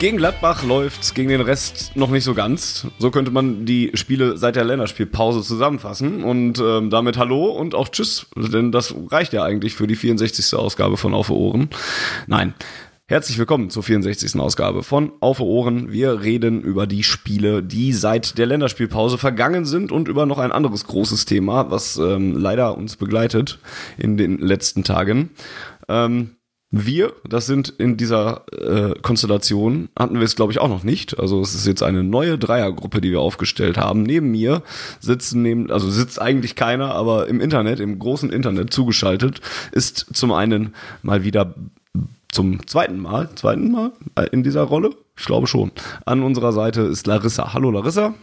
[0.00, 2.86] Gegen Gladbach läuft's, gegen den Rest noch nicht so ganz.
[2.98, 6.24] So könnte man die Spiele seit der Länderspielpause zusammenfassen.
[6.24, 10.54] Und ähm, damit Hallo und auch Tschüss, denn das reicht ja eigentlich für die 64.
[10.54, 11.68] Ausgabe von Auf Ohren.
[12.26, 12.54] Nein.
[13.08, 14.40] Herzlich willkommen zur 64.
[14.40, 15.92] Ausgabe von Auf Ohren.
[15.92, 20.52] Wir reden über die Spiele, die seit der Länderspielpause vergangen sind und über noch ein
[20.52, 23.58] anderes großes Thema, was ähm, leider uns begleitet
[23.98, 25.28] in den letzten Tagen.
[25.90, 26.36] Ähm,
[26.70, 31.18] wir, das sind in dieser äh, Konstellation, hatten wir es glaube ich auch noch nicht.
[31.18, 34.04] Also es ist jetzt eine neue Dreiergruppe, die wir aufgestellt haben.
[34.04, 34.62] Neben mir
[35.00, 39.40] sitzen neben, also sitzt eigentlich keiner, aber im Internet, im großen Internet zugeschaltet,
[39.72, 41.54] ist zum einen mal wieder
[42.30, 45.72] zum zweiten Mal, zweiten Mal äh, in dieser Rolle, ich glaube schon.
[46.06, 47.52] An unserer Seite ist Larissa.
[47.52, 48.14] Hallo Larissa.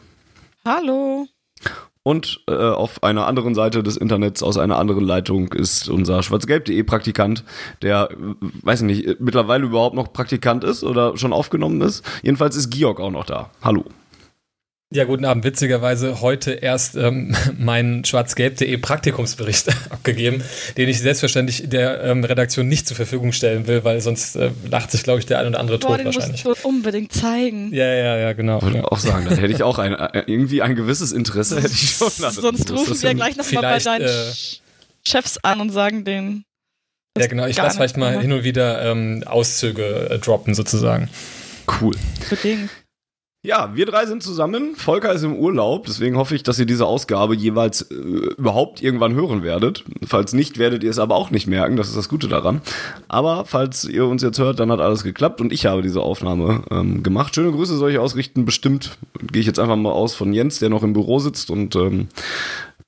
[0.64, 1.28] Hallo.
[2.08, 6.82] Und äh, auf einer anderen Seite des Internets, aus einer anderen Leitung, ist unser schwarzgelb.de
[6.84, 7.44] Praktikant,
[7.82, 8.08] der,
[8.64, 12.06] weiß ich nicht, mittlerweile überhaupt noch Praktikant ist oder schon aufgenommen ist.
[12.24, 13.50] Jedenfalls ist Georg auch noch da.
[13.62, 13.84] Hallo.
[14.94, 15.44] Ja, guten Abend.
[15.44, 20.42] Witzigerweise heute erst ähm, meinen schwarzgelb.de Praktikumsbericht abgegeben,
[20.78, 24.92] den ich selbstverständlich der ähm, Redaktion nicht zur Verfügung stellen will, weil sonst äh, lacht
[24.92, 26.46] sich, glaube ich, der ein oder andere Boah, tot den wahrscheinlich.
[26.46, 27.74] musst du unbedingt zeigen.
[27.74, 28.62] Ja, ja, ja, genau.
[28.62, 28.86] Wollte Ja.
[28.86, 32.08] auch sagen, da hätte ich auch ein, äh, irgendwie ein gewisses Interesse, hätte ich schon.
[32.24, 34.32] Also, Sonst das rufen wir ja- gleich nochmal bei deinen äh,
[35.06, 36.46] Chefs an und sagen denen.
[37.18, 37.46] Ja, genau.
[37.48, 41.10] Ich lasse vielleicht mal hin und wieder ähm, Auszüge äh, droppen, sozusagen.
[41.82, 41.94] Cool.
[42.30, 42.70] Bedingt.
[43.48, 44.76] Ja, wir drei sind zusammen.
[44.76, 49.16] Volker ist im Urlaub, deswegen hoffe ich, dass ihr diese Ausgabe jeweils äh, überhaupt irgendwann
[49.16, 49.86] hören werdet.
[50.06, 51.78] Falls nicht, werdet ihr es aber auch nicht merken.
[51.78, 52.62] Das ist das Gute daran.
[53.08, 56.64] Aber falls ihr uns jetzt hört, dann hat alles geklappt und ich habe diese Aufnahme
[56.72, 57.36] ähm, gemacht.
[57.36, 58.44] Schöne Grüße soll ich ausrichten.
[58.44, 58.98] Bestimmt
[59.32, 62.10] gehe ich jetzt einfach mal aus von Jens, der noch im Büro sitzt und ähm,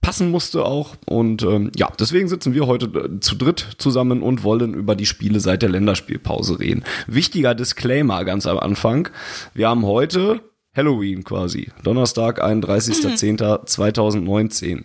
[0.01, 0.97] passen musste auch.
[1.05, 5.05] Und ähm, ja, deswegen sitzen wir heute äh, zu dritt zusammen und wollen über die
[5.05, 6.83] Spiele seit der Länderspielpause reden.
[7.07, 9.07] Wichtiger Disclaimer ganz am Anfang.
[9.53, 10.41] Wir haben heute
[10.75, 11.71] Halloween quasi.
[11.83, 14.83] Donnerstag, 31.10.2019.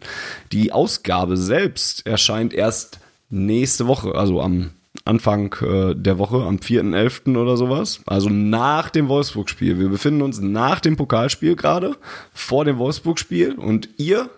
[0.52, 3.00] Die Ausgabe selbst erscheint erst
[3.30, 4.70] nächste Woche, also am
[5.04, 7.36] Anfang äh, der Woche, am 4.11.
[7.36, 8.00] oder sowas.
[8.06, 9.78] Also nach dem Wolfsburg-Spiel.
[9.78, 11.96] Wir befinden uns nach dem Pokalspiel gerade,
[12.32, 14.30] vor dem Wolfsburg-Spiel und ihr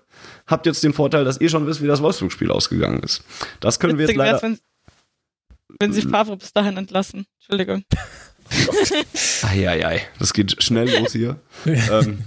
[0.46, 3.22] habt jetzt den Vorteil, dass ihr schon wisst, wie das Wolfsburg-Spiel ausgegangen ist.
[3.60, 4.42] Das können wir jetzt Witzig leider.
[4.42, 4.58] wenn,
[5.78, 7.26] wenn sie Favre bis dahin entlassen.
[7.38, 7.84] Entschuldigung.
[9.42, 11.36] Eieiei, das geht schnell los hier.
[11.66, 12.18] ähm,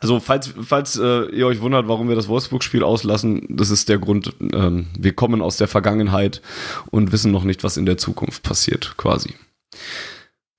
[0.00, 3.98] also falls, falls äh, ihr euch wundert, warum wir das Wolfsburg-Spiel auslassen, das ist der
[3.98, 6.42] Grund, ähm, wir kommen aus der Vergangenheit
[6.90, 9.34] und wissen noch nicht, was in der Zukunft passiert, quasi.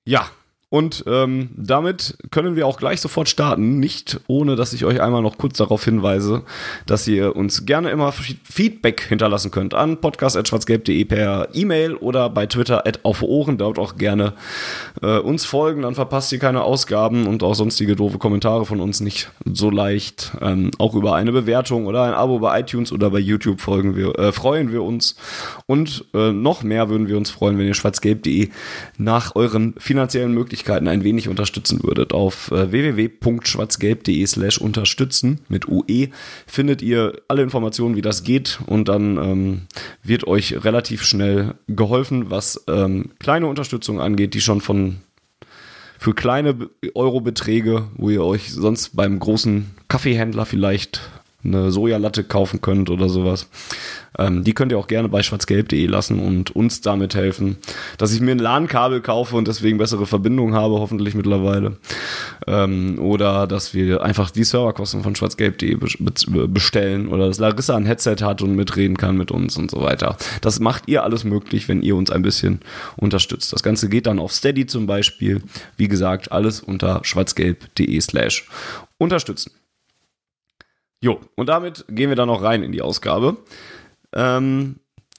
[0.05, 0.29] Ja,
[0.72, 5.24] und ähm, damit können wir auch gleich sofort starten, nicht ohne dass ich euch einmal
[5.24, 6.44] noch kurz darauf hinweise,
[6.85, 12.84] dass ihr uns gerne immer Feedback hinterlassen könnt an podcast.schwarzgelb.de per E-Mail oder bei Twitter
[13.02, 14.34] auf Ohren, dort auch gerne
[15.02, 19.00] äh, uns folgen, dann verpasst ihr keine Ausgaben und auch sonstige doofe Kommentare von uns
[19.00, 20.34] nicht so leicht.
[20.40, 24.19] Ähm, auch über eine Bewertung oder ein Abo bei iTunes oder bei YouTube folgen wir,
[24.19, 25.16] äh, freuen wir uns.
[25.66, 28.50] Und äh, noch mehr würden wir uns freuen, wenn ihr schwarzgelb.de
[29.00, 32.14] nach euren finanziellen Möglichkeiten ein wenig unterstützen würdet.
[32.14, 36.09] Auf äh, www.schwarzgelb.de slash unterstützen mit UE
[36.47, 39.62] findet ihr alle Informationen, wie das geht und dann ähm,
[40.03, 44.97] wird euch relativ schnell geholfen, was ähm, kleine Unterstützung angeht, die schon von
[45.97, 51.02] für kleine Be- Eurobeträge, wo ihr euch sonst beim großen Kaffeehändler vielleicht
[51.44, 53.47] eine Sojalatte kaufen könnt oder sowas.
[54.17, 57.57] Ähm, die könnt ihr auch gerne bei schwarzgelb.de lassen und uns damit helfen,
[57.97, 61.78] dass ich mir ein LAN-Kabel kaufe und deswegen bessere Verbindungen habe, hoffentlich mittlerweile.
[62.47, 65.87] Ähm, oder dass wir einfach die Serverkosten von schwarzgelb.de be
[66.28, 69.81] be bestellen oder dass Larissa ein Headset hat und mitreden kann mit uns und so
[69.81, 70.17] weiter.
[70.41, 72.59] Das macht ihr alles möglich, wenn ihr uns ein bisschen
[72.97, 73.53] unterstützt.
[73.53, 75.41] Das Ganze geht dann auf Steady zum Beispiel.
[75.78, 78.47] Wie gesagt, alles unter schwarzgelb.de slash
[78.97, 79.52] unterstützen.
[81.01, 83.37] Jo, und damit gehen wir dann noch rein in die Ausgabe.
[84.13, 84.75] Ähm,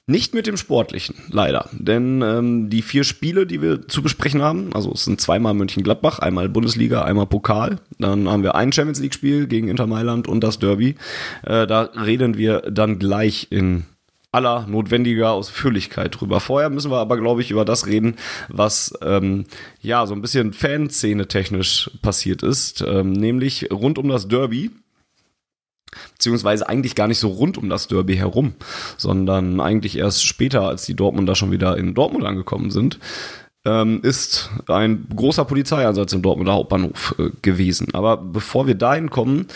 [0.07, 1.69] nicht mit dem Sportlichen, leider.
[1.71, 6.19] Denn ähm, die vier Spiele, die wir zu besprechen haben, also es sind zweimal Mönchengladbach,
[6.19, 7.79] einmal Bundesliga, einmal Pokal.
[7.97, 10.95] Dann haben wir ein Champions League-Spiel gegen Inter Mailand und das Derby.
[11.43, 13.85] Äh, da reden wir dann gleich in
[14.31, 16.39] aller notwendiger Ausführlichkeit drüber.
[16.39, 18.15] Vorher müssen wir aber, glaube ich, über das reden,
[18.49, 19.45] was ähm,
[19.81, 24.71] ja so ein bisschen Fanszene technisch passiert ist, ähm, nämlich rund um das Derby
[26.13, 28.53] beziehungsweise eigentlich gar nicht so rund um das Derby herum,
[28.97, 32.99] sondern eigentlich erst später, als die Dortmunder schon wieder in Dortmund angekommen sind,
[33.63, 37.89] ähm, ist ein großer Polizeieinsatz im Dortmunder Hauptbahnhof äh, gewesen.
[37.93, 39.47] Aber bevor wir dahin kommen,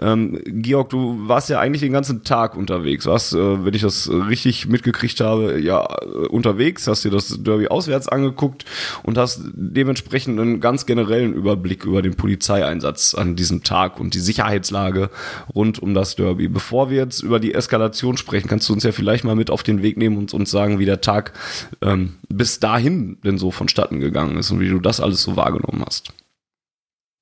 [0.00, 3.06] ähm, Georg, du warst ja eigentlich den ganzen Tag unterwegs.
[3.06, 7.68] Warst, äh, wenn ich das richtig mitgekriegt habe, ja äh, unterwegs, hast dir das Derby
[7.68, 8.66] auswärts angeguckt
[9.02, 14.20] und hast dementsprechend einen ganz generellen Überblick über den Polizeieinsatz an diesem Tag und die
[14.20, 15.08] Sicherheitslage
[15.54, 16.48] rund um das Derby.
[16.48, 19.62] Bevor wir jetzt über die Eskalation sprechen, kannst du uns ja vielleicht mal mit auf
[19.62, 21.32] den Weg nehmen und uns sagen, wie der Tag
[21.80, 25.84] ähm, bis dahin denn so vonstatten gegangen ist und wie du das alles so wahrgenommen
[25.86, 26.12] hast.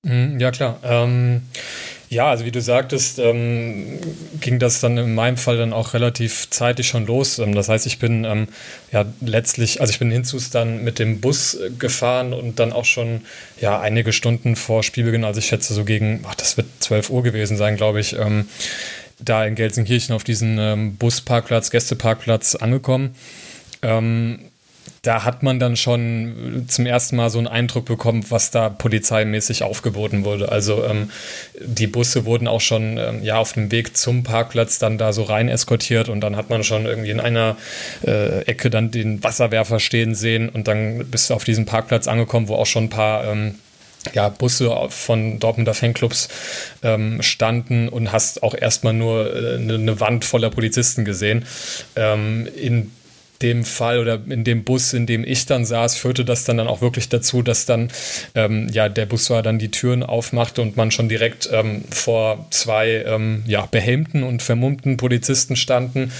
[0.04, 0.80] Mhm, ja, klar.
[0.82, 1.42] Ähm,
[2.12, 3.98] ja, also wie du sagtest, ähm,
[4.40, 7.38] ging das dann in meinem Fall dann auch relativ zeitig schon los.
[7.38, 8.48] Ähm, das heißt, ich bin ähm,
[8.92, 13.22] ja letztlich, also ich bin hinzus dann mit dem Bus gefahren und dann auch schon
[13.60, 17.22] ja einige Stunden vor Spielbeginn, also ich schätze so gegen, ach, das wird 12 Uhr
[17.22, 18.46] gewesen sein, glaube ich, ähm,
[19.18, 23.14] da in Gelsenkirchen auf diesen ähm, Busparkplatz, Gästeparkplatz angekommen.
[23.80, 24.51] Ähm,
[25.02, 29.64] da hat man dann schon zum ersten Mal so einen Eindruck bekommen, was da polizeimäßig
[29.64, 30.52] aufgeboten wurde.
[30.52, 31.10] Also ähm,
[31.60, 35.24] die Busse wurden auch schon ähm, ja auf dem Weg zum Parkplatz dann da so
[35.24, 37.56] rein eskortiert und dann hat man schon irgendwie in einer
[38.06, 42.46] äh, Ecke dann den Wasserwerfer stehen sehen und dann bist du auf diesem Parkplatz angekommen,
[42.46, 43.56] wo auch schon ein paar ähm,
[44.14, 46.28] ja, Busse von Dortmunder Fanclubs
[46.84, 51.44] ähm, standen und hast auch erstmal nur äh, eine, eine Wand voller Polizisten gesehen.
[51.96, 52.92] Ähm, in
[53.42, 56.68] dem Fall oder in dem Bus, in dem ich dann saß, führte das dann, dann
[56.68, 57.90] auch wirklich dazu, dass dann
[58.34, 63.04] ähm, ja der Busfahrer dann die Türen aufmachte und man schon direkt ähm, vor zwei
[63.06, 66.12] ähm, ja, behelmten und vermummten Polizisten standen,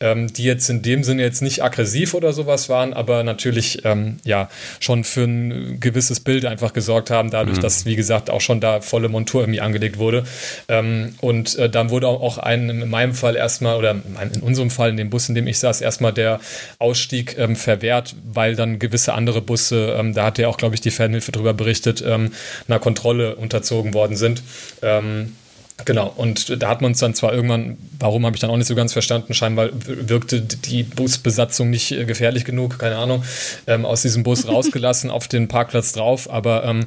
[0.00, 4.18] ähm, die jetzt in dem Sinne jetzt nicht aggressiv oder sowas waren, aber natürlich ähm,
[4.24, 4.48] ja
[4.80, 7.62] schon für ein gewisses Bild einfach gesorgt haben, dadurch, mhm.
[7.62, 10.24] dass wie gesagt auch schon da volle Montur irgendwie angelegt wurde.
[10.68, 14.90] Ähm, und äh, dann wurde auch ein in meinem Fall erstmal oder in unserem Fall
[14.90, 16.40] in dem Bus, in dem ich saß, erstmal der
[16.78, 20.80] Ausstieg ähm, verwehrt, weil dann gewisse andere Busse, ähm, da hat ja auch, glaube ich,
[20.80, 22.32] die Fanhilfe darüber berichtet, ähm,
[22.68, 24.42] einer Kontrolle unterzogen worden sind.
[24.82, 25.32] Ähm,
[25.84, 28.66] Genau, und da hat man uns dann zwar irgendwann, warum habe ich dann auch nicht
[28.66, 33.24] so ganz verstanden, scheinbar wirkte die Busbesatzung nicht äh, gefährlich genug, keine Ahnung,
[33.66, 36.86] ähm, aus diesem Bus rausgelassen auf den Parkplatz drauf, aber ähm,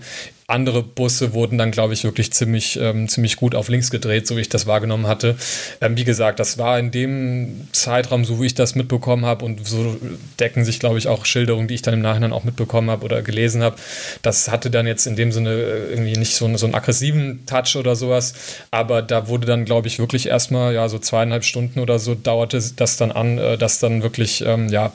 [0.53, 4.37] andere Busse wurden dann, glaube ich, wirklich ziemlich, ähm, ziemlich gut auf links gedreht, so
[4.37, 5.35] wie ich das wahrgenommen hatte.
[5.81, 9.67] Ähm, wie gesagt, das war in dem Zeitraum, so wie ich das mitbekommen habe, und
[9.67, 9.97] so
[10.39, 13.21] decken sich, glaube ich, auch Schilderungen, die ich dann im Nachhinein auch mitbekommen habe oder
[13.21, 13.77] gelesen habe.
[14.21, 17.75] Das hatte dann jetzt in dem Sinne äh, irgendwie nicht so, so einen aggressiven Touch
[17.75, 18.33] oder sowas,
[18.71, 22.61] aber da wurde dann, glaube ich, wirklich erstmal, ja, so zweieinhalb Stunden oder so dauerte
[22.75, 24.91] das dann an, äh, dass dann wirklich, ähm, ja,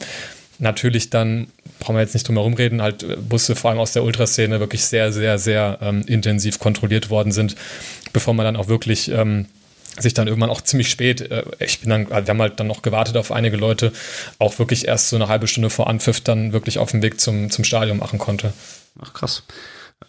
[0.58, 3.92] natürlich dann, brauchen wir jetzt nicht drum herum reden, halt äh, Busse vor allem aus
[3.92, 7.56] der Ultraszene wirklich sehr, sehr, sehr ähm, intensiv kontrolliert worden sind,
[8.12, 9.46] bevor man dann auch wirklich ähm,
[9.98, 12.82] sich dann irgendwann auch ziemlich spät, äh, ich bin dann, wir haben halt dann noch
[12.82, 13.92] gewartet auf einige Leute,
[14.38, 17.50] auch wirklich erst so eine halbe Stunde vor Anpfiff dann wirklich auf dem Weg zum,
[17.50, 18.52] zum Stadion machen konnte.
[19.00, 19.44] Ach krass.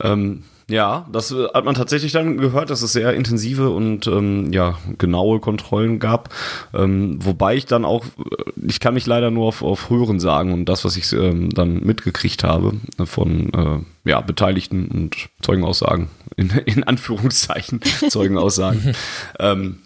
[0.01, 4.53] Ähm, ja, das äh, hat man tatsächlich dann gehört, dass es sehr intensive und ähm,
[4.53, 6.29] ja genaue Kontrollen gab.
[6.73, 10.53] Ähm, wobei ich dann auch, äh, ich kann mich leider nur auf, auf Hören sagen
[10.53, 12.73] und das, was ich ähm, dann mitgekriegt habe
[13.03, 18.95] von äh, ja, Beteiligten und Zeugenaussagen, in, in Anführungszeichen Zeugenaussagen.
[19.39, 19.79] ähm,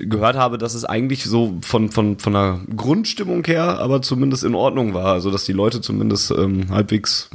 [0.00, 4.54] gehört habe, dass es eigentlich so von, von, von der Grundstimmung her aber zumindest in
[4.54, 5.12] Ordnung war.
[5.12, 7.30] Also, dass die Leute zumindest ähm, halbwegs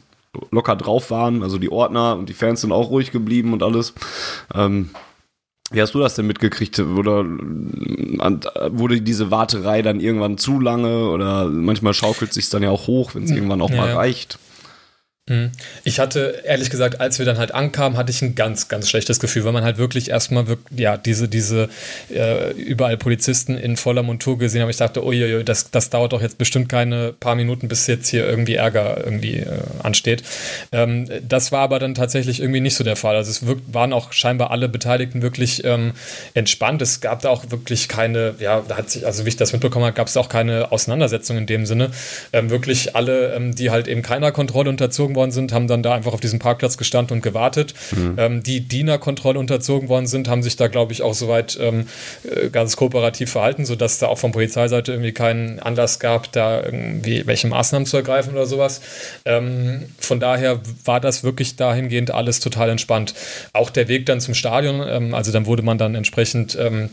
[0.51, 1.43] locker drauf waren.
[1.43, 3.93] Also die Ordner und die Fans sind auch ruhig geblieben und alles.
[4.53, 4.89] Ähm,
[5.71, 6.79] wie hast du das denn mitgekriegt?
[6.79, 12.87] Oder wurde diese Warterei dann irgendwann zu lange oder manchmal schaukelt sich dann ja auch
[12.87, 14.37] hoch, wenn es irgendwann auch ja, mal reicht?
[15.30, 15.51] Mhm.
[15.86, 19.22] Ich hatte, ehrlich gesagt, als wir dann halt ankamen, hatte ich ein ganz, ganz schlechtes
[19.22, 21.70] Gefühl, weil man halt wirklich erstmal wirklich, ja, diese, diese
[22.13, 24.70] äh, überall Polizisten in voller Montur gesehen haben.
[24.70, 28.27] Ich dachte, uiuiui, das, das dauert doch jetzt bestimmt keine paar Minuten, bis jetzt hier
[28.27, 30.24] irgendwie Ärger irgendwie äh, ansteht.
[30.74, 33.15] Ähm, das war aber dann tatsächlich irgendwie nicht so der Fall.
[33.15, 35.94] Also es wirkt, waren auch scheinbar alle Beteiligten wirklich ähm,
[36.34, 36.82] entspannt.
[36.82, 39.86] Es gab da auch wirklich keine, ja, da hat sich, also wie ich das mitbekommen
[39.86, 41.92] habe, gab es auch keine Auseinandersetzung in dem Sinne.
[42.34, 45.84] Ähm, wirklich alle, ähm, die halt eben keiner Kontrolle unterzogen unterzogen worden sind, haben dann
[45.84, 47.74] da einfach auf diesem Parkplatz gestanden und gewartet.
[47.91, 48.15] Mhm.
[48.17, 51.88] Ähm, die Dienerkontrolle unterzogen worden sind, haben sich da, glaube ich, auch soweit ähm,
[52.24, 57.25] äh, ganz kooperativ verhalten, sodass da auch von Polizeiseite irgendwie keinen Anlass gab, da irgendwie
[57.25, 58.82] welche Maßnahmen zu ergreifen oder sowas.
[59.25, 63.13] Ähm, von daher war das wirklich dahingehend alles total entspannt.
[63.53, 66.89] Auch der Weg dann zum Stadion, ähm, also dann wurde man dann entsprechend ähm,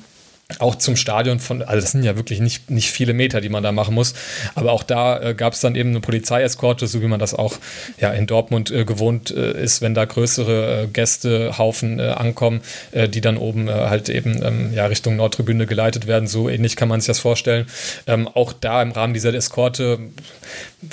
[0.59, 3.63] auch zum Stadion von, also das sind ja wirklich nicht, nicht viele Meter, die man
[3.63, 4.15] da machen muss.
[4.55, 7.55] Aber auch da äh, gab es dann eben eine Polizeieskorte, so wie man das auch
[7.99, 12.61] ja, in Dortmund äh, gewohnt äh, ist, wenn da größere äh, Gästehaufen äh, ankommen,
[12.93, 16.27] äh, die dann oben halt eben ähm, ja, Richtung Nordtribüne geleitet werden.
[16.27, 17.67] So ähnlich kann man sich das vorstellen.
[18.07, 19.99] Ähm, auch da im Rahmen dieser Eskorte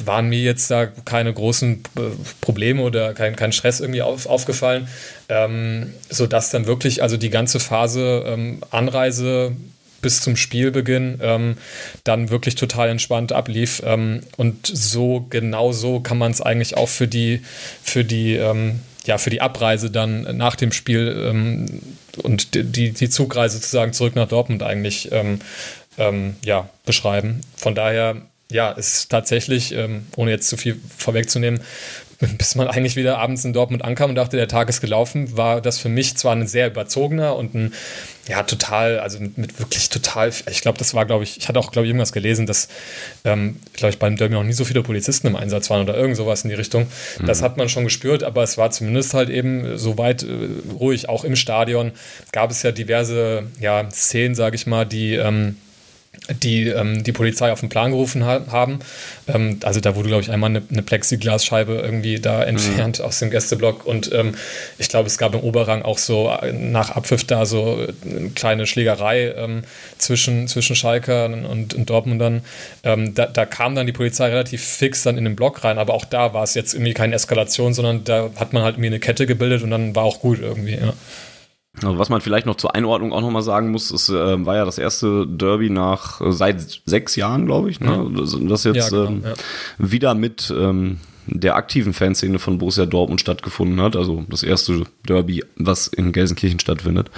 [0.05, 1.83] waren mir jetzt da keine großen
[2.41, 4.87] Probleme oder kein, kein Stress irgendwie auf, aufgefallen
[5.29, 9.55] ähm, sodass dann wirklich also die ganze Phase ähm, Anreise
[10.01, 11.57] bis zum Spielbeginn ähm,
[12.03, 13.81] dann wirklich total entspannt ablief.
[13.85, 17.41] Ähm, und so, genau so kann man es eigentlich auch für die,
[17.81, 21.81] für die, ähm, ja, für die Abreise dann nach dem Spiel ähm,
[22.21, 25.39] und die, die Zugreise sozusagen zurück nach Dortmund eigentlich ähm,
[26.43, 27.41] ja, beschreiben.
[27.55, 28.17] Von daher,
[28.51, 29.75] ja, es ist tatsächlich,
[30.15, 31.61] ohne jetzt zu viel vorwegzunehmen,
[32.37, 35.61] bis man eigentlich wieder abends in Dortmund ankam und dachte, der Tag ist gelaufen, war
[35.61, 37.73] das für mich zwar ein sehr überzogener und ein,
[38.27, 41.59] ja, total, also mit, mit wirklich total, ich glaube, das war, glaube ich, ich hatte
[41.59, 42.69] auch, glaube ich, irgendwas gelesen, dass,
[43.23, 46.17] ähm, glaube ich, beim Derby noch nie so viele Polizisten im Einsatz waren oder irgend
[46.17, 46.87] sowas in die Richtung.
[47.19, 47.27] Mhm.
[47.27, 50.27] Das hat man schon gespürt, aber es war zumindest halt eben soweit äh,
[50.73, 51.09] ruhig.
[51.09, 51.91] Auch im Stadion
[52.31, 55.57] gab es ja diverse, ja, Szenen, sage ich mal, die, ähm,
[56.41, 58.79] die ähm, die Polizei auf den Plan gerufen ha haben.
[59.27, 62.47] Ähm, also da wurde, glaube ich, einmal eine, eine, Plexiglasscheibe irgendwie da mhm.
[62.49, 63.05] entfernt mhm.
[63.05, 64.35] aus dem Gästeblock und ähm,
[64.77, 68.67] ich glaube, es gab im Oberrang auch so äh, nach Abpfiff da so eine kleine
[68.67, 69.63] Schlägerei ähm,
[69.97, 72.41] zwischen, zwischen Schalke und, und Dortmundern.
[72.83, 75.93] Ähm, da, da kam dann die Polizei relativ fix dann in den Block rein, aber
[75.93, 78.99] auch da war es jetzt irgendwie keine Eskalation, sondern da hat man halt irgendwie eine
[78.99, 80.93] Kette gebildet und dann war auch gut irgendwie, ja.
[81.83, 84.65] Also was man vielleicht noch zur Einordnung auch nochmal sagen muss, es äh, war ja
[84.65, 88.11] das erste Derby nach äh, seit sechs Jahren, glaube ich, ne?
[88.15, 89.33] das, das jetzt ja, genau, ähm, ja.
[89.77, 93.95] wieder mit ähm, der aktiven Fanszene von Borussia Dortmund stattgefunden hat.
[93.95, 97.11] Also das erste Derby, was in Gelsenkirchen stattfindet,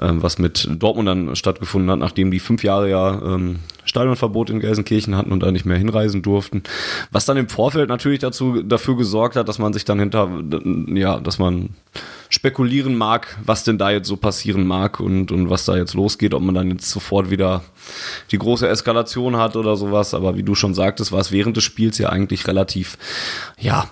[0.00, 5.16] was mit Dortmund dann stattgefunden hat, nachdem die fünf Jahre ja ähm, Stadionverbot in Gelsenkirchen
[5.16, 6.62] hatten und da nicht mehr hinreisen durften.
[7.10, 10.30] Was dann im Vorfeld natürlich dazu dafür gesorgt hat, dass man sich dann hinter,
[10.88, 11.70] ja, dass man
[12.28, 16.32] spekulieren mag, was denn da jetzt so passieren mag und, und was da jetzt losgeht,
[16.32, 17.62] ob man dann jetzt sofort wieder
[18.30, 20.14] die große Eskalation hat oder sowas.
[20.14, 22.96] Aber wie du schon sagtest, war es während des Spiels ja eigentlich relativ,
[23.58, 23.90] ja,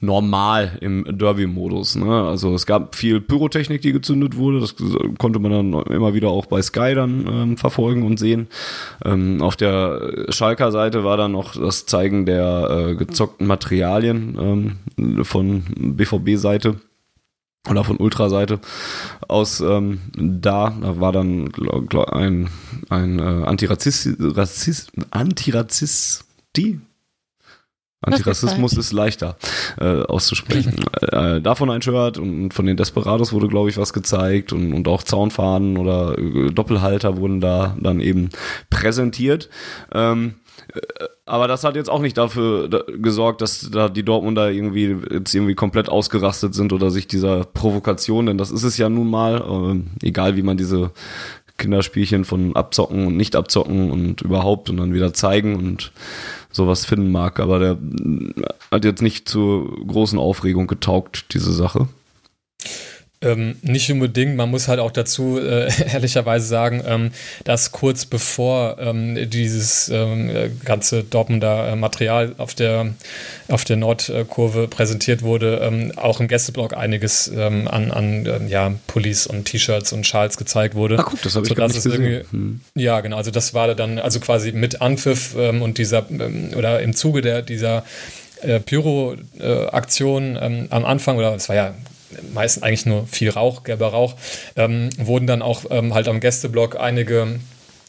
[0.00, 1.96] normal im Derby-Modus.
[1.96, 2.22] Ne?
[2.22, 4.60] Also es gab viel Pyrotechnik, die gezündet wurde.
[4.60, 4.74] Das
[5.18, 8.48] konnte man dann immer wieder auch bei Sky dann ähm, verfolgen und sehen.
[9.04, 15.24] Ähm, auf der Schalker Seite war dann noch das Zeigen der äh, gezockten Materialien ähm,
[15.24, 16.76] von BVB-Seite
[17.68, 18.60] oder von Ultra-Seite
[19.28, 20.74] aus ähm, da.
[20.80, 22.48] Da war dann glaub, glaub, ein,
[22.88, 26.80] ein äh, Antirassist, Rassist, Antirassisti,
[28.02, 29.36] Antirassismus ist leichter
[29.78, 30.76] äh, auszusprechen.
[31.02, 34.88] äh, davon ein Shirt und von den Desperados wurde, glaube ich, was gezeigt und, und
[34.88, 38.30] auch Zaunfahnen oder äh, Doppelhalter wurden da dann eben
[38.70, 39.50] präsentiert.
[39.92, 40.36] Ähm,
[40.72, 40.80] äh,
[41.26, 45.34] aber das hat jetzt auch nicht dafür da, gesorgt, dass da die Dortmunder irgendwie jetzt
[45.34, 49.82] irgendwie komplett ausgerastet sind oder sich dieser Provokation, denn das ist es ja nun mal,
[50.02, 50.90] äh, egal wie man diese
[51.58, 55.92] Kinderspielchen von abzocken und nicht abzocken und überhaupt und dann wieder zeigen und
[56.60, 57.40] sowas finden mag.
[57.40, 57.78] Aber der
[58.70, 61.88] hat jetzt nicht zur großen Aufregung getaugt, diese Sache.
[63.22, 64.34] Ähm, nicht unbedingt.
[64.36, 67.10] Man muss halt auch dazu äh, ehrlicherweise sagen, ähm,
[67.44, 70.30] dass kurz bevor ähm, dieses ähm,
[70.64, 72.94] ganze Dortmunder äh, Material auf der,
[73.48, 79.26] auf der Nordkurve präsentiert wurde, ähm, auch im Gästeblock einiges ähm, an, an ja, Pullis
[79.26, 80.98] und T-Shirts und Schals gezeigt wurde.
[80.98, 82.24] Ah, guck, das habe ich gar nicht gesehen.
[82.30, 82.60] Hm.
[82.74, 83.18] Ja, genau.
[83.18, 86.06] Also das war dann also quasi mit Anpfiff und dieser
[86.56, 87.84] oder im Zuge der dieser
[88.42, 91.74] äh, Pyro-Aktion äh, am Anfang, oder es war ja
[92.32, 94.14] meistens eigentlich nur viel Rauch, gelber Rauch,
[94.56, 97.40] ähm, wurden dann auch ähm, halt am Gästeblock einige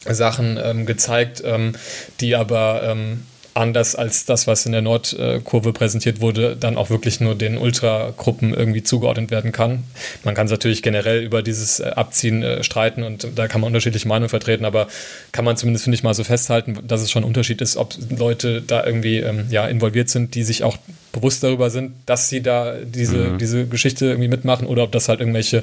[0.04, 1.74] Sachen ähm, gezeigt, ähm,
[2.20, 3.22] die aber ähm,
[3.54, 8.54] anders als das, was in der Nordkurve präsentiert wurde, dann auch wirklich nur den Ultragruppen
[8.54, 9.84] irgendwie zugeordnet werden kann.
[10.24, 13.68] Man kann es natürlich generell über dieses äh, Abziehen äh, streiten und da kann man
[13.68, 14.88] unterschiedliche Meinungen vertreten, aber
[15.32, 17.94] kann man zumindest, finde ich, mal so festhalten, dass es schon ein Unterschied ist, ob
[18.16, 20.78] Leute da irgendwie ähm, ja, involviert sind, die sich auch
[21.12, 23.38] bewusst darüber sind, dass sie da diese, mhm.
[23.38, 25.62] diese Geschichte irgendwie mitmachen oder ob das halt irgendwelche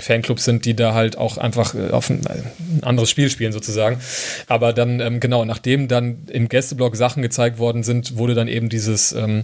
[0.00, 3.98] Fanclubs sind, die da halt auch einfach äh, auf ein, ein anderes Spiel spielen sozusagen.
[4.46, 8.68] Aber dann, ähm, genau, nachdem dann im Gästeblock Sachen gezeigt worden sind, wurde dann eben
[8.68, 9.42] dieses, ähm,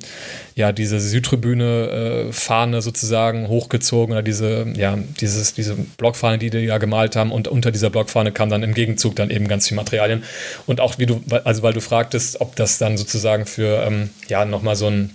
[0.55, 6.79] ja, diese Südtribüne-Fahne äh, sozusagen hochgezogen oder diese, ja, dieses, diese Blockfahne, die die ja
[6.79, 10.25] gemalt haben und unter dieser Blockfahne kam dann im Gegenzug dann eben ganz viel Materialien.
[10.67, 14.45] Und auch wie du, also weil du fragtest, ob das dann sozusagen für, ähm, ja,
[14.45, 15.11] nochmal so ein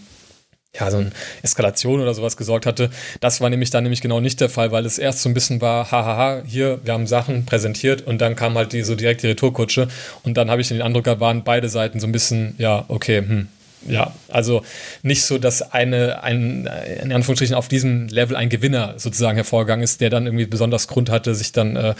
[0.80, 1.12] ja, so eine
[1.42, 2.90] Eskalation oder sowas gesorgt hatte.
[3.20, 5.60] Das war nämlich dann nämlich genau nicht der Fall, weil es erst so ein bisschen
[5.60, 9.28] war, hahaha, hier, wir haben Sachen präsentiert und dann kam halt die so direkt die
[9.28, 9.90] Retourkutsche
[10.24, 13.18] und dann habe ich den Eindruck, da waren beide Seiten so ein bisschen, ja, okay,
[13.20, 13.48] hm,
[13.88, 14.64] ja, also
[15.02, 16.70] nicht so, dass eine, ein,
[17.02, 21.10] in Anführungsstrichen auf diesem Level ein Gewinner sozusagen hervorgegangen ist, der dann irgendwie besonders Grund
[21.10, 21.96] hatte, sich dann äh,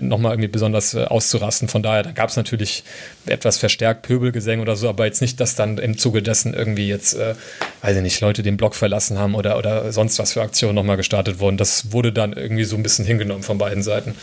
[0.00, 1.68] nochmal irgendwie besonders äh, auszurasten.
[1.68, 2.84] Von daher, da gab es natürlich
[3.26, 7.14] etwas verstärkt Pöbelgesänge oder so, aber jetzt nicht, dass dann im Zuge dessen irgendwie jetzt,
[7.14, 7.34] äh,
[7.82, 10.96] weiß ich nicht, Leute den Block verlassen haben oder, oder sonst was für Aktionen nochmal
[10.96, 11.56] gestartet wurden.
[11.56, 14.14] Das wurde dann irgendwie so ein bisschen hingenommen von beiden Seiten.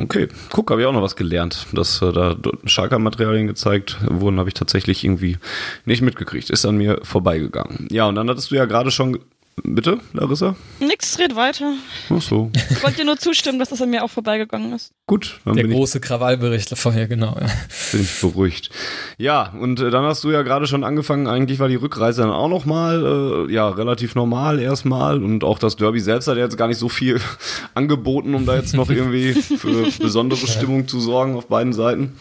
[0.00, 4.48] Okay, guck, habe ich auch noch was gelernt, dass äh, da Schalker-Materialien gezeigt wurden, habe
[4.48, 5.38] ich tatsächlich irgendwie
[5.86, 6.50] nicht mitgekriegt.
[6.50, 7.88] Ist an mir vorbeigegangen.
[7.90, 9.18] Ja, und dann hattest du ja gerade schon
[9.64, 10.56] Bitte, Larissa?
[10.80, 11.74] Nix, red weiter.
[12.10, 12.50] Ach so.
[12.70, 14.92] Ich wollte dir nur zustimmen, dass das an mir auch vorbeigegangen ist.
[15.06, 15.40] Gut.
[15.44, 17.36] Dann Der große ich, Krawallbericht vorher, genau.
[17.40, 17.46] Ja.
[17.92, 18.70] Bin ich beruhigt.
[19.16, 22.30] Ja, und äh, dann hast du ja gerade schon angefangen, eigentlich war die Rückreise dann
[22.30, 26.68] auch nochmal, äh, ja, relativ normal erstmal und auch das Derby selbst hat jetzt gar
[26.68, 27.20] nicht so viel
[27.74, 32.14] angeboten, um da jetzt noch irgendwie für besondere Stimmung zu sorgen auf beiden Seiten.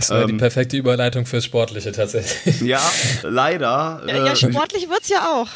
[0.00, 2.60] Das war ähm, die perfekte Überleitung fürs Sportliche tatsächlich.
[2.62, 2.80] Ja,
[3.22, 4.02] leider.
[4.06, 5.48] Ja, ja äh, sportlich wird's ja auch.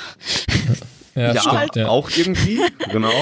[1.14, 3.12] Ja, ja, stimmt, ja, auch irgendwie, genau.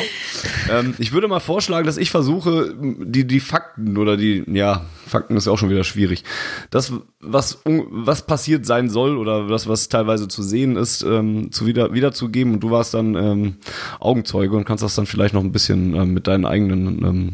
[0.70, 5.36] Ähm, ich würde mal vorschlagen, dass ich versuche, die, die Fakten oder die, ja, Fakten
[5.36, 6.24] ist ja auch schon wieder schwierig.
[6.70, 11.66] Das, was, was passiert sein soll oder das, was teilweise zu sehen ist, ähm, zu
[11.66, 12.54] wieder, wiederzugeben.
[12.54, 13.56] Und du warst dann ähm,
[14.00, 17.32] Augenzeuge und kannst das dann vielleicht noch ein bisschen ähm, mit deinen eigenen ähm,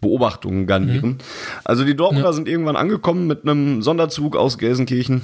[0.00, 1.10] Beobachtungen garnieren.
[1.10, 1.18] Mhm.
[1.64, 2.32] Also die Dortmunder ja.
[2.32, 5.22] sind irgendwann angekommen mit einem Sonderzug aus Gelsenkirchen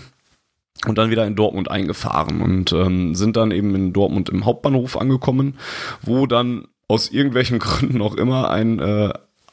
[0.87, 4.97] und dann wieder in Dortmund eingefahren und ähm, sind dann eben in Dortmund im Hauptbahnhof
[4.97, 5.55] angekommen,
[6.03, 9.13] wo dann aus irgendwelchen Gründen auch immer ein äh,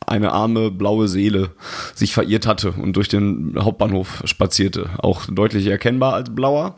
[0.09, 1.51] eine arme blaue Seele
[1.93, 4.89] sich verirrt hatte und durch den Hauptbahnhof spazierte.
[4.98, 6.75] Auch deutlich erkennbar als blauer.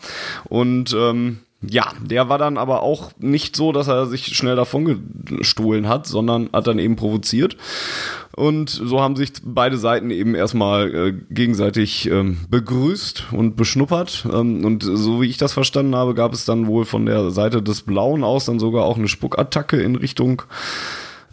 [0.50, 5.03] Und ähm, ja, der war dann aber auch nicht so, dass er sich schnell davon
[5.25, 7.56] gestohlen hat, sondern hat dann eben provoziert.
[8.36, 14.25] Und so haben sich beide Seiten eben erstmal äh, gegenseitig ähm, begrüßt und beschnuppert.
[14.32, 17.62] Ähm, und so wie ich das verstanden habe, gab es dann wohl von der Seite
[17.62, 20.41] des Blauen aus dann sogar auch eine Spuckattacke in Richtung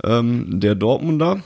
[0.05, 1.41] ähm, der Dortmunder.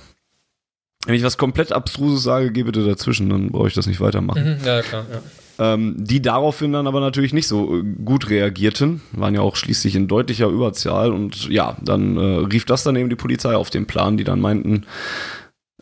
[1.07, 4.59] Wenn ich was komplett Abstruses sage, geh bitte dazwischen, dann brauche ich das nicht weitermachen.
[4.59, 5.21] Mhm, ja, klar, ja
[5.59, 9.95] ähm, die daraufhin dann aber natürlich nicht so äh, gut reagierten, waren ja auch schließlich
[9.95, 13.87] in deutlicher Überzahl und ja, dann äh, rief das dann eben die Polizei auf den
[13.87, 14.85] Plan, die dann meinten,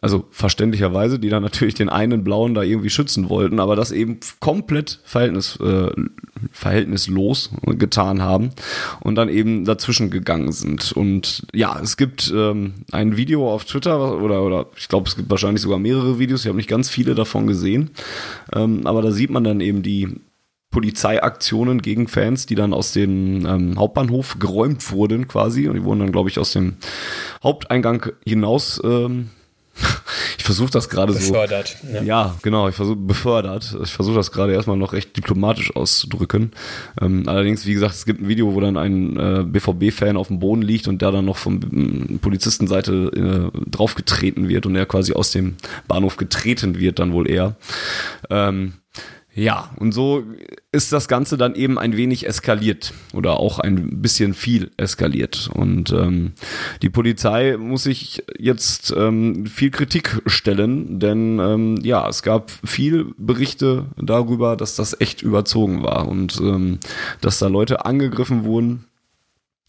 [0.00, 4.20] also verständlicherweise, die dann natürlich den einen Blauen da irgendwie schützen wollten, aber das eben
[4.40, 5.90] komplett verhältnis, äh,
[6.52, 8.50] verhältnislos getan haben
[9.00, 10.92] und dann eben dazwischen gegangen sind.
[10.92, 15.30] Und ja, es gibt ähm, ein Video auf Twitter oder, oder ich glaube, es gibt
[15.30, 17.90] wahrscheinlich sogar mehrere Videos, ich habe nicht ganz viele davon gesehen,
[18.54, 20.20] ähm, aber da sieht man dann eben die
[20.70, 26.00] Polizeiaktionen gegen Fans, die dann aus dem ähm, Hauptbahnhof geräumt wurden quasi und die wurden
[26.00, 26.76] dann, glaube ich, aus dem
[27.42, 29.30] Haupteingang hinaus ähm,
[30.38, 31.32] ich versuche das gerade so.
[31.32, 31.76] Befördert.
[31.92, 32.02] Ja.
[32.02, 33.76] ja, genau, ich versuche befördert.
[33.82, 36.52] Ich versuche das gerade erstmal noch recht diplomatisch auszudrücken.
[37.00, 40.40] Ähm, allerdings, wie gesagt, es gibt ein Video, wo dann ein äh, BVB-Fan auf dem
[40.40, 45.30] Boden liegt und der dann noch vom Polizistenseite äh, draufgetreten wird und er quasi aus
[45.32, 45.56] dem
[45.88, 47.56] Bahnhof getreten wird, dann wohl eher.
[48.28, 48.74] Ähm,
[49.34, 50.24] ja, und so
[50.72, 55.50] ist das Ganze dann eben ein wenig eskaliert oder auch ein bisschen viel eskaliert.
[55.52, 56.32] Und ähm,
[56.80, 63.12] die Polizei muss sich jetzt ähm, viel Kritik stellen, denn ähm, ja, es gab viel
[63.18, 66.78] Berichte darüber, dass das echt überzogen war und ähm,
[67.20, 68.84] dass da Leute angegriffen wurden,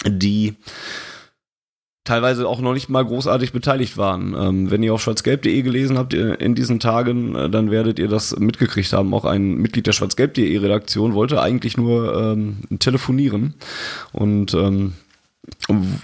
[0.06, 0.56] die
[2.04, 4.36] teilweise auch noch nicht mal großartig beteiligt waren.
[4.38, 8.38] Ähm, wenn ihr auf schwarzgelb.de gelesen habt in diesen Tagen, äh, dann werdet ihr das
[8.38, 9.14] mitgekriegt haben.
[9.14, 13.54] Auch ein Mitglied der schwarzgelb.de Redaktion wollte eigentlich nur ähm, telefonieren
[14.12, 14.94] und ähm,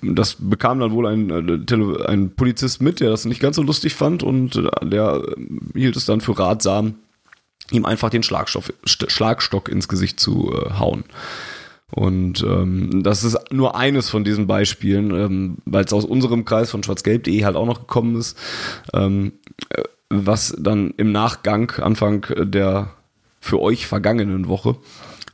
[0.02, 3.96] das bekam dann wohl ein, äh, ein Polizist mit, der das nicht ganz so lustig
[3.96, 5.24] fand und äh, der
[5.74, 6.96] hielt es dann für ratsam,
[7.72, 11.04] ihm einfach den Schlagstock, Schlagstock ins Gesicht zu äh, hauen.
[11.92, 16.70] Und ähm, das ist nur eines von diesen Beispielen, ähm, weil es aus unserem Kreis
[16.70, 18.38] von schwarzgelb.de halt auch noch gekommen ist,
[18.94, 19.34] ähm,
[19.70, 22.92] äh, was dann im Nachgang, Anfang der
[23.40, 24.76] für euch vergangenen Woche,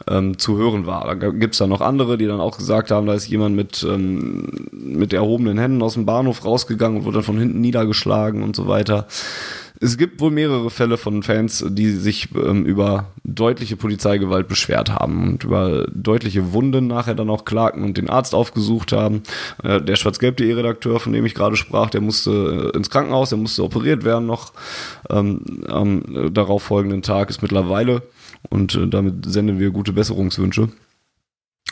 [0.08, 1.16] ähm, zu hören war.
[1.16, 4.68] Da gibt's dann noch andere, die dann auch gesagt haben, da ist jemand mit, ähm,
[4.72, 8.68] mit erhobenen Händen aus dem Bahnhof rausgegangen und wurde dann von hinten niedergeschlagen und so
[8.68, 9.08] weiter.
[9.80, 15.30] Es gibt wohl mehrere Fälle von Fans, die sich ähm, über deutliche Polizeigewalt beschwert haben
[15.30, 19.24] und über deutliche Wunden nachher dann auch klagten und den Arzt aufgesucht haben.
[19.64, 23.38] Äh, der schwarz-gelb.de Redakteur, von dem ich gerade sprach, der musste äh, ins Krankenhaus, der
[23.38, 24.54] musste operiert werden noch
[25.10, 28.04] ähm, am darauf folgenden Tag, ist mittlerweile
[28.50, 30.70] und äh, damit senden wir gute Besserungswünsche.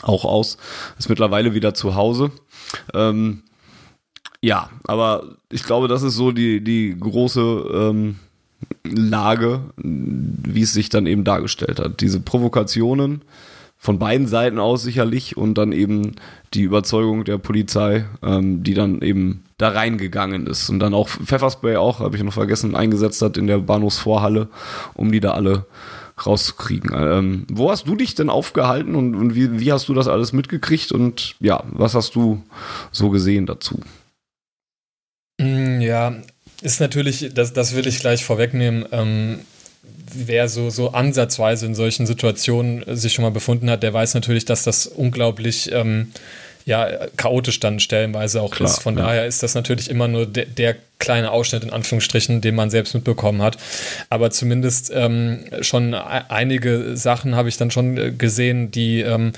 [0.01, 0.57] auch aus.
[0.97, 2.31] Ist mittlerweile wieder zu Hause.
[2.93, 3.43] Ähm,
[4.41, 7.41] ja, aber ich glaube, das ist so die, die große
[7.73, 8.15] ähm,
[8.83, 12.01] Lage, wie es sich dann eben dargestellt hat.
[12.01, 13.21] Diese Provokationen
[13.77, 16.13] von beiden Seiten aus sicherlich und dann eben
[16.53, 21.77] die Überzeugung der Polizei, ähm, die dann eben da reingegangen ist und dann auch Pfefferspray
[21.77, 24.49] auch, habe ich noch vergessen, eingesetzt hat in der Bahnhofsvorhalle,
[24.93, 25.65] um die da alle
[26.25, 26.91] rauszukriegen.
[26.93, 30.33] Ähm, wo hast du dich denn aufgehalten und, und wie, wie hast du das alles
[30.33, 32.43] mitgekriegt und ja, was hast du
[32.91, 33.79] so gesehen dazu?
[35.41, 36.15] Mm, ja,
[36.61, 38.85] ist natürlich, das, das will ich gleich vorwegnehmen.
[38.91, 39.39] Ähm,
[40.13, 44.45] wer so, so ansatzweise in solchen Situationen sich schon mal befunden hat, der weiß natürlich,
[44.45, 46.11] dass das unglaublich ähm,
[46.65, 48.81] ja, chaotisch dann stellenweise auch Klar, ist.
[48.81, 49.03] Von ja.
[49.05, 52.93] daher ist das natürlich immer nur de der kleine Ausschnitt in Anführungsstrichen, den man selbst
[52.93, 53.57] mitbekommen hat.
[54.09, 55.97] Aber zumindest ähm, schon e-,
[56.29, 59.31] einige Sachen habe ich dann schon äh, gesehen, die, ähm,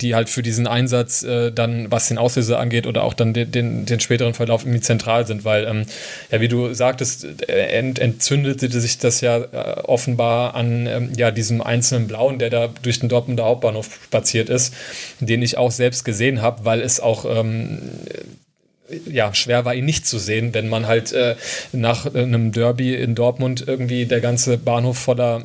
[0.00, 3.50] die halt für diesen Einsatz äh, dann, was den Auslöser angeht oder auch dann den,
[3.50, 5.86] den, den späteren Verlauf irgendwie zentral sind, weil, ähm,
[6.30, 11.30] ja, wie du sagtest, äh, ent, entzündete sich das ja äh, offenbar an ähm, ja,
[11.30, 14.74] diesem einzelnen Blauen, der da durch den Dortmunder Hauptbahnhof spaziert ist,
[15.20, 17.78] den ich auch selbst gesehen habe, weil es auch ähm,
[19.06, 21.36] ja, schwer war, ihn nicht zu sehen, wenn man halt äh,
[21.72, 25.42] nach einem Derby in Dortmund irgendwie der ganze Bahnhof voller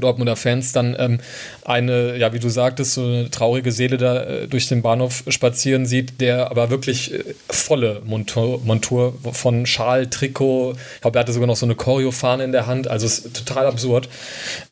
[0.00, 1.20] Dortmunder Fans dann ähm,
[1.64, 5.86] eine, ja, wie du sagtest, so eine traurige Seele da äh, durch den Bahnhof spazieren
[5.86, 11.32] sieht, der aber wirklich äh, volle Montur, Montur von Schal, Trikot, ich glaube, er hatte
[11.32, 14.08] sogar noch so eine Choreofahne in der Hand, also ist total absurd.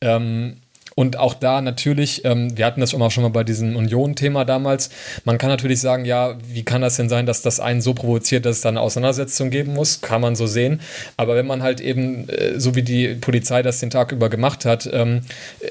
[0.01, 0.57] Ähm,
[0.95, 4.89] und auch da natürlich, ähm, wir hatten das auch schon mal bei diesem Union-Thema damals,
[5.25, 8.45] man kann natürlich sagen, ja, wie kann das denn sein, dass das einen so provoziert,
[8.45, 10.01] dass es da eine Auseinandersetzung geben muss?
[10.01, 10.81] Kann man so sehen.
[11.17, 14.65] Aber wenn man halt eben, äh, so wie die Polizei das den Tag über gemacht
[14.65, 15.21] hat, ähm,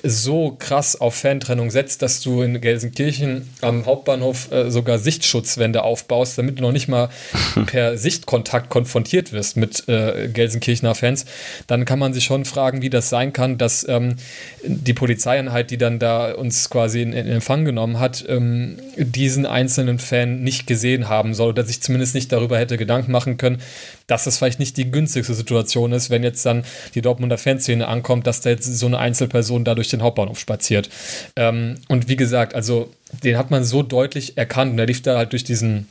[0.02, 6.38] so krass auf Fantrennung setzt, dass du in Gelsenkirchen am Hauptbahnhof äh, sogar Sichtschutzwände aufbaust,
[6.38, 7.08] damit du noch nicht mal
[7.66, 11.24] per Sichtkontakt konfrontiert wirst mit äh, Gelsenkirchener Fans,
[11.66, 14.16] dann kann man sich schon fragen, wie das sein kann, dass ähm,
[14.64, 19.44] die Polizei Polizeieinheit, die dann da uns quasi in, in Empfang genommen hat, ähm, diesen
[19.44, 23.60] einzelnen Fan nicht gesehen haben soll oder sich zumindest nicht darüber hätte Gedanken machen können,
[24.06, 28.26] dass das vielleicht nicht die günstigste Situation ist, wenn jetzt dann die Dortmunder Fanszene ankommt,
[28.26, 30.88] dass da jetzt so eine Einzelperson da durch den Hauptbahnhof spaziert.
[31.36, 32.90] Ähm, und wie gesagt, also
[33.22, 35.88] den hat man so deutlich erkannt und er lief da halt durch diesen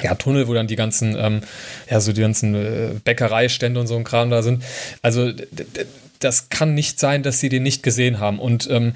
[0.00, 1.40] ja, Tunnel, wo dann die ganzen, ähm,
[1.90, 4.62] ja, so die ganzen äh, Bäckereistände und so ein Kram da sind.
[5.02, 5.32] Also
[6.20, 8.38] das kann nicht sein, dass sie den nicht gesehen haben.
[8.38, 8.92] Und ähm,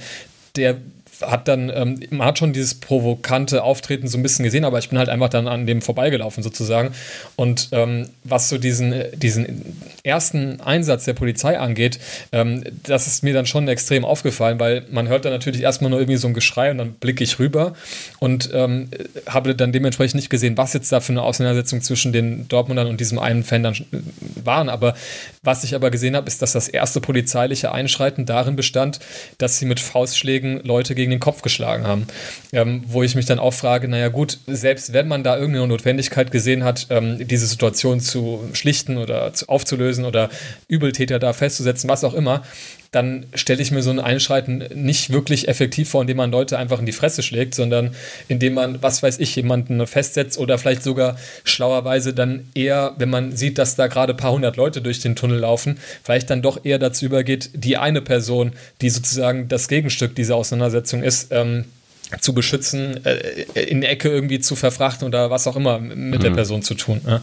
[0.56, 0.76] der
[1.20, 4.88] hat dann, ähm, man hat schon dieses provokante Auftreten so ein bisschen gesehen, aber ich
[4.88, 6.94] bin halt einfach dann an dem vorbeigelaufen sozusagen.
[7.36, 11.98] Und ähm, was so diesen, diesen ersten Einsatz der Polizei angeht,
[12.32, 16.00] ähm, das ist mir dann schon extrem aufgefallen, weil man hört dann natürlich erstmal nur
[16.00, 17.74] irgendwie so ein Geschrei und dann blicke ich rüber
[18.18, 18.88] und ähm,
[19.26, 23.00] habe dann dementsprechend nicht gesehen, was jetzt da für eine Auseinandersetzung zwischen den Dortmundern und
[23.00, 23.76] diesem einen Fan dann
[24.42, 24.68] waren.
[24.68, 24.94] Aber
[25.42, 29.00] was ich aber gesehen habe, ist, dass das erste polizeiliche Einschreiten darin bestand,
[29.38, 32.06] dass sie mit Faustschlägen Leute gegen den Kopf geschlagen haben.
[32.52, 36.30] Ähm, wo ich mich dann auch frage, naja gut, selbst wenn man da irgendeine Notwendigkeit
[36.30, 40.30] gesehen hat, ähm, diese Situation zu schlichten oder zu, aufzulösen oder
[40.68, 42.42] Übeltäter da festzusetzen, was auch immer,
[42.94, 46.78] dann stelle ich mir so ein Einschreiten nicht wirklich effektiv vor, indem man Leute einfach
[46.78, 47.94] in die Fresse schlägt, sondern
[48.28, 53.36] indem man, was weiß ich, jemanden festsetzt oder vielleicht sogar schlauerweise dann eher, wenn man
[53.36, 56.64] sieht, dass da gerade ein paar hundert Leute durch den Tunnel laufen, vielleicht dann doch
[56.64, 61.64] eher dazu übergeht, die eine Person, die sozusagen das Gegenstück dieser Auseinandersetzung ist, ähm,
[62.20, 66.22] zu beschützen, äh, in die Ecke irgendwie zu verfrachten oder was auch immer mit mhm.
[66.22, 67.00] der Person zu tun.
[67.06, 67.22] Ja.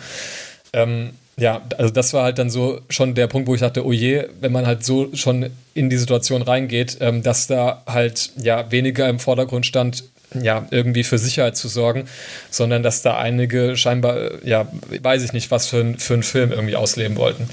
[0.73, 3.91] Ähm, ja, also das war halt dann so schon der Punkt, wo ich dachte, oh
[3.91, 8.69] je, wenn man halt so schon in die Situation reingeht, ähm, dass da halt ja
[8.71, 10.03] weniger im Vordergrund stand,
[10.39, 12.07] ja, irgendwie für Sicherheit zu sorgen,
[12.49, 14.67] sondern dass da einige scheinbar, ja,
[15.01, 17.49] weiß ich nicht, was für, für einen Film irgendwie ausleben wollten.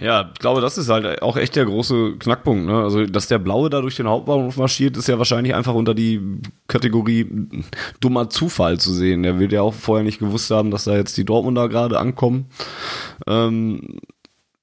[0.00, 2.66] Ja, ich glaube, das ist halt auch echt der große Knackpunkt.
[2.66, 2.82] Ne?
[2.82, 6.20] Also, dass der Blaue da durch den Hauptbahnhof marschiert, ist ja wahrscheinlich einfach unter die
[6.68, 7.26] Kategorie
[8.00, 9.22] dummer Zufall zu sehen.
[9.22, 12.46] Der wird ja auch vorher nicht gewusst haben, dass da jetzt die Dortmunder gerade ankommen.
[13.26, 13.98] Ähm,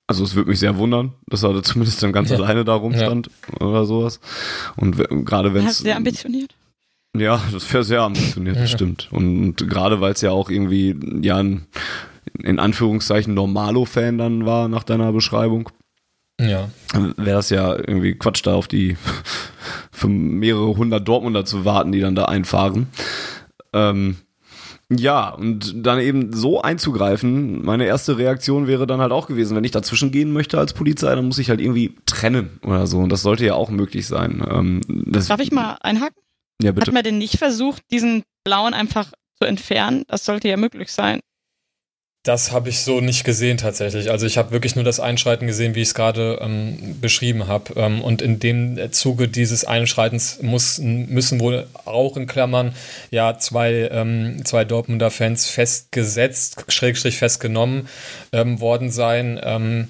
[0.07, 2.37] also es würde mich sehr wundern, dass er da zumindest dann ganz ja.
[2.37, 3.65] alleine da rumstand ja.
[3.65, 4.19] oder sowas.
[4.75, 5.79] Und gerade wenn es...
[5.79, 6.55] Sehr ambitioniert.
[7.15, 9.07] Ja, das wäre sehr ambitioniert, das stimmt.
[9.11, 11.67] Und, und gerade weil es ja auch irgendwie ja ein
[12.41, 15.69] in Anführungszeichen Normalo-Fan dann war nach deiner Beschreibung.
[16.39, 16.69] Ja.
[16.93, 18.97] Wäre das ja irgendwie Quatsch, da auf die
[19.91, 22.87] für mehrere hundert Dortmunder zu warten, die dann da einfahren.
[23.71, 24.17] Ähm,
[24.89, 29.63] ja, und dann eben so einzugreifen, meine erste Reaktion wäre dann halt auch gewesen, wenn
[29.63, 32.99] ich dazwischen gehen möchte als Polizei, dann muss ich halt irgendwie trennen oder so.
[32.99, 34.45] Und das sollte ja auch möglich sein.
[34.47, 36.21] Ähm, Darf ich mal einhaken?
[36.61, 36.87] Ja, bitte.
[36.87, 40.03] Hat man denn nicht versucht, diesen blauen einfach zu entfernen?
[40.07, 41.21] Das sollte ja möglich sein.
[42.23, 44.09] Das habe ich so nicht gesehen tatsächlich.
[44.09, 47.73] Also ich habe wirklich nur das Einschreiten gesehen, wie ich es gerade ähm, beschrieben habe.
[47.75, 52.73] Ähm, und in dem Zuge dieses Einschreitens muss, müssen wohl auch in Klammern
[53.11, 57.89] ja zwei, ähm, zwei Dortmunder Fans festgesetzt, schrägstrich festgenommen
[58.31, 59.89] ähm, worden sein.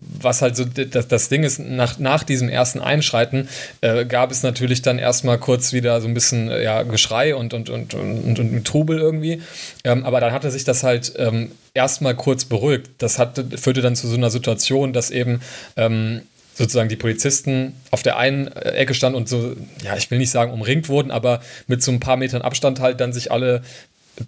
[0.00, 3.48] Was halt so das, das Ding ist, nach, nach diesem ersten Einschreiten
[3.80, 7.52] äh, gab es natürlich dann erstmal kurz wieder so ein bisschen äh, ja, Geschrei und,
[7.52, 9.42] und, und, und, und, und Trubel irgendwie.
[9.84, 12.90] Ähm, aber dann hatte sich das halt ähm, erstmal kurz beruhigt.
[12.98, 15.40] Das hatte, führte dann zu so einer Situation, dass eben
[15.76, 16.22] ähm,
[16.60, 20.30] sozusagen die Polizisten auf der einen äh, Ecke standen und so, ja, ich will nicht
[20.30, 23.62] sagen umringt wurden, aber mit so ein paar Metern Abstand halt dann sich alle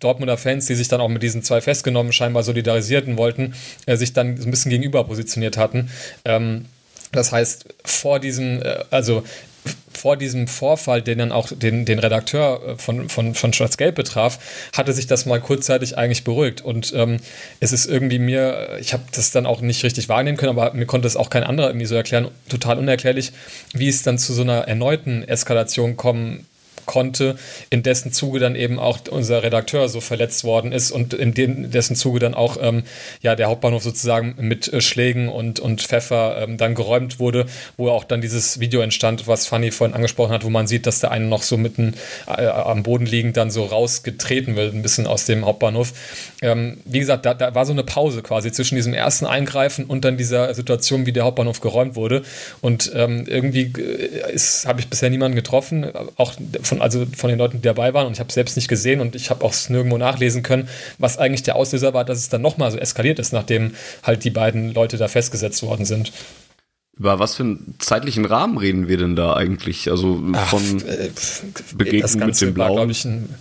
[0.01, 3.55] Dortmunder Fans, die sich dann auch mit diesen zwei festgenommen scheinbar solidarisierten wollten,
[3.87, 5.91] äh, sich dann so ein bisschen gegenüber positioniert hatten.
[6.25, 6.67] Ähm,
[7.13, 9.23] das heißt, vor diesem, äh, also
[9.93, 14.39] vor diesem Vorfall, den dann auch den, den Redakteur äh, von, von, von Schwarz-Gelb betraf,
[14.73, 16.63] hatte sich das mal kurzzeitig eigentlich beruhigt.
[16.63, 17.19] Und ähm,
[17.61, 20.87] es ist irgendwie mir, ich habe das dann auch nicht richtig wahrnehmen können, aber mir
[20.87, 23.33] konnte es auch kein anderer irgendwie so erklären, total unerklärlich,
[23.73, 26.47] wie es dann zu so einer erneuten Eskalation kommen
[26.87, 27.37] konnte,
[27.71, 31.71] in dessen Zuge dann eben auch unser Redakteur so verletzt worden ist und in dem,
[31.71, 32.85] dessen Zuge dann auch ähm,
[33.21, 37.89] ja, der Hauptbahnhof sozusagen mit äh, Schlägen und, und Pfeffer ähm, dann geräumt wurde, wo
[37.89, 41.11] auch dann dieses Video entstand, was Fanny vorhin angesprochen hat, wo man sieht, dass der
[41.11, 41.95] eine noch so mitten
[42.27, 45.93] äh, am Boden liegend dann so rausgetreten wird, ein bisschen aus dem Hauptbahnhof.
[46.43, 50.05] Ähm, wie gesagt, da, da war so eine Pause quasi zwischen diesem ersten Eingreifen und
[50.05, 52.23] dann dieser Situation, wie der Hauptbahnhof geräumt wurde.
[52.61, 56.35] Und ähm, irgendwie äh, habe ich bisher niemanden getroffen, auch
[56.73, 58.07] von, also von den Leuten, die dabei waren.
[58.07, 61.19] Und ich habe es selbst nicht gesehen und ich habe auch nirgendwo nachlesen können, was
[61.19, 64.73] eigentlich der Auslöser war, dass es dann nochmal so eskaliert ist, nachdem halt die beiden
[64.73, 66.13] Leute da festgesetzt worden sind.
[66.97, 69.91] Über was für einen zeitlichen Rahmen reden wir denn da eigentlich?
[69.91, 70.53] Also von Ach,
[70.87, 71.11] äh,
[71.75, 72.77] Begegnung mit dem Blauen?
[72.77, 73.35] War, ich, ein,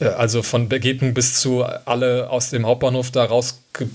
[0.00, 3.88] äh, also von Begegnung bis zu alle aus dem Hauptbahnhof da rausge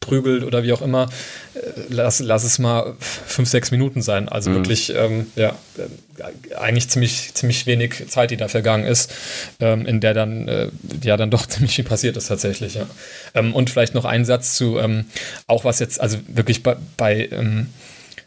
[0.00, 1.08] prügelt oder wie auch immer,
[1.54, 1.58] äh,
[1.90, 4.28] lass, lass es mal fünf, sechs Minuten sein.
[4.28, 4.54] Also mhm.
[4.56, 9.12] wirklich, ähm, ja, äh, eigentlich ziemlich, ziemlich wenig Zeit, die da vergangen ist,
[9.60, 10.68] ähm, in der dann, äh,
[11.02, 12.86] ja, dann doch ziemlich viel passiert ist tatsächlich, ja.
[13.34, 15.04] Ähm, und vielleicht noch ein Satz zu, ähm,
[15.46, 17.66] auch was jetzt, also wirklich bei, bei ähm,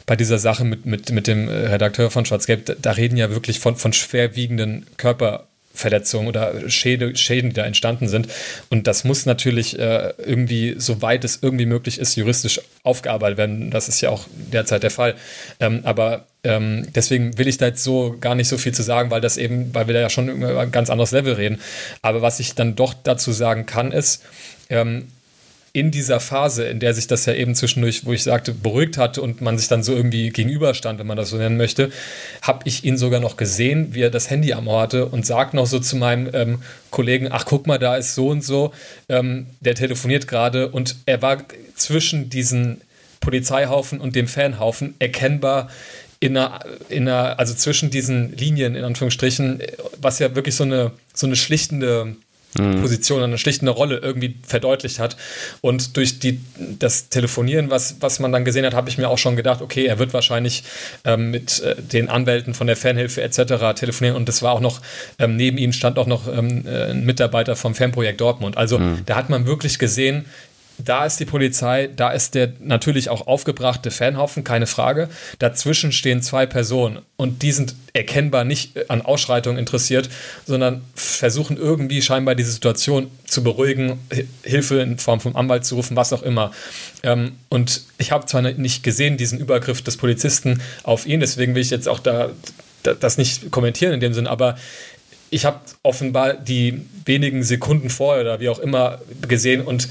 [0.05, 3.61] bei dieser Sache mit, mit, mit dem Redakteur von Schwarzgelb, da, da reden ja wirklich
[3.61, 8.27] von, von schwerwiegenden Körper Verletzungen oder Schäde, Schäden, die da entstanden sind.
[8.69, 13.71] Und das muss natürlich äh, irgendwie, soweit es irgendwie möglich ist, juristisch aufgearbeitet werden.
[13.71, 15.15] Das ist ja auch derzeit der Fall.
[15.59, 19.09] Ähm, aber ähm, deswegen will ich da jetzt so gar nicht so viel zu sagen,
[19.09, 21.59] weil das eben, weil wir da ja schon über ein ganz anderes Level reden.
[22.01, 24.23] Aber was ich dann doch dazu sagen kann, ist,
[24.69, 25.07] ähm,
[25.75, 29.23] in dieser Phase, in der sich das ja eben zwischendurch, wo ich sagte, beruhigt hatte
[29.23, 31.91] und man sich dann so irgendwie gegenüberstand, wenn man das so nennen möchte,
[32.43, 35.55] habe ich ihn sogar noch gesehen, wie er das Handy am Ohr hatte und sagt
[35.55, 38.71] noch so zu meinem ähm, Kollegen, ach guck mal, da ist so und so,
[39.09, 41.43] ähm, der telefoniert gerade und er war
[41.75, 42.81] zwischen diesen
[43.19, 45.69] Polizeihaufen und dem Fanhaufen erkennbar
[46.19, 49.61] in einer, in einer, also zwischen diesen Linien, in Anführungsstrichen,
[49.99, 52.15] was ja wirklich so eine, so eine schlichtende.
[52.53, 55.17] Position, eine schlichtende Rolle irgendwie verdeutlicht hat.
[55.61, 56.39] Und durch die,
[56.79, 59.85] das Telefonieren, was, was man dann gesehen hat, habe ich mir auch schon gedacht, okay,
[59.85, 60.63] er wird wahrscheinlich
[61.05, 63.73] ähm, mit äh, den Anwälten von der Fanhilfe etc.
[63.75, 64.15] telefonieren.
[64.15, 64.81] Und das war auch noch,
[65.19, 68.57] ähm, neben ihm stand auch noch ähm, äh, ein Mitarbeiter vom Fanprojekt Dortmund.
[68.57, 69.03] Also mhm.
[69.05, 70.25] da hat man wirklich gesehen,
[70.77, 75.09] da ist die Polizei, da ist der natürlich auch aufgebrachte Fanhaufen, keine Frage.
[75.39, 80.09] Dazwischen stehen zwei Personen und die sind erkennbar nicht an Ausschreitungen interessiert,
[80.45, 83.99] sondern versuchen irgendwie scheinbar diese Situation zu beruhigen,
[84.43, 86.51] Hilfe in Form von Anwalt zu rufen, was auch immer.
[87.03, 91.61] Ähm, und ich habe zwar nicht gesehen, diesen Übergriff des Polizisten auf ihn, deswegen will
[91.61, 92.31] ich jetzt auch da
[92.83, 94.57] das nicht kommentieren in dem Sinn, aber
[95.29, 99.87] ich habe offenbar die wenigen Sekunden vorher oder wie auch immer gesehen und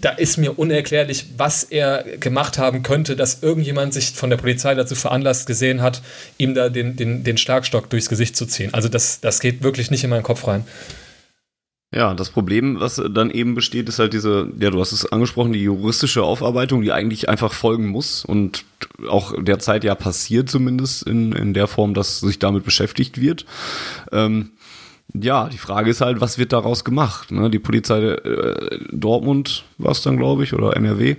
[0.00, 4.74] da ist mir unerklärlich, was er gemacht haben könnte, dass irgendjemand sich von der Polizei
[4.74, 6.02] dazu veranlasst gesehen hat,
[6.38, 8.74] ihm da den, den, den Schlagstock durchs Gesicht zu ziehen.
[8.74, 10.64] Also das, das geht wirklich nicht in meinen Kopf rein.
[11.94, 15.52] Ja, das Problem, was dann eben besteht, ist halt diese, ja, du hast es angesprochen,
[15.52, 18.64] die juristische Aufarbeitung, die eigentlich einfach folgen muss und
[19.08, 23.44] auch derzeit ja passiert zumindest in, in der Form, dass sich damit beschäftigt wird.
[24.10, 24.52] Ähm,
[25.14, 27.30] ja, die Frage ist halt, was wird daraus gemacht?
[27.30, 27.50] Ne?
[27.50, 31.16] Die Polizei äh, Dortmund war es dann, glaube ich, oder NRW.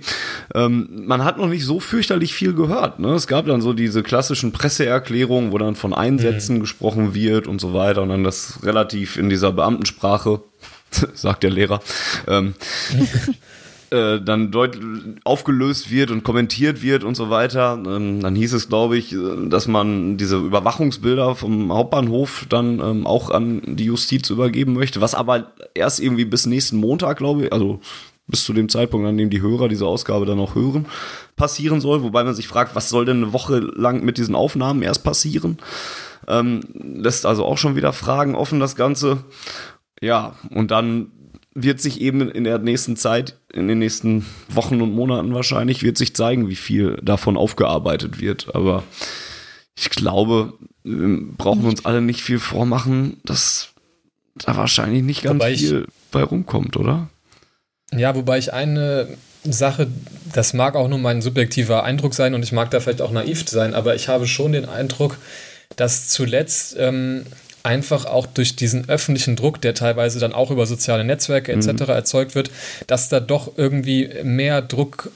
[0.54, 2.98] Ähm, man hat noch nicht so fürchterlich viel gehört.
[2.98, 3.10] Ne?
[3.10, 6.60] Es gab dann so diese klassischen Presseerklärungen, wo dann von Einsätzen mhm.
[6.60, 10.40] gesprochen wird und so weiter und dann das relativ in dieser Beamtensprache,
[11.14, 11.80] sagt der Lehrer.
[12.26, 12.54] Ähm,
[13.94, 14.78] äh, dann deut
[15.24, 17.80] aufgelöst wird und kommentiert wird und so weiter.
[17.86, 23.06] Ähm, dann hieß es, glaube ich, äh, dass man diese Überwachungsbilder vom Hauptbahnhof dann ähm,
[23.06, 27.52] auch an die Justiz übergeben möchte, was aber erst irgendwie bis nächsten Montag, glaube ich,
[27.52, 27.80] also
[28.26, 30.86] bis zu dem Zeitpunkt, an dem die Hörer diese Ausgabe dann auch hören,
[31.36, 32.02] passieren soll.
[32.02, 35.58] Wobei man sich fragt, was soll denn eine Woche lang mit diesen Aufnahmen erst passieren?
[36.26, 39.18] Ähm, lässt also auch schon wieder Fragen offen, das Ganze.
[40.00, 41.12] Ja, und dann
[41.54, 45.96] wird sich eben in der nächsten Zeit, in den nächsten Wochen und Monaten wahrscheinlich, wird
[45.96, 48.54] sich zeigen, wie viel davon aufgearbeitet wird.
[48.54, 48.82] Aber
[49.76, 53.70] ich glaube, wir brauchen uns alle nicht viel vormachen, dass
[54.34, 57.08] da wahrscheinlich nicht ganz Wobei viel bei rumkommt, oder?
[57.92, 59.08] Ja, wobei ich eine
[59.44, 59.88] Sache,
[60.32, 63.48] das mag auch nur mein subjektiver Eindruck sein und ich mag da vielleicht auch naiv
[63.48, 65.18] sein, aber ich habe schon den Eindruck,
[65.76, 67.24] dass zuletzt ähm,
[67.64, 71.66] einfach auch durch diesen öffentlichen Druck, der teilweise dann auch über soziale Netzwerke etc.
[71.66, 71.88] Mhm.
[71.88, 72.50] erzeugt wird,
[72.86, 75.10] dass da doch irgendwie mehr Druck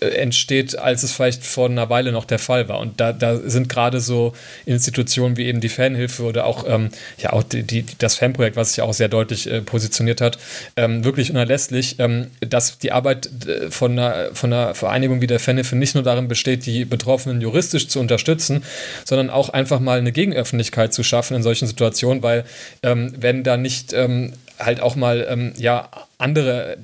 [0.00, 2.78] entsteht, als es vielleicht vor einer Weile noch der Fall war.
[2.78, 4.32] Und da, da sind gerade so
[4.66, 8.74] Institutionen wie eben die Fanhilfe oder auch, ähm, ja, auch die, die, das Fanprojekt, was
[8.74, 10.38] sich auch sehr deutlich äh, positioniert hat,
[10.76, 15.40] ähm, wirklich unerlässlich, ähm, dass die Arbeit äh, von einer, von einer Vereinigung wie der
[15.40, 18.62] Fanhilfe nicht nur darin besteht, die Betroffenen juristisch zu unterstützen,
[19.04, 22.44] sondern auch einfach mal eine Gegenöffentlichkeit zu schaffen in solchen Situationen, weil
[22.82, 26.76] ähm, wenn da nicht ähm, halt auch mal ähm, ja andere äh,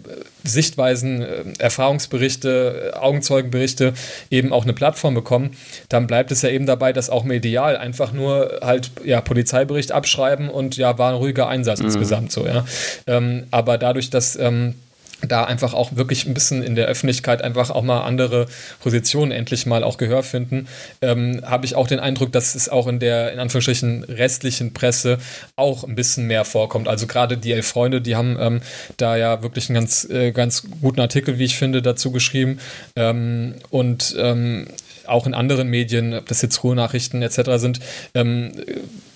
[0.44, 3.94] Sichtweisen, äh, Erfahrungsberichte, äh, Augenzeugenberichte
[4.30, 5.56] eben auch eine Plattform bekommen,
[5.88, 10.48] dann bleibt es ja eben dabei, dass auch medial einfach nur halt ja Polizeibericht abschreiben
[10.48, 11.86] und ja war ein ruhiger Einsatz mhm.
[11.86, 12.64] insgesamt so ja.
[13.06, 14.74] Ähm, aber dadurch, dass ähm,
[15.22, 18.46] da einfach auch wirklich ein bisschen in der Öffentlichkeit einfach auch mal andere
[18.80, 20.68] Positionen endlich mal auch Gehör finden,
[21.02, 25.18] ähm, habe ich auch den Eindruck, dass es auch in der, in Anführungsstrichen, restlichen Presse
[25.56, 26.88] auch ein bisschen mehr vorkommt.
[26.88, 28.60] Also gerade die Elf Freunde, die haben ähm,
[28.96, 32.58] da ja wirklich einen ganz, äh, ganz guten Artikel, wie ich finde, dazu geschrieben.
[32.96, 34.66] Ähm, und ähm,
[35.06, 37.40] auch in anderen Medien, ob das jetzt Ruhrnachrichten etc.
[37.56, 37.80] sind,
[38.14, 38.52] ähm,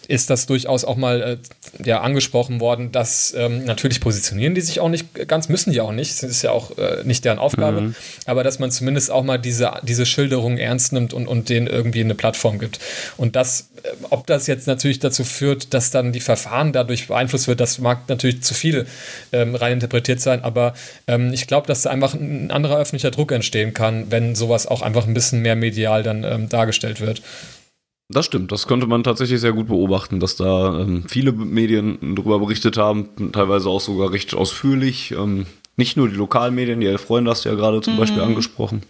[0.09, 4.81] ist das durchaus auch mal äh, ja, angesprochen worden, dass ähm, natürlich positionieren die sich
[4.81, 7.83] auch nicht ganz, müssen die auch nicht, das ist ja auch äh, nicht deren Aufgabe,
[7.83, 7.95] mhm.
[8.25, 12.01] aber dass man zumindest auch mal diese, diese Schilderung ernst nimmt und, und denen irgendwie
[12.01, 12.81] eine Plattform gibt.
[13.19, 17.47] Und das, äh, ob das jetzt natürlich dazu führt, dass dann die Verfahren dadurch beeinflusst
[17.47, 18.87] wird, das mag natürlich zu viel
[19.33, 20.73] ähm, rein interpretiert sein, aber
[21.07, 24.81] ähm, ich glaube, dass da einfach ein anderer öffentlicher Druck entstehen kann, wenn sowas auch
[24.81, 27.21] einfach ein bisschen mehr medial dann ähm, dargestellt wird.
[28.11, 32.39] Das stimmt, das konnte man tatsächlich sehr gut beobachten, dass da ähm, viele Medien darüber
[32.39, 35.11] berichtet haben, teilweise auch sogar recht ausführlich.
[35.11, 37.99] Ähm, nicht nur die Lokalmedien, die Elf Freunde hast du ja gerade zum mhm.
[37.99, 38.83] Beispiel angesprochen.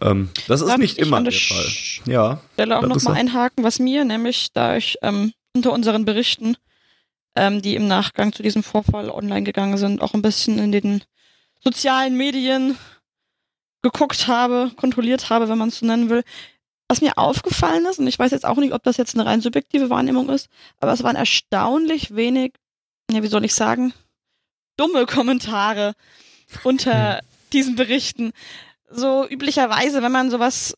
[0.00, 1.66] Ähm, das ist nicht immer der Fall.
[2.06, 2.40] Ja.
[2.52, 6.56] Ich will auch nochmal einhaken, was mir nämlich, da ich ähm, unter unseren Berichten,
[7.36, 11.04] ähm, die im Nachgang zu diesem Vorfall online gegangen sind, auch ein bisschen in den
[11.62, 12.76] sozialen Medien
[13.82, 16.24] geguckt habe, kontrolliert habe, wenn man es so nennen will,
[16.90, 19.40] was mir aufgefallen ist, und ich weiß jetzt auch nicht, ob das jetzt eine rein
[19.40, 20.48] subjektive Wahrnehmung ist,
[20.80, 22.54] aber es waren erstaunlich wenig,
[23.08, 23.94] ja, wie soll ich sagen,
[24.76, 25.94] dumme Kommentare
[26.64, 27.26] unter hm.
[27.52, 28.32] diesen Berichten.
[28.90, 30.76] So üblicherweise, wenn man sowas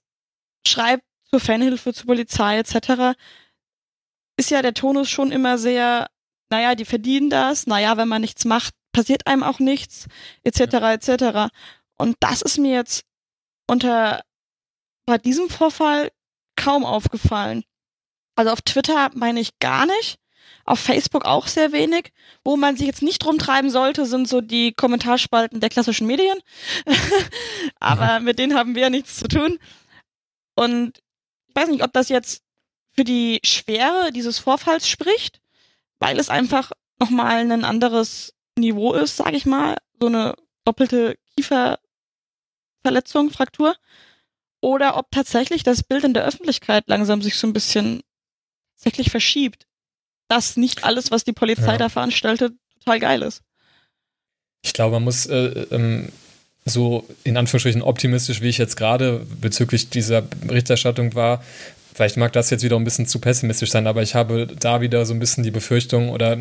[0.66, 3.16] schreibt zur Fanhilfe, zur Polizei etc.,
[4.36, 6.08] ist ja der Tonus schon immer sehr,
[6.50, 10.08] naja, die verdienen das, naja, wenn man nichts macht, passiert einem auch nichts,
[10.44, 10.60] etc.,
[10.92, 11.54] etc.
[11.96, 13.04] Und das ist mir jetzt
[13.66, 14.20] unter
[15.06, 16.10] bei diesem Vorfall
[16.56, 17.64] kaum aufgefallen.
[18.34, 20.18] Also auf Twitter meine ich gar nicht.
[20.64, 22.12] Auf Facebook auch sehr wenig.
[22.44, 26.38] Wo man sich jetzt nicht drum treiben sollte, sind so die Kommentarspalten der klassischen Medien.
[27.80, 29.58] Aber mit denen haben wir ja nichts zu tun.
[30.54, 31.02] Und
[31.48, 32.42] ich weiß nicht, ob das jetzt
[32.92, 35.40] für die Schwere dieses Vorfalls spricht,
[35.98, 39.76] weil es einfach nochmal ein anderes Niveau ist, sage ich mal.
[40.00, 40.34] So eine
[40.64, 43.76] doppelte Kieferverletzung, Fraktur
[44.62, 48.00] oder ob tatsächlich das Bild in der Öffentlichkeit langsam sich so ein bisschen
[48.76, 49.66] tatsächlich verschiebt.
[50.28, 51.78] Dass nicht alles, was die Polizei ja.
[51.78, 53.42] da veranstaltet, total geil ist.
[54.64, 56.10] Ich glaube, man muss äh, ähm,
[56.64, 61.42] so in Anführungsstrichen optimistisch, wie ich jetzt gerade bezüglich dieser Berichterstattung war,
[61.92, 65.04] vielleicht mag das jetzt wieder ein bisschen zu pessimistisch sein, aber ich habe da wieder
[65.04, 66.38] so ein bisschen die Befürchtung oder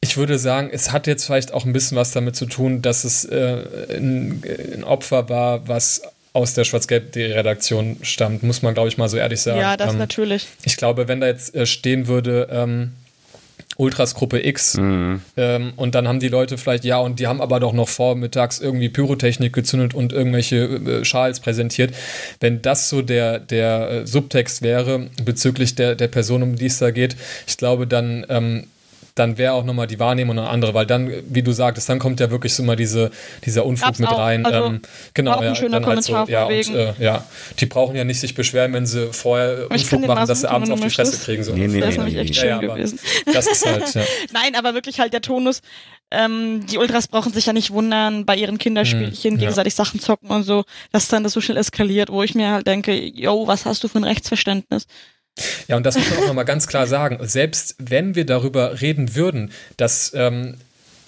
[0.00, 3.04] ich würde sagen, es hat jetzt vielleicht auch ein bisschen was damit zu tun, dass
[3.04, 4.42] es äh, ein,
[4.74, 9.40] ein Opfer war, was aus der Schwarz-Gelb-Redaktion stammt, muss man, glaube ich, mal so ehrlich
[9.40, 9.60] sagen.
[9.60, 10.46] Ja, das ähm, natürlich.
[10.64, 12.92] Ich glaube, wenn da jetzt äh, stehen würde, ähm,
[13.78, 15.22] Ultras Gruppe X mhm.
[15.36, 18.58] ähm, und dann haben die Leute vielleicht, ja, und die haben aber doch noch vormittags
[18.58, 21.94] irgendwie Pyrotechnik gezündet und irgendwelche äh, Schals präsentiert.
[22.40, 26.78] Wenn das so der, der äh, Subtext wäre bezüglich der, der Person, um die es
[26.78, 27.16] da geht,
[27.46, 28.66] ich glaube, dann ähm,
[29.18, 32.20] dann wäre auch nochmal die Wahrnehmung eine andere, weil dann, wie du sagtest, dann kommt
[32.20, 33.10] ja wirklich so mal diese,
[33.44, 34.18] dieser Unfug Gab's mit auch.
[34.18, 34.44] rein.
[34.44, 34.82] Also, ähm,
[35.14, 37.24] genau, ja, dann halt so, ja, und, äh, ja,
[37.58, 40.80] die brauchen ja nicht sich beschweren, wenn sie vorher Unfug machen, dass sie abends auf
[40.80, 41.42] die Fresse kriegen.
[41.42, 41.52] So.
[41.52, 42.98] Nee, nee, das ist nämlich echt schön gewesen.
[43.32, 44.02] Das ist halt, ja.
[44.32, 45.60] Nein, aber wirklich halt der Tonus,
[46.10, 49.84] ähm, die Ultras brauchen sich ja nicht wundern, bei ihren Kinderspielchen hm, gegenseitig ja.
[49.84, 52.94] Sachen zocken und so, dass dann das so schnell eskaliert, wo ich mir halt denke,
[52.94, 54.86] yo, was hast du für ein Rechtsverständnis?
[55.68, 57.18] Ja, und das muss man auch nochmal ganz klar sagen.
[57.22, 60.56] Selbst wenn wir darüber reden würden, dass ähm,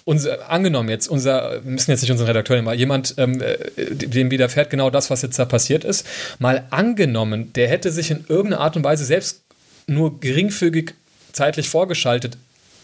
[0.05, 3.57] unser, angenommen jetzt, unser, müssen jetzt nicht unseren Redakteur nehmen, jemand, ähm, äh,
[3.95, 6.07] dem widerfährt genau das, was jetzt da passiert ist,
[6.39, 9.43] mal angenommen, der hätte sich in irgendeiner Art und Weise selbst
[9.87, 10.95] nur geringfügig
[11.33, 12.37] zeitlich vorgeschaltet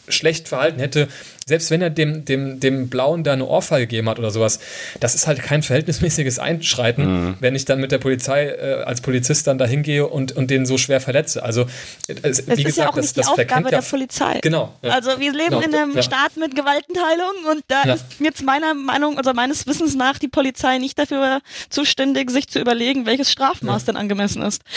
[0.08, 1.08] schlecht verhalten hätte,
[1.48, 4.58] selbst wenn er dem, dem, dem Blauen da eine Ohrfeige gegeben hat oder sowas,
[4.98, 7.36] das ist halt kein verhältnismäßiges Einschreiten, mhm.
[7.38, 10.66] wenn ich dann mit der Polizei äh, als Polizist dann da hingehe und, und den
[10.66, 11.44] so schwer verletze.
[11.44, 11.62] Also,
[12.08, 14.40] äh, das wie ist gesagt, ja auch das, nicht das die Aufgabe der Polizei.
[14.42, 14.74] Genau.
[14.82, 14.90] Ja.
[14.90, 15.60] Also, wir leben genau.
[15.60, 16.02] in einem ja.
[16.02, 17.94] Staat mit Gewaltenteilung und da ja.
[17.94, 21.40] ist jetzt meiner Meinung oder meines Wissens nach die Polizei nicht dafür
[21.70, 24.62] zuständig, sich zu überlegen, welches Strafmaß denn angemessen ist.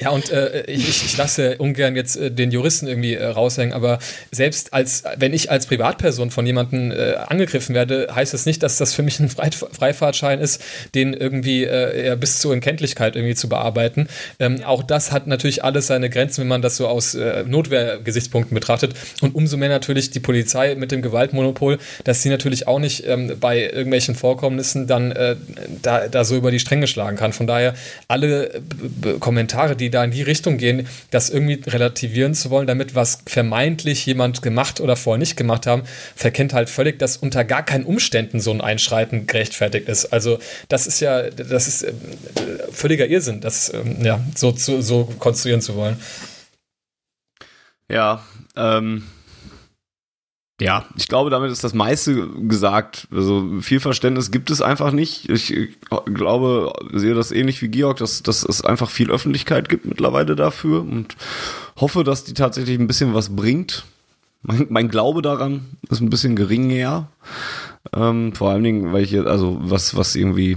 [0.00, 4.00] Ja, und äh, ich, ich lasse ungern jetzt äh, den Juristen irgendwie äh, raushängen, aber
[4.32, 8.62] selbst als, wenn ich als Privat Privatperson von jemandem äh, angegriffen werde, heißt das nicht,
[8.62, 10.62] dass das für mich ein Freifahrtschein ist,
[10.94, 14.08] den irgendwie äh, bis zur Unkenntlichkeit irgendwie zu bearbeiten.
[14.38, 14.62] Ähm.
[14.64, 18.94] Auch das hat natürlich alles seine Grenzen, wenn man das so aus äh, Notwehrgesichtspunkten betrachtet.
[19.20, 23.36] Und umso mehr natürlich die Polizei mit dem Gewaltmonopol, dass sie natürlich auch nicht ähm,
[23.40, 25.36] bei irgendwelchen Vorkommnissen dann äh,
[25.82, 27.32] da, da so über die Stränge schlagen kann.
[27.32, 27.74] Von daher
[28.08, 28.62] alle
[29.20, 34.06] Kommentare, die da in die Richtung gehen, das irgendwie relativieren zu wollen, damit was vermeintlich
[34.06, 35.81] jemand gemacht oder vorher nicht gemacht haben,
[36.16, 40.06] verkennt halt völlig, dass unter gar keinen Umständen so ein Einschreiten gerechtfertigt ist.
[40.12, 41.92] Also das ist ja, das ist äh,
[42.70, 45.96] völliger Irrsinn, das ähm, ja, so, zu, so konstruieren zu wollen.
[47.88, 48.24] Ja,
[48.56, 49.04] ähm,
[50.62, 53.08] ja, ich glaube, damit ist das meiste gesagt.
[53.10, 55.28] Also viel Verständnis gibt es einfach nicht.
[55.28, 55.52] Ich
[56.06, 60.82] glaube, sehe das ähnlich wie Georg, dass, dass es einfach viel Öffentlichkeit gibt mittlerweile dafür
[60.82, 61.16] und
[61.76, 63.84] hoffe, dass die tatsächlich ein bisschen was bringt.
[64.42, 67.08] Mein, mein Glaube daran ist ein bisschen geringer.
[67.92, 70.56] Ähm, vor allen Dingen, weil ich jetzt, also was, was irgendwie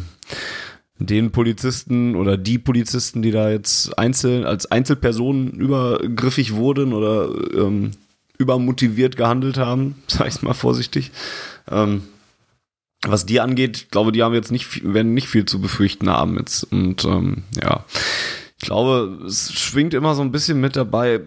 [0.97, 7.91] den Polizisten oder die Polizisten, die da jetzt einzeln als Einzelpersonen übergriffig wurden oder ähm,
[8.38, 11.11] übermotiviert gehandelt haben, sag ich mal vorsichtig.
[11.69, 12.03] Ähm,
[13.05, 16.63] was die angeht, glaube, die haben jetzt nicht, werden nicht viel zu befürchten haben jetzt.
[16.63, 17.86] Und ähm, ja,
[18.57, 21.21] ich glaube, es schwingt immer so ein bisschen mit dabei,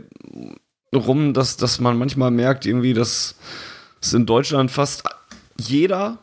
[0.94, 3.36] rum, dass, dass man manchmal merkt, irgendwie, dass
[4.00, 5.04] es in Deutschland fast
[5.58, 6.18] jeder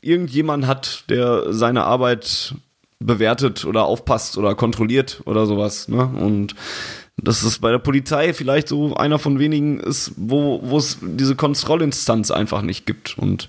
[0.00, 2.54] irgendjemand hat, der seine Arbeit
[2.98, 5.88] bewertet oder aufpasst oder kontrolliert oder sowas.
[5.88, 6.06] Ne?
[6.06, 6.54] Und
[7.16, 11.34] dass es bei der Polizei vielleicht so einer von wenigen ist, wo, wo es diese
[11.34, 13.48] Kontrollinstanz einfach nicht gibt und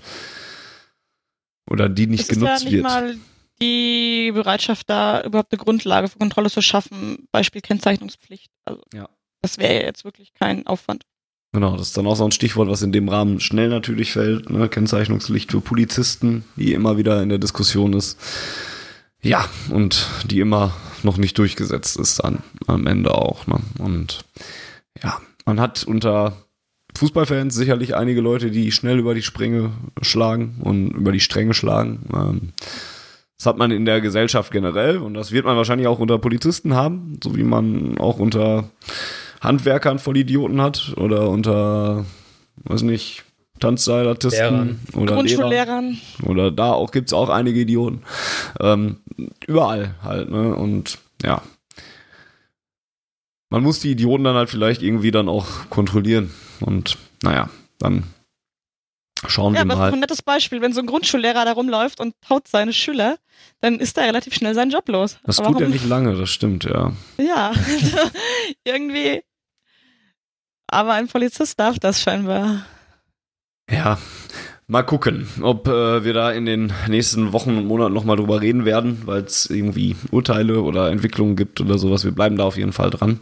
[1.70, 2.84] oder die nicht es genutzt ist ja nicht wird.
[2.84, 3.16] Mal
[3.60, 8.50] die Bereitschaft da überhaupt eine Grundlage für Kontrolle zu schaffen, Beispiel Kennzeichnungspflicht.
[8.64, 8.82] Also.
[8.94, 9.08] Ja.
[9.40, 11.04] Das wäre ja jetzt wirklich kein Aufwand.
[11.52, 14.50] Genau, das ist dann auch so ein Stichwort, was in dem Rahmen schnell natürlich fällt.
[14.50, 14.68] Ne?
[14.68, 18.18] Kennzeichnungspflicht für Polizisten, die immer wieder in der Diskussion ist.
[19.22, 23.46] Ja, und die immer noch nicht durchgesetzt ist dann am Ende auch.
[23.46, 23.60] Ne?
[23.78, 24.24] Und
[25.02, 26.34] ja, man hat unter
[26.96, 29.72] Fußballfans sicherlich einige Leute, die schnell über die Sprünge
[30.02, 32.00] schlagen und über die Stränge schlagen.
[32.12, 32.52] Ähm,
[33.38, 36.74] das hat man in der Gesellschaft generell und das wird man wahrscheinlich auch unter Polizisten
[36.74, 38.70] haben, so wie man auch unter
[39.40, 42.04] Handwerkern voll Idioten hat oder unter,
[42.64, 43.24] weiß nicht,
[43.58, 45.98] Tanzseilartisten oder Grundschullehrern.
[46.24, 48.02] Oder da auch gibt's auch einige Idioten.
[48.60, 48.98] Ähm,
[49.46, 50.54] überall halt, ne?
[50.54, 51.42] Und ja.
[53.50, 56.30] Man muss die Idioten dann halt vielleicht irgendwie dann auch kontrollieren.
[56.60, 58.04] Und naja, dann
[59.26, 59.74] schauen ja, wir mal.
[59.74, 63.16] Ja, aber ein nettes Beispiel, wenn so ein Grundschullehrer da rumläuft und haut seine Schüler,
[63.60, 65.18] dann ist er relativ schnell seinen Job los.
[65.24, 66.92] Das aber tut er nicht lange, das stimmt, ja.
[67.16, 68.10] Ja, also
[68.64, 69.22] irgendwie
[70.68, 72.64] aber ein Polizist darf das scheinbar.
[73.70, 73.98] Ja,
[74.66, 78.64] mal gucken, ob äh, wir da in den nächsten Wochen und Monaten nochmal drüber reden
[78.64, 82.04] werden, weil es irgendwie Urteile oder Entwicklungen gibt oder sowas.
[82.04, 83.18] Wir bleiben da auf jeden Fall dran.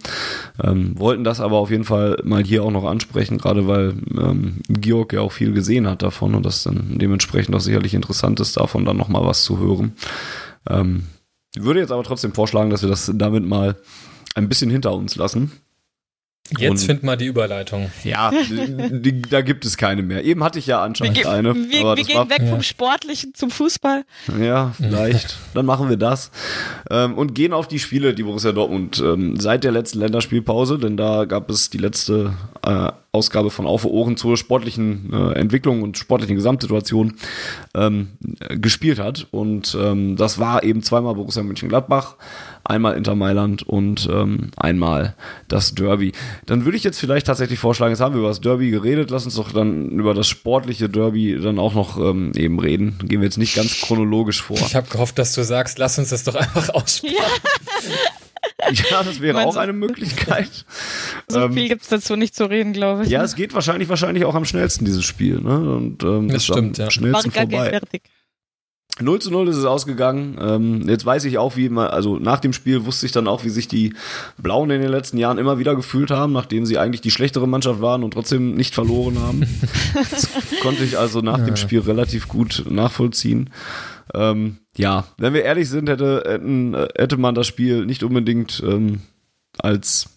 [0.62, 4.58] Ähm, wollten das aber auf jeden Fall mal hier auch noch ansprechen, gerade weil ähm,
[4.68, 8.56] Georg ja auch viel gesehen hat davon und das dann dementsprechend auch sicherlich interessant ist,
[8.56, 9.94] davon dann nochmal was zu hören.
[10.68, 11.04] Ähm,
[11.56, 13.76] würde jetzt aber trotzdem vorschlagen, dass wir das damit mal
[14.34, 15.52] ein bisschen hinter uns lassen
[16.58, 17.90] Jetzt find mal die Überleitung.
[18.04, 18.30] Ja,
[18.90, 20.24] die, da gibt es keine mehr.
[20.24, 21.54] Eben hatte ich ja anscheinend wir, eine.
[21.54, 22.48] Wir, wir gehen war, weg ja.
[22.48, 24.04] vom Sportlichen zum Fußball.
[24.40, 25.36] Ja, vielleicht.
[25.54, 26.30] Dann machen wir das.
[26.90, 30.96] Ähm, und gehen auf die Spiele, die Borussia Dortmund ähm, seit der letzten Länderspielpause, denn
[30.96, 32.34] da gab es die letzte
[32.64, 37.14] äh, Ausgabe von Auf Ohren zur sportlichen äh, Entwicklung und sportlichen Gesamtsituation
[37.74, 38.08] ähm,
[38.50, 39.26] gespielt hat.
[39.30, 42.16] Und ähm, das war eben zweimal Borussia Mönchengladbach,
[42.70, 45.14] einmal Inter Mailand und ähm, einmal
[45.48, 46.12] das Derby.
[46.46, 49.24] Dann würde ich jetzt vielleicht tatsächlich vorschlagen, jetzt haben wir über das Derby geredet, lass
[49.24, 52.98] uns doch dann über das sportliche Derby dann auch noch ähm, eben reden.
[53.04, 54.58] Gehen wir jetzt nicht ganz chronologisch vor.
[54.58, 57.16] Ich habe gehofft, dass du sagst, lass uns das doch einfach aussprechen.
[57.18, 57.24] Ja.
[58.90, 60.64] Ja, das wäre auch eine Möglichkeit.
[61.28, 63.10] So ähm, viel gibt es dazu nicht zu reden, glaube ich.
[63.10, 65.40] Ja, es geht wahrscheinlich, wahrscheinlich auch am schnellsten, dieses Spiel.
[65.40, 65.58] Ne?
[65.58, 66.88] Und, ähm, das stimmt, ja.
[66.88, 67.70] Schnellsten vorbei.
[67.70, 68.02] Fertig.
[69.00, 70.38] 0 zu 0 ist es ausgegangen.
[70.40, 73.44] Ähm, jetzt weiß ich auch, wie man, also nach dem Spiel wusste ich dann auch,
[73.44, 73.94] wie sich die
[74.38, 77.80] Blauen in den letzten Jahren immer wieder gefühlt haben, nachdem sie eigentlich die schlechtere Mannschaft
[77.80, 79.40] waren und trotzdem nicht verloren haben.
[79.94, 80.28] das
[80.62, 81.44] konnte ich also nach ja.
[81.44, 83.50] dem Spiel relativ gut nachvollziehen.
[84.14, 89.00] Ähm, ja, wenn wir ehrlich sind, hätte, hätten, hätte man das Spiel nicht unbedingt ähm,
[89.58, 90.08] als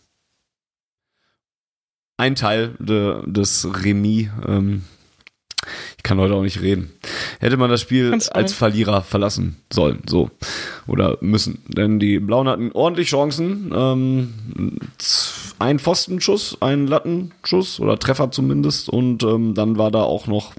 [2.17, 4.83] ein Teil de, des Remis ähm,
[5.99, 6.93] ich kann heute auch nicht reden.
[7.41, 10.31] Hätte man das Spiel als Verlierer verlassen sollen, so.
[10.87, 11.61] Oder müssen.
[11.67, 13.69] Denn die Blauen hatten ordentlich Chancen.
[13.75, 14.33] Ähm,
[15.59, 18.87] ein Pfostenschuss, ein Lattenschuss oder Treffer zumindest.
[18.87, 20.53] Und ähm, dann war da auch noch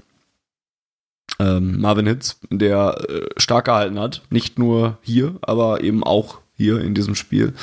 [1.39, 4.21] ähm, Marvin Hitz, der äh, stark gehalten hat.
[4.29, 7.55] Nicht nur hier, aber eben auch hier in diesem Spiel.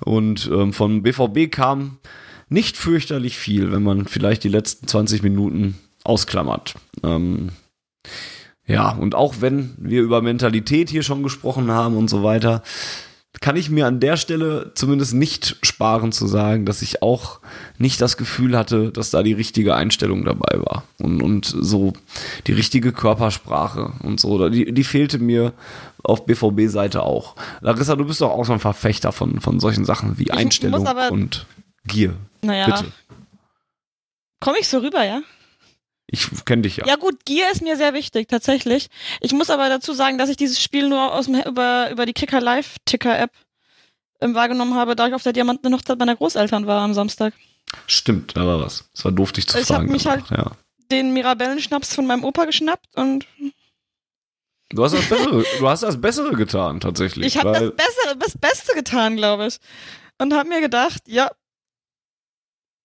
[0.00, 1.96] Und ähm, vom BVB kam
[2.50, 6.74] nicht fürchterlich viel, wenn man vielleicht die letzten 20 Minuten ausklammert.
[7.02, 7.50] Ähm,
[8.66, 12.62] ja, und auch wenn wir über Mentalität hier schon gesprochen haben und so weiter,
[13.40, 17.40] kann ich mir an der Stelle zumindest nicht sparen zu sagen, dass ich auch
[17.78, 21.92] nicht das Gefühl hatte, dass da die richtige Einstellung dabei war und, und so
[22.46, 24.48] die richtige Körpersprache und so.
[24.48, 25.52] Die, die fehlte mir
[26.02, 27.36] auf BVB-Seite auch.
[27.60, 31.46] Larissa, du bist doch auch so ein Verfechter von, von solchen Sachen wie Einstellung und
[31.84, 32.14] Gier.
[32.42, 32.66] Naja.
[32.66, 32.92] Bitte.
[34.40, 35.20] Komme ich so rüber, ja?
[36.08, 36.86] Ich kenne dich ja.
[36.86, 38.88] Ja gut, Gier ist mir sehr wichtig, tatsächlich.
[39.20, 42.12] Ich muss aber dazu sagen, dass ich dieses Spiel nur aus dem, über, über die
[42.12, 43.32] Kicker Live Ticker App
[44.20, 47.34] ähm, wahrgenommen habe, da ich auf der Diamanten Hochzeit meiner Großeltern war am Samstag.
[47.86, 48.88] Stimmt, da war was.
[48.94, 49.94] Es war doof, dich zu ich fragen.
[49.94, 50.52] Ich habe mich halt ja.
[50.92, 53.26] den Mirabellenschnaps von meinem Opa geschnappt und
[54.70, 57.26] Du hast das Bessere, du hast das Bessere getan, tatsächlich.
[57.26, 59.58] Ich habe das Bessere, das Beste getan, glaube ich.
[60.18, 61.30] Und habe mir gedacht, ja.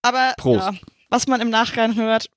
[0.03, 0.73] Aber ja,
[1.09, 2.29] was man im Nachgang hört,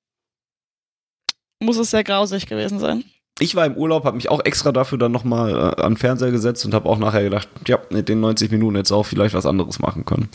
[1.60, 3.04] muss es sehr grausig gewesen sein.
[3.40, 6.30] Ich war im Urlaub, habe mich auch extra dafür dann nochmal äh, an den Fernseher
[6.30, 9.46] gesetzt und habe auch nachher gedacht, ja, mit den 90 Minuten jetzt auch vielleicht was
[9.46, 10.28] anderes machen können.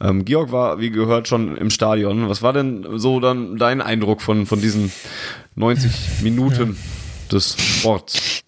[0.00, 2.28] Ähm, Georg war, wie gehört, schon im Stadion.
[2.28, 4.90] Was war denn so dann dein Eindruck von, von diesen
[5.56, 6.76] 90 Minuten
[7.30, 8.42] des Sports?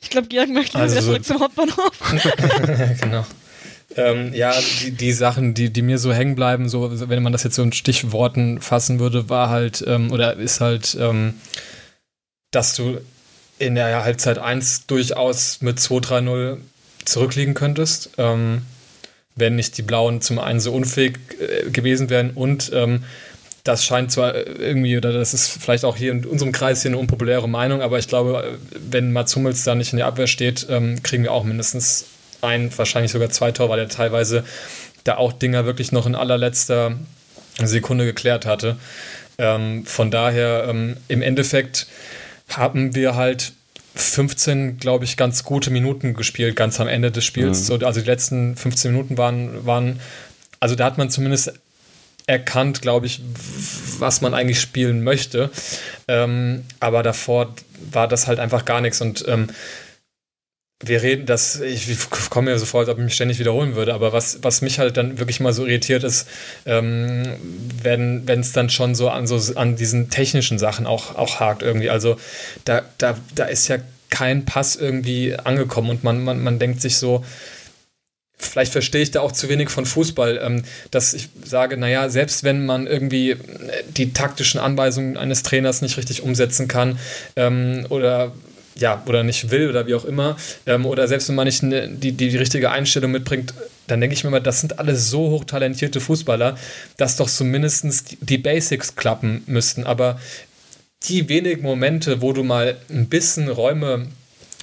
[0.00, 3.00] Ich glaube, Georg möchte also wieder zurück zum Hauptbahnhof.
[3.00, 3.24] genau.
[3.96, 7.42] Ähm, ja, die, die Sachen, die, die mir so hängen bleiben, so, wenn man das
[7.42, 11.34] jetzt so in Stichworten fassen würde, war halt, ähm, oder ist halt, ähm,
[12.52, 13.00] dass du
[13.58, 16.58] in der Halbzeit 1 durchaus mit 2-3-0
[17.04, 18.62] zurückliegen könntest, ähm,
[19.34, 23.04] wenn nicht die Blauen zum einen so unfähig äh, gewesen wären und ähm,
[23.64, 26.98] das scheint zwar irgendwie, oder das ist vielleicht auch hier in unserem Kreis hier eine
[26.98, 31.02] unpopuläre Meinung, aber ich glaube, wenn Mats Hummels da nicht in der Abwehr steht, ähm,
[31.02, 32.06] kriegen wir auch mindestens
[32.42, 34.44] ein, wahrscheinlich sogar zwei Tore, weil er teilweise
[35.04, 36.96] da auch Dinger wirklich noch in allerletzter
[37.62, 38.76] Sekunde geklärt hatte.
[39.38, 41.86] Ähm, von daher, ähm, im Endeffekt
[42.48, 43.52] haben wir halt
[43.94, 47.60] 15, glaube ich, ganz gute Minuten gespielt, ganz am Ende des Spiels.
[47.60, 47.64] Mhm.
[47.64, 50.00] So, also die letzten 15 Minuten waren, waren,
[50.60, 51.52] also da hat man zumindest
[52.26, 53.20] erkannt, glaube ich,
[53.98, 55.50] was man eigentlich spielen möchte.
[56.06, 57.54] Ähm, aber davor
[57.90, 59.00] war das halt einfach gar nichts.
[59.00, 59.48] Und ähm,
[60.82, 61.88] wir reden, dass ich,
[62.30, 64.78] komme mir so vor, als ob ich mich ständig wiederholen würde, aber was, was mich
[64.78, 66.26] halt dann wirklich mal so irritiert ist,
[66.64, 67.22] ähm,
[67.82, 71.90] wenn es dann schon so an, so an diesen technischen Sachen auch, auch hakt irgendwie.
[71.90, 72.16] Also
[72.64, 73.76] da, da, da ist ja
[74.08, 77.24] kein Pass irgendwie angekommen und man, man, man denkt sich so,
[78.38, 82.42] vielleicht verstehe ich da auch zu wenig von Fußball, ähm, dass ich sage, naja, selbst
[82.42, 83.36] wenn man irgendwie
[83.96, 86.98] die taktischen Anweisungen eines Trainers nicht richtig umsetzen kann
[87.36, 88.32] ähm, oder
[88.80, 91.88] ja, oder nicht will oder wie auch immer, ähm, oder selbst wenn man nicht ne,
[91.88, 93.54] die, die, die richtige Einstellung mitbringt,
[93.86, 96.56] dann denke ich mir immer, das sind alles so hochtalentierte Fußballer,
[96.96, 99.84] dass doch zumindest die, die Basics klappen müssten.
[99.84, 100.18] Aber
[101.04, 104.06] die wenigen Momente, wo du mal ein bisschen Räume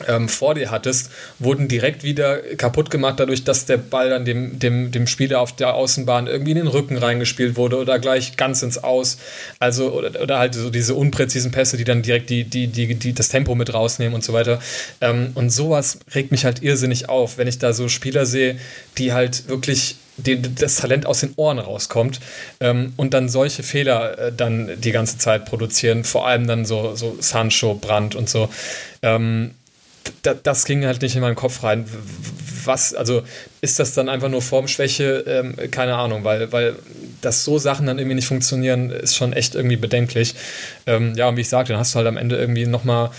[0.08, 4.60] ähm, vor dir hattest, wurden direkt wieder kaputt gemacht, dadurch, dass der Ball dann dem,
[4.60, 8.62] dem, dem Spieler auf der Außenbahn irgendwie in den Rücken reingespielt wurde oder gleich ganz
[8.62, 9.18] ins Aus.
[9.60, 13.14] Also, oder, oder halt so diese unpräzisen Pässe, die dann direkt die, die, die, die
[13.14, 14.60] das Tempo mit rausnehmen und so weiter.
[15.02, 18.58] Ähm, und sowas regt mich halt irrsinnig auf, wenn ich da so Spieler sehe,
[18.98, 22.20] die halt wirklich die, das Talent aus den Ohren rauskommt
[22.60, 26.96] ähm, und dann solche Fehler äh, dann die ganze Zeit produzieren, vor allem dann so,
[26.96, 28.50] so Sancho, Brandt und so.
[29.02, 29.52] Ähm,
[30.22, 31.86] das ging halt nicht in meinen Kopf rein.
[32.66, 33.24] Was, also
[33.62, 35.24] ist das dann einfach nur Formschwäche?
[35.28, 36.76] Ähm, keine Ahnung, weil, weil
[37.22, 40.36] dass so Sachen dann irgendwie nicht funktionieren, ist schon echt irgendwie bedenklich.
[40.86, 43.12] Ähm, ja, und wie ich sagte, dann hast du halt am Ende irgendwie nochmal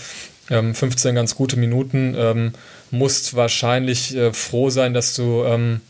[0.49, 2.15] ähm, 15 ganz gute Minuten.
[2.17, 2.53] Ähm,
[2.91, 5.81] musst wahrscheinlich äh, froh sein, dass du ähm,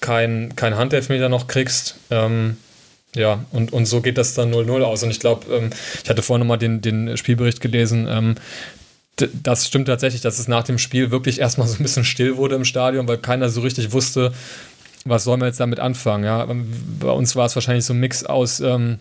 [0.00, 1.96] kein, kein Handelfmeter noch kriegst.
[2.10, 2.56] Ähm,
[3.14, 5.02] ja, und, und so geht das dann 0-0 aus.
[5.02, 5.70] Und ich glaube, ähm,
[6.04, 8.34] ich hatte vorhin nochmal den, den Spielbericht gelesen, ähm,
[9.16, 12.54] das stimmt tatsächlich, dass es nach dem Spiel wirklich erstmal so ein bisschen still wurde
[12.54, 14.32] im Stadion, weil keiner so richtig wusste,
[15.04, 16.24] was sollen wir jetzt damit anfangen.
[16.24, 16.46] Ja?
[17.00, 18.98] Bei uns war es wahrscheinlich so ein Mix aus, ähm,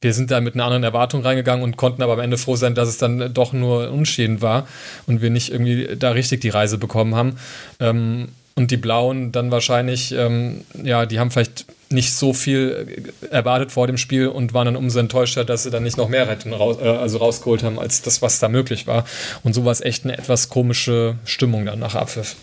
[0.00, 2.74] wir sind da mit einer anderen Erwartung reingegangen und konnten aber am Ende froh sein,
[2.74, 4.68] dass es dann doch nur unschädend war
[5.06, 7.36] und wir nicht irgendwie da richtig die Reise bekommen haben.
[7.80, 13.72] Ähm, und die Blauen dann wahrscheinlich, ähm, ja, die haben vielleicht nicht so viel erwartet
[13.72, 16.52] vor dem Spiel und waren dann umso enttäuschter, dass sie dann nicht noch mehr retten,
[16.52, 19.04] raus, äh, also rausgeholt haben, als das, was da möglich war.
[19.42, 22.36] Und so war es echt eine etwas komische Stimmung dann nach Abpfiff.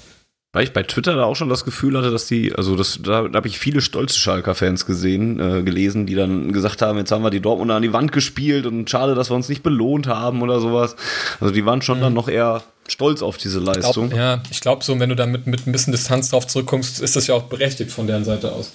[0.53, 3.29] Weil ich bei Twitter da auch schon das Gefühl hatte, dass die, also das, da,
[3.29, 7.23] da habe ich viele stolze Schalker-Fans gesehen, äh, gelesen, die dann gesagt haben, jetzt haben
[7.23, 10.41] wir die Dortmunder an die Wand gespielt und schade, dass wir uns nicht belohnt haben
[10.41, 10.97] oder sowas.
[11.39, 12.01] Also die waren schon mhm.
[12.01, 14.05] dann noch eher stolz auf diese Leistung.
[14.05, 16.45] Ich glaub, ja, ich glaube so, wenn du da mit, mit ein bisschen Distanz drauf
[16.47, 18.73] zurückkommst, ist das ja auch berechtigt von deren Seite aus.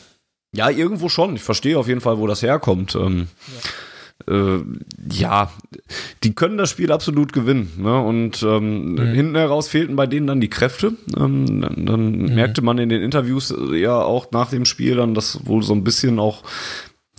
[0.52, 1.36] Ja, irgendwo schon.
[1.36, 2.94] Ich verstehe auf jeden Fall, wo das herkommt.
[2.94, 3.70] Ähm, ja.
[4.28, 4.64] Äh,
[5.10, 5.52] ja.
[6.24, 7.72] die können das Spiel absolut gewinnen.
[7.76, 8.00] Ne?
[8.00, 9.12] Und ähm, mhm.
[9.12, 10.94] hinten heraus fehlten bei denen dann die Kräfte.
[11.16, 12.34] Ähm, dann, dann mhm.
[12.34, 15.84] merkte man in den Interviews ja auch nach dem Spiel dann, dass wohl so ein
[15.84, 16.42] bisschen auch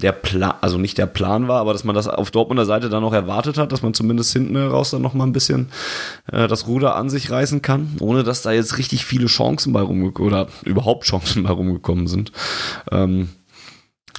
[0.02, 3.02] der Plan, also nicht der Plan war, aber dass man das auf Dortmunder Seite dann
[3.02, 5.70] noch erwartet hat, dass man zumindest hinten heraus dann noch mal ein bisschen
[6.32, 9.82] äh, das Ruder an sich reißen kann, ohne dass da jetzt richtig viele Chancen bei
[9.82, 12.32] rumgekommen oder überhaupt Chancen bei rumgekommen sind.
[12.92, 13.30] Ähm,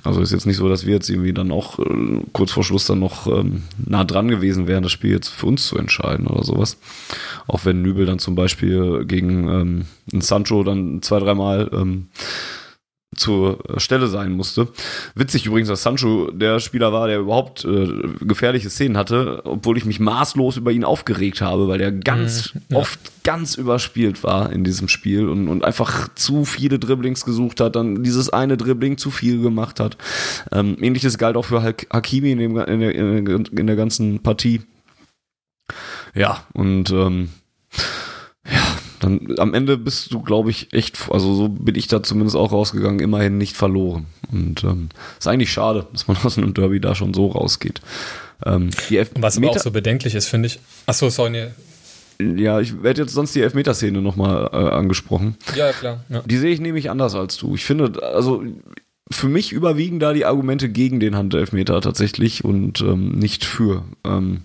[0.04, 2.86] also ist jetzt nicht so, dass wir jetzt irgendwie dann auch äh, kurz vor Schluss
[2.86, 6.44] dann noch ähm, nah dran gewesen wären, das Spiel jetzt für uns zu entscheiden oder
[6.44, 6.78] sowas.
[7.46, 12.08] Auch wenn Nübel dann zum Beispiel gegen ähm, Sancho dann zwei, dreimal ähm,
[13.18, 14.68] zur Stelle sein musste.
[15.14, 17.88] Witzig übrigens, dass Sancho der Spieler war, der überhaupt äh,
[18.20, 22.60] gefährliche Szenen hatte, obwohl ich mich maßlos über ihn aufgeregt habe, weil der ganz mhm,
[22.70, 22.76] ja.
[22.78, 27.76] oft ganz überspielt war in diesem Spiel und, und einfach zu viele Dribblings gesucht hat,
[27.76, 29.98] dann dieses eine Dribbling zu viel gemacht hat.
[30.52, 34.62] Ähm, ähnliches galt auch für Hakimi in, dem, in, der, in der ganzen Partie.
[36.14, 37.28] Ja, und ähm,
[38.50, 42.36] ja, dann am Ende bist du, glaube ich, echt, also so bin ich da zumindest
[42.36, 44.06] auch rausgegangen, immerhin nicht verloren.
[44.32, 44.88] Und ähm,
[45.18, 47.80] ist eigentlich schade, dass man aus einem Derby da schon so rausgeht.
[48.44, 48.70] Ähm,
[49.18, 50.60] Was aber auch so bedenklich ist, finde ich.
[50.86, 51.46] Achso, sorry, nee.
[52.20, 55.36] Ja, ich werde jetzt sonst die Elfmeterszene nochmal äh, angesprochen.
[55.54, 56.04] Ja, klar.
[56.08, 56.22] Ja.
[56.26, 57.54] Die sehe ich nämlich anders als du.
[57.54, 58.42] Ich finde, also
[59.10, 63.84] für mich überwiegen da die Argumente gegen den Handelfmeter tatsächlich und ähm, nicht für.
[64.04, 64.42] Ähm,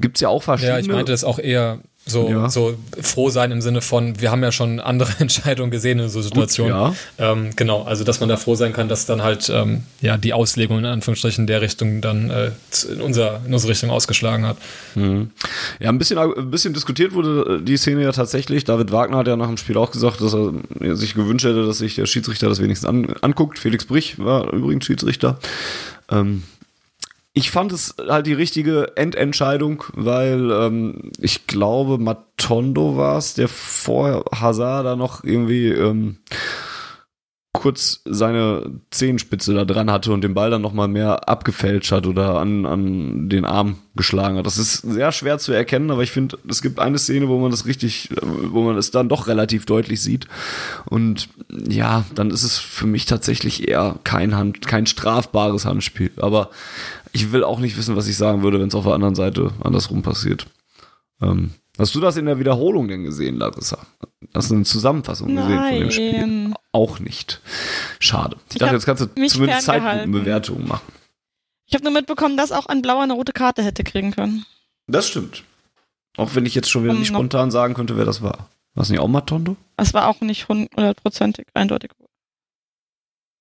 [0.00, 0.76] Gibt es ja auch verschiedene.
[0.76, 2.48] Ja, ich meinte das auch eher so, ja.
[2.48, 6.22] so froh sein im Sinne von, wir haben ja schon andere Entscheidungen gesehen in so
[6.22, 6.72] Situationen.
[6.72, 7.32] Gut, ja.
[7.32, 10.32] ähm, genau, also dass man da froh sein kann, dass dann halt ähm, ja die
[10.32, 12.50] Auslegung in Anführungsstrichen der Richtung dann äh,
[12.90, 14.56] in, unser, in unsere Richtung ausgeschlagen hat.
[14.94, 15.30] Mhm.
[15.80, 18.64] Ja, ein bisschen, ein bisschen diskutiert wurde die Szene ja tatsächlich.
[18.64, 21.78] David Wagner hat ja nach dem Spiel auch gesagt, dass er sich gewünscht hätte, dass
[21.78, 23.58] sich der Schiedsrichter das wenigstens an, anguckt.
[23.58, 25.38] Felix Brich war übrigens Schiedsrichter.
[26.10, 26.42] Ähm,
[27.38, 33.46] ich fand es halt die richtige Endentscheidung, weil ähm, ich glaube, Matondo war es, der
[33.46, 36.16] vor Hazard da noch irgendwie ähm,
[37.58, 42.38] kurz seine Zehenspitze da dran hatte und den Ball dann nochmal mehr abgefälscht hat oder
[42.38, 44.46] an, an den Arm geschlagen hat.
[44.46, 47.50] Das ist sehr schwer zu erkennen, aber ich finde, es gibt eine Szene, wo man
[47.50, 50.28] das richtig, wo man es dann doch relativ deutlich sieht.
[50.84, 56.12] Und ja, dann ist es für mich tatsächlich eher kein Hand, kein strafbares Handspiel.
[56.18, 56.50] Aber
[57.12, 59.50] ich will auch nicht wissen, was ich sagen würde, wenn es auf der anderen Seite
[59.64, 60.46] andersrum passiert.
[61.20, 63.78] Ähm, hast du das in der Wiederholung denn gesehen, Larissa?
[64.34, 65.46] Hast du eine Zusammenfassung Nein.
[65.46, 66.54] gesehen von dem Spiel?
[66.72, 67.40] Auch nicht.
[67.98, 68.36] Schade.
[68.48, 70.92] Ich, ich dachte, jetzt kannst du zumindest Zeitgruppenbewertungen machen.
[71.66, 74.44] Ich habe nur mitbekommen, dass auch ein Blauer eine rote Karte hätte kriegen können.
[74.86, 75.44] Das stimmt.
[76.16, 78.48] Auch wenn ich jetzt schon wieder um, nicht spontan sagen könnte, wer das war.
[78.74, 79.56] War es nicht auch Matondo?
[79.76, 81.90] Es war auch nicht hundertprozentig eindeutig.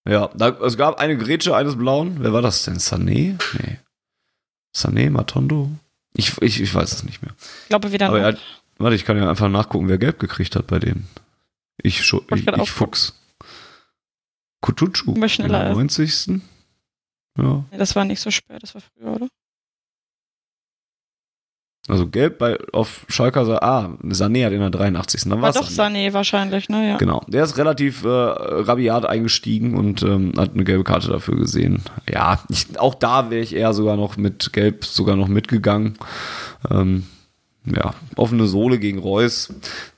[0.07, 2.17] Ja, da, es gab eine Grätsche eines Blauen.
[2.19, 2.77] Wer war das denn?
[2.77, 3.37] Sané?
[3.59, 3.79] Nee.
[4.75, 5.69] Sané, Matondo?
[6.17, 7.33] Ich, ich, ich weiß es nicht mehr.
[7.63, 8.07] Ich glaube wieder.
[8.07, 8.37] Aber er,
[8.77, 11.07] warte, ich kann ja einfach nachgucken, wer gelb gekriegt hat bei denen.
[11.81, 13.13] Ich, ich, ich, ich Fuchs.
[14.61, 15.15] Kutucu.
[15.29, 15.73] Schneller.
[15.73, 16.41] 90.
[17.37, 17.63] Ja.
[17.71, 19.27] Nee, das war nicht so spät, das war früher, oder?
[21.89, 25.23] Also gelb bei, auf Schalker, ah, Sané hat in der 83.
[25.23, 26.09] Dann war doch Sané.
[26.09, 26.89] Sané wahrscheinlich, ne?
[26.89, 26.97] Ja.
[26.97, 27.23] Genau.
[27.27, 31.81] Der ist relativ äh, rabiat eingestiegen und ähm, hat eine gelbe Karte dafür gesehen.
[32.09, 35.97] Ja, ich, auch da wäre ich eher sogar noch mit gelb sogar noch mitgegangen.
[36.69, 37.05] Ähm,
[37.63, 39.53] ja, offene Sohle gegen Reus.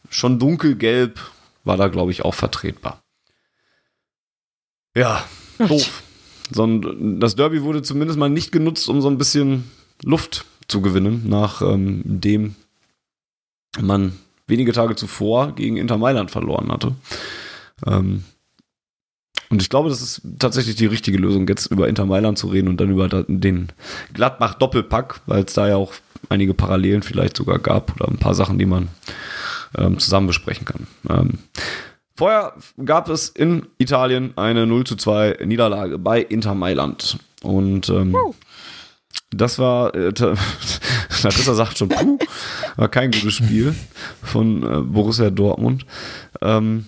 [0.10, 1.20] Schon dunkelgelb
[1.64, 3.02] war da, glaube ich, auch vertretbar.
[4.96, 5.24] Ja,
[5.58, 6.04] doof.
[6.52, 9.70] So, das Derby wurde zumindest mal nicht genutzt, um so ein bisschen
[10.04, 12.56] Luft zu gewinnen, nachdem ähm,
[13.82, 14.14] man
[14.48, 16.96] wenige Tage zuvor gegen Inter Mailand verloren hatte.
[17.86, 18.24] Ähm,
[19.50, 22.68] und ich glaube, das ist tatsächlich die richtige Lösung, jetzt über Inter Mailand zu reden
[22.68, 23.70] und dann über den
[24.14, 25.94] Gladbach-Doppelpack, weil es da ja auch
[26.30, 28.90] einige Parallelen vielleicht sogar gab oder ein paar Sachen, die man
[29.76, 31.40] ähm, zusammen besprechen kann.
[32.16, 32.54] Vorher
[32.84, 37.18] gab es in Italien eine 0 zu 2 Niederlage bei Inter Mailand.
[37.42, 38.14] Und ähm.
[39.32, 40.12] Das war, äh,
[41.24, 42.18] Larissa sagt schon, puh,
[42.76, 43.76] war kein gutes Spiel
[44.24, 45.86] von äh, Borussia Dortmund.
[46.42, 46.88] Ähm,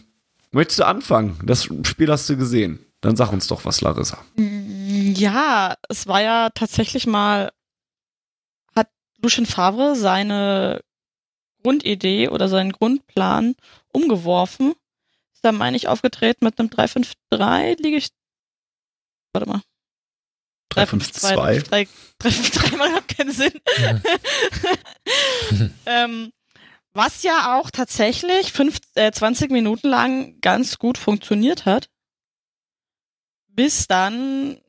[0.51, 1.39] möchtest du anfangen?
[1.43, 2.85] Das Spiel hast du gesehen.
[3.01, 4.17] Dann sag uns doch was, Larissa.
[4.35, 7.51] Mm, ja, es war ja tatsächlich mal,
[8.75, 8.89] hat
[9.21, 10.81] Lucien Favre seine
[11.63, 13.55] Grundidee oder seinen Grundplan
[13.91, 14.73] umgeworfen.
[15.33, 18.09] Ist da, meine ich, aufgetreten mit einem 3-5-3, liege ich.
[19.33, 19.61] Warte mal.
[20.71, 21.89] 352.
[22.19, 23.53] 353 macht keinen Sinn.
[23.77, 24.01] Ja.
[25.85, 26.31] ähm,
[26.93, 31.89] was ja auch tatsächlich fünf, äh, 20 Minuten lang ganz gut funktioniert hat.
[33.47, 34.61] Bis dann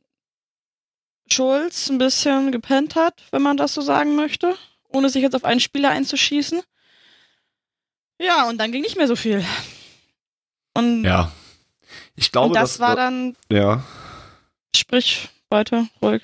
[1.31, 4.55] Schulz ein bisschen gepennt hat, wenn man das so sagen möchte,
[4.89, 6.61] ohne sich jetzt auf einen Spieler einzuschießen.
[8.19, 9.43] Ja, und dann ging nicht mehr so viel.
[10.73, 11.31] Und ja,
[12.15, 13.35] ich glaube, und das, das war dann.
[13.51, 13.83] Ja.
[14.75, 16.21] Sprich, weiter, ruhig.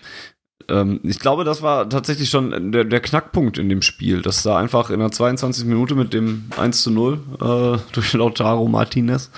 [0.70, 4.58] Ähm, ich glaube, das war tatsächlich schon der, der, Knackpunkt in dem Spiel, dass da
[4.58, 5.66] einfach in der 22.
[5.66, 9.32] Minute mit dem 1 zu 0 äh, durch Lautaro Martinez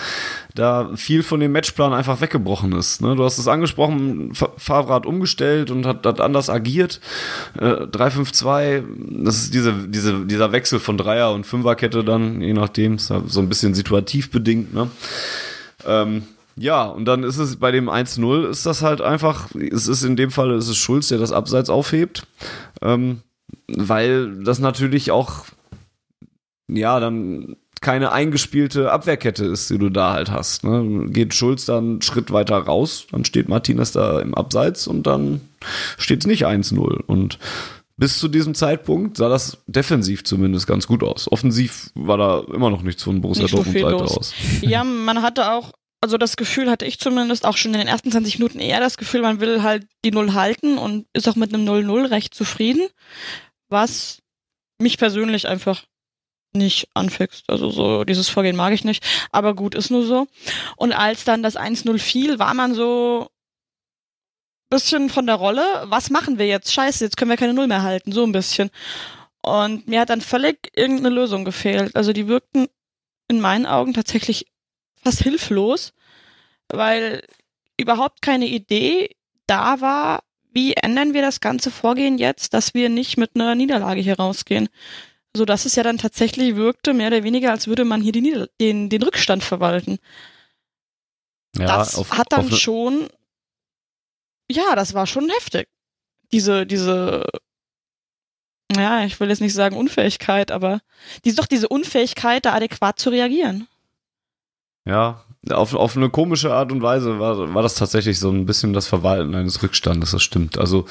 [0.53, 3.01] da viel von dem Matchplan einfach weggebrochen ist.
[3.01, 3.15] Ne?
[3.15, 6.99] Du hast es angesprochen, Favre hat umgestellt und hat, hat anders agiert.
[7.57, 8.83] Äh, 3-5-2,
[9.23, 13.39] das ist diese, diese, dieser Wechsel von Dreier- und Fünferkette dann, je nachdem, ist so
[13.39, 14.73] ein bisschen situativ bedingt.
[14.73, 14.89] Ne?
[15.85, 16.23] Ähm,
[16.55, 20.15] ja, und dann ist es bei dem 1-0 ist das halt einfach, es ist in
[20.15, 22.27] dem Fall, ist es Schulz, der das Abseits aufhebt,
[22.81, 23.21] ähm,
[23.67, 25.45] weil das natürlich auch,
[26.67, 30.63] ja, dann keine eingespielte Abwehrkette ist, die du da halt hast.
[30.63, 31.07] Ne?
[31.09, 35.41] Geht Schulz dann einen Schritt weiter raus, dann steht Martinez da im Abseits und dann
[35.97, 37.01] steht es nicht 1-0.
[37.07, 37.39] Und
[37.97, 41.31] bis zu diesem Zeitpunkt sah das defensiv zumindest ganz gut aus.
[41.31, 44.33] Offensiv war da immer noch nichts von Borussia Dortmund Seite aus.
[44.61, 45.71] Ja, man hatte auch
[46.01, 48.97] also das Gefühl hatte ich zumindest auch schon in den ersten 20 Minuten eher das
[48.97, 52.87] Gefühl, man will halt die Null halten und ist auch mit einem 0-0 recht zufrieden,
[53.69, 54.21] was
[54.79, 55.85] mich persönlich einfach
[56.53, 57.45] nicht anfixt.
[57.47, 60.27] Also so dieses Vorgehen mag ich nicht, aber gut, ist nur so.
[60.75, 63.29] Und als dann das 1-0 fiel, war man so
[64.71, 66.73] bisschen von der Rolle, was machen wir jetzt?
[66.73, 68.71] Scheiße, jetzt können wir keine Null mehr halten, so ein bisschen.
[69.43, 71.95] Und mir hat dann völlig irgendeine Lösung gefehlt.
[71.95, 72.67] Also die wirkten
[73.27, 74.47] in meinen Augen tatsächlich
[75.03, 75.93] fast hilflos,
[76.69, 77.23] weil
[77.77, 79.15] überhaupt keine Idee
[79.47, 80.23] da war,
[80.53, 84.69] wie ändern wir das ganze Vorgehen jetzt, dass wir nicht mit einer Niederlage hier rausgehen.
[85.35, 88.47] So dass es ja dann tatsächlich wirkte, mehr oder weniger, als würde man hier die
[88.59, 89.97] den, den Rückstand verwalten.
[91.57, 93.07] Ja, das auf, hat dann schon,
[94.49, 95.69] ja, das war schon heftig.
[96.33, 97.25] Diese, diese,
[98.75, 100.81] ja, ich will jetzt nicht sagen Unfähigkeit, aber
[101.23, 103.67] die doch diese Unfähigkeit, da adäquat zu reagieren.
[104.85, 108.73] Ja, auf, auf eine komische Art und Weise war, war das tatsächlich so ein bisschen
[108.73, 110.57] das Verwalten eines Rückstandes, das stimmt.
[110.57, 110.85] Also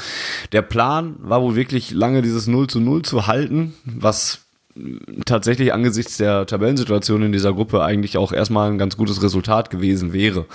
[0.52, 4.46] der Plan war wohl wirklich lange dieses 0 zu 0 zu halten, was
[5.26, 10.12] tatsächlich angesichts der Tabellensituation in dieser Gruppe eigentlich auch erstmal ein ganz gutes Resultat gewesen
[10.12, 10.46] wäre.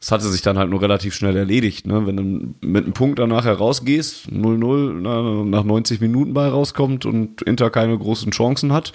[0.00, 1.86] Das hatte sich dann halt nur relativ schnell erledigt.
[1.86, 2.06] Ne?
[2.06, 7.70] Wenn du mit einem Punkt danach herausgehst, 0-0 nach 90 Minuten bei rauskommt und Inter
[7.70, 8.92] keine großen Chancen hat,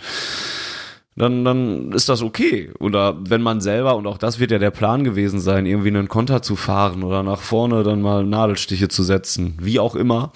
[1.22, 2.72] dann, dann ist das okay.
[2.80, 6.08] Oder wenn man selber, und auch das wird ja der Plan gewesen sein, irgendwie einen
[6.08, 10.32] Konter zu fahren oder nach vorne dann mal Nadelstiche zu setzen, wie auch immer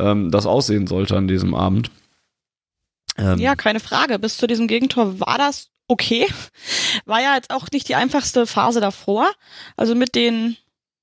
[0.00, 1.92] ähm, das aussehen sollte an diesem Abend.
[3.16, 4.18] Ähm, ja, keine Frage.
[4.18, 6.26] Bis zu diesem Gegentor war das okay.
[7.04, 9.30] War ja jetzt auch nicht die einfachste Phase davor.
[9.76, 10.56] Also mit den,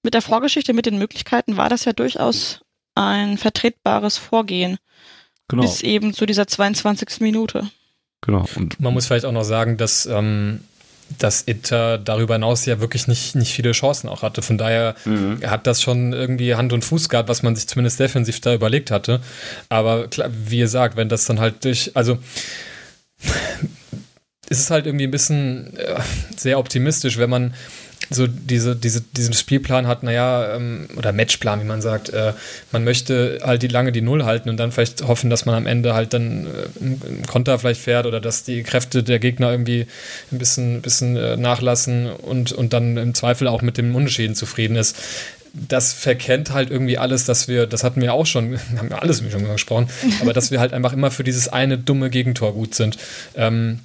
[0.04, 2.60] mit der Vorgeschichte, mit den Möglichkeiten war das ja durchaus
[2.94, 4.80] ein vertretbares Vorgehen.
[5.48, 5.62] Genau.
[5.62, 7.22] Bis eben zu dieser 22.
[7.22, 7.70] Minute.
[8.26, 8.46] Genau.
[8.56, 10.62] Und Man muss vielleicht auch noch sagen, dass, ähm,
[11.20, 14.42] dass Inter darüber hinaus ja wirklich nicht, nicht viele Chancen auch hatte.
[14.42, 15.40] Von daher mhm.
[15.46, 18.92] hat das schon irgendwie Hand und Fuß gehabt, was man sich zumindest defensiv da überlegt
[18.92, 19.20] hatte.
[19.70, 22.18] Aber klar, wie ihr sagt, wenn das dann halt durch, also
[24.50, 26.00] ist es halt irgendwie ein bisschen äh,
[26.36, 27.54] sehr optimistisch, wenn man
[28.10, 32.34] so diese, diese, diesen Spielplan hat, naja, ähm, oder Matchplan, wie man sagt, äh,
[32.72, 35.68] man möchte halt die lange die Null halten und dann vielleicht hoffen, dass man am
[35.68, 39.88] Ende halt dann äh, einen Konter vielleicht fährt oder dass die Kräfte der Gegner irgendwie
[40.32, 44.76] ein bisschen, bisschen äh, nachlassen und, und dann im Zweifel auch mit dem Unentschieden zufrieden
[44.76, 44.98] ist
[45.54, 49.22] das verkennt halt irgendwie alles, dass wir, das hatten wir auch schon, haben wir alles
[49.32, 49.88] schon gesprochen,
[50.20, 52.98] aber dass wir halt einfach immer für dieses eine dumme Gegentor gut sind.
[53.36, 53.80] Ähm,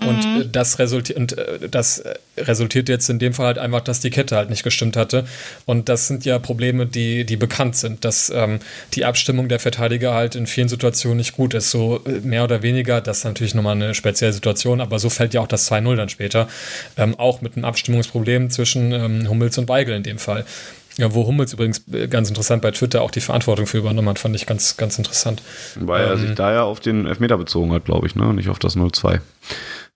[0.00, 0.52] und mhm.
[0.52, 4.10] das resultiert und äh, das äh, resultiert jetzt in dem Fall halt einfach, dass die
[4.10, 5.26] Kette halt nicht gestimmt hatte.
[5.66, 8.60] Und das sind ja Probleme, die, die bekannt sind, dass ähm,
[8.94, 11.70] die Abstimmung der Verteidiger halt in vielen Situationen nicht gut ist.
[11.70, 15.34] So äh, mehr oder weniger, das ist natürlich nochmal eine spezielle Situation, aber so fällt
[15.34, 16.48] ja auch das 2-0 dann später.
[16.96, 20.46] Ähm, auch mit einem Abstimmungsproblem zwischen ähm, Hummels und Weigel in dem Fall.
[20.98, 24.36] Ja, wo Hummels übrigens ganz interessant bei Twitter auch die Verantwortung für übernommen hat, fand
[24.36, 25.42] ich ganz, ganz interessant.
[25.76, 28.34] Weil er sich ähm, da ja auf den Elfmeter bezogen hat, glaube ich, ne?
[28.34, 29.20] Nicht auf das 0-2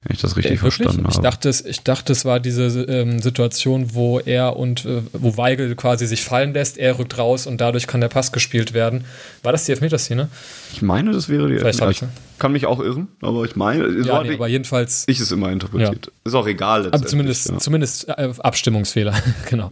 [0.02, 1.12] wenn ich das richtig äh, verstanden habe.
[1.12, 5.36] Ich dachte, es, ich dachte, es war diese ähm, Situation, wo er und äh, wo
[5.36, 9.04] Weigel quasi sich fallen lässt, er rückt raus und dadurch kann der Pass gespielt werden.
[9.42, 10.28] War das die Elfmeterszene?
[10.72, 14.22] Ich meine, das wäre die Vielleicht ich, kann mich auch irren, aber ich meine, ja,
[14.22, 16.06] nee, aber jedenfalls ich es immer interpretiert.
[16.06, 16.12] Ja.
[16.24, 16.86] Ist auch egal.
[16.86, 17.58] Aber zumindest, ja.
[17.58, 19.14] zumindest äh, Abstimmungsfehler,
[19.50, 19.70] genau.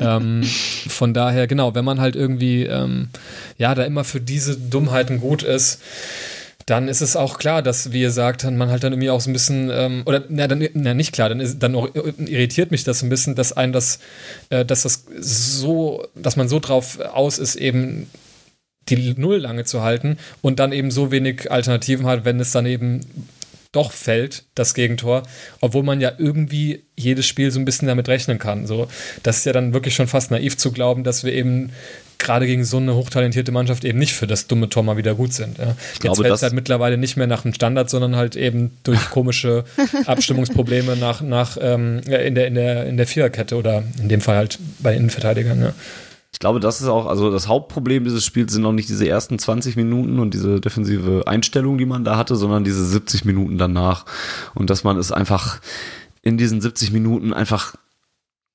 [0.00, 3.08] ähm, von daher, genau, wenn man halt irgendwie ähm,
[3.58, 5.80] ja da immer für diese Dummheiten gut ist
[6.66, 9.30] dann ist es auch klar, dass, wie ihr sagt, man halt dann irgendwie auch so
[9.30, 13.02] ein bisschen, ähm, oder na, dann, na, nicht klar, dann, ist, dann irritiert mich das
[13.02, 13.98] ein bisschen, dass ein das,
[14.48, 18.08] äh, dass das so, dass man so drauf aus ist, eben
[18.88, 22.66] die Null lange zu halten und dann eben so wenig Alternativen hat, wenn es dann
[22.66, 23.00] eben
[23.72, 25.24] doch fällt, das Gegentor,
[25.60, 28.66] obwohl man ja irgendwie jedes Spiel so ein bisschen damit rechnen kann.
[28.66, 28.86] So,
[29.22, 31.72] das ist ja dann wirklich schon fast naiv zu glauben, dass wir eben
[32.24, 35.32] gerade gegen so eine hochtalentierte Mannschaft eben nicht für das dumme Tor mal wieder gut
[35.32, 35.58] sind.
[35.58, 35.76] Ja.
[35.92, 39.10] Jetzt glaube, fällt es halt mittlerweile nicht mehr nach dem Standard, sondern halt eben durch
[39.10, 39.64] komische
[40.06, 44.36] Abstimmungsprobleme nach, nach ähm, in, der, in, der, in der Viererkette oder in dem Fall
[44.36, 45.60] halt bei Innenverteidigern.
[45.60, 45.72] Ja.
[46.32, 49.38] Ich glaube, das ist auch, also das Hauptproblem dieses Spiels sind noch nicht diese ersten
[49.38, 54.04] 20 Minuten und diese defensive Einstellung, die man da hatte, sondern diese 70 Minuten danach.
[54.52, 55.60] Und dass man es einfach
[56.22, 57.76] in diesen 70 Minuten einfach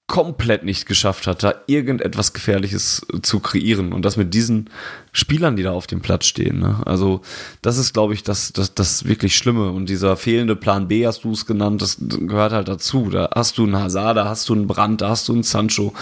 [0.09, 3.93] komplett nicht geschafft hat, da irgendetwas Gefährliches zu kreieren.
[3.93, 4.71] Und das mit diesen
[5.11, 6.59] Spielern, die da auf dem Platz stehen.
[6.59, 6.81] Ne?
[6.85, 7.21] Also
[7.61, 9.69] das ist, glaube ich, das, das, das wirklich Schlimme.
[9.69, 13.09] Und dieser fehlende Plan B, hast du es genannt, das gehört halt dazu.
[13.11, 15.93] Da hast du einen Hazard, da hast du einen Brand, da hast du einen Sancho.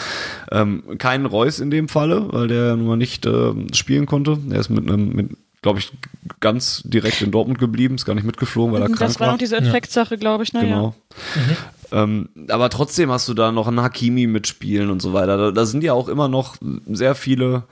[0.51, 4.39] Ähm, keinen Reus in dem Falle, weil der ja nun mal nicht äh, spielen konnte.
[4.49, 5.32] Er ist mit einem, mit,
[5.62, 5.91] glaube ich,
[6.39, 9.08] ganz direkt in Dortmund geblieben, ist gar nicht mitgeflogen, weil er das krank war.
[9.08, 10.62] Das war noch diese Infektsache, glaube ich, ne?
[10.62, 10.95] Genau.
[11.36, 11.41] Ja.
[11.41, 11.58] Mhm.
[11.91, 15.38] Ähm, aber trotzdem hast du da noch einen Hakimi mitspielen und so weiter.
[15.38, 16.55] Da, da, sind ja auch immer noch
[16.88, 17.63] sehr viele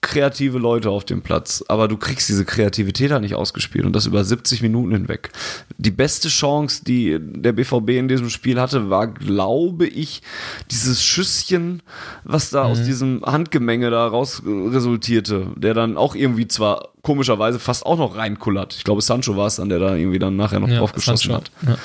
[0.00, 4.06] kreative Leute auf dem Platz, aber du kriegst diese Kreativität halt nicht ausgespielt und das
[4.06, 5.30] über 70 Minuten hinweg.
[5.76, 10.22] Die beste Chance, die der BVB in diesem Spiel hatte, war, glaube ich,
[10.70, 11.82] dieses Schüsschen,
[12.22, 12.70] was da mhm.
[12.70, 18.16] aus diesem Handgemenge da raus resultierte, der dann auch irgendwie zwar komischerweise fast auch noch
[18.16, 18.74] reinkullert.
[18.76, 21.32] Ich glaube, Sancho war es dann, der da irgendwie dann nachher noch ja, drauf geschossen
[21.32, 21.44] Sancho.
[21.44, 21.50] hat.
[21.66, 21.78] Ja.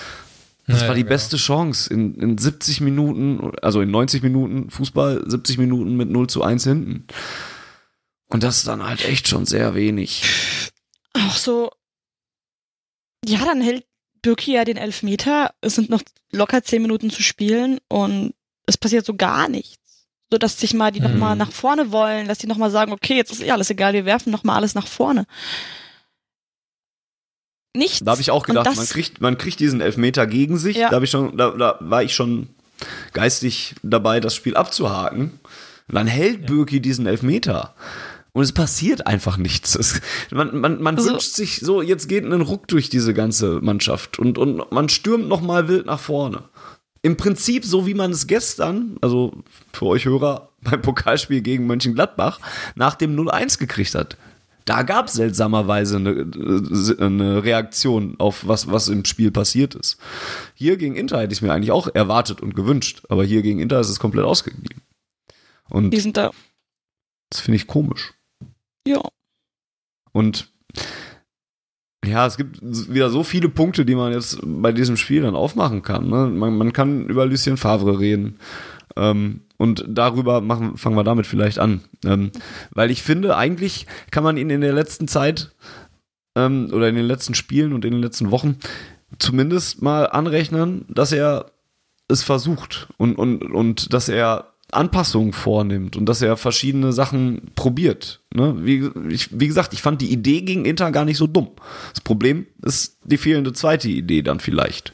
[0.68, 1.14] Das ja, war die genau.
[1.14, 1.93] beste Chance.
[1.93, 6.64] In, in 70 Minuten, also in 90 Minuten Fußball, 70 Minuten mit 0 zu 1
[6.64, 7.07] hinten.
[8.28, 10.24] Und das ist dann halt echt schon sehr wenig.
[11.14, 11.72] Auch so,
[13.26, 13.86] ja, dann hält
[14.22, 15.53] Birki ja den Elfmeter.
[15.61, 16.01] Es sind noch
[16.32, 18.34] locker 10 Minuten zu spielen und
[18.66, 20.07] es passiert so gar nichts.
[20.32, 21.11] So dass sich mal die mhm.
[21.11, 24.05] nochmal nach vorne wollen, dass die nochmal sagen, okay, jetzt ist eh alles egal, wir
[24.05, 25.28] werfen nochmal alles nach vorne
[27.76, 27.99] nichts.
[27.99, 30.78] Da habe ich auch gedacht, man kriegt, man kriegt diesen Elfmeter gegen sich.
[30.78, 30.89] Ja.
[30.89, 32.49] Da, ich schon, da, da war ich schon
[33.13, 35.39] geistig dabei, das Spiel abzuhaken.
[35.88, 36.45] Und dann hält ja.
[36.47, 37.76] Birki diesen Elfmeter.
[38.34, 39.76] Und es passiert einfach nichts.
[39.76, 40.01] Es,
[40.32, 44.17] man man, man also, wünscht sich so, jetzt geht ein Ruck durch diese ganze Mannschaft
[44.17, 46.43] und, und man stürmt nochmal wild nach vorne.
[47.03, 49.34] Im Prinzip so, wie man es gestern, also
[49.74, 52.39] für euch Hörer, beim Pokalspiel gegen Mönchengladbach
[52.76, 54.17] nach dem 0-1 gekriegt hat.
[54.66, 56.32] Da gab es seltsamerweise eine,
[56.99, 59.97] eine, Reaktion auf was, was im Spiel passiert ist.
[60.53, 63.59] Hier gegen Inter hätte ich es mir eigentlich auch erwartet und gewünscht, aber hier gegen
[63.59, 64.82] Inter ist es komplett ausgeblieben.
[65.70, 66.32] Und Die sind da.
[67.30, 68.14] Das finde ich komisch.
[68.88, 69.01] Ja.
[70.11, 70.53] Und
[72.05, 75.82] ja, es gibt wieder so viele Punkte, die man jetzt bei diesem Spiel dann aufmachen
[75.82, 76.09] kann.
[76.09, 76.28] Ne?
[76.28, 78.39] Man, man kann über Lucien Favre reden.
[78.96, 81.82] Ähm, und darüber machen, fangen wir damit vielleicht an.
[82.06, 82.32] Ähm,
[82.72, 85.52] weil ich finde, eigentlich kann man ihn in der letzten Zeit
[86.36, 88.58] ähm, oder in den letzten Spielen und in den letzten Wochen
[89.20, 91.52] zumindest mal anrechnen, dass er
[92.08, 98.22] es versucht und, und, und dass er Anpassungen vornimmt und dass er verschiedene Sachen probiert.
[98.34, 98.56] Ne?
[98.66, 101.52] Wie, ich, wie gesagt, ich fand die Idee gegen Inter gar nicht so dumm.
[101.91, 104.94] Das Problem ist die fehlende zweite Idee dann vielleicht.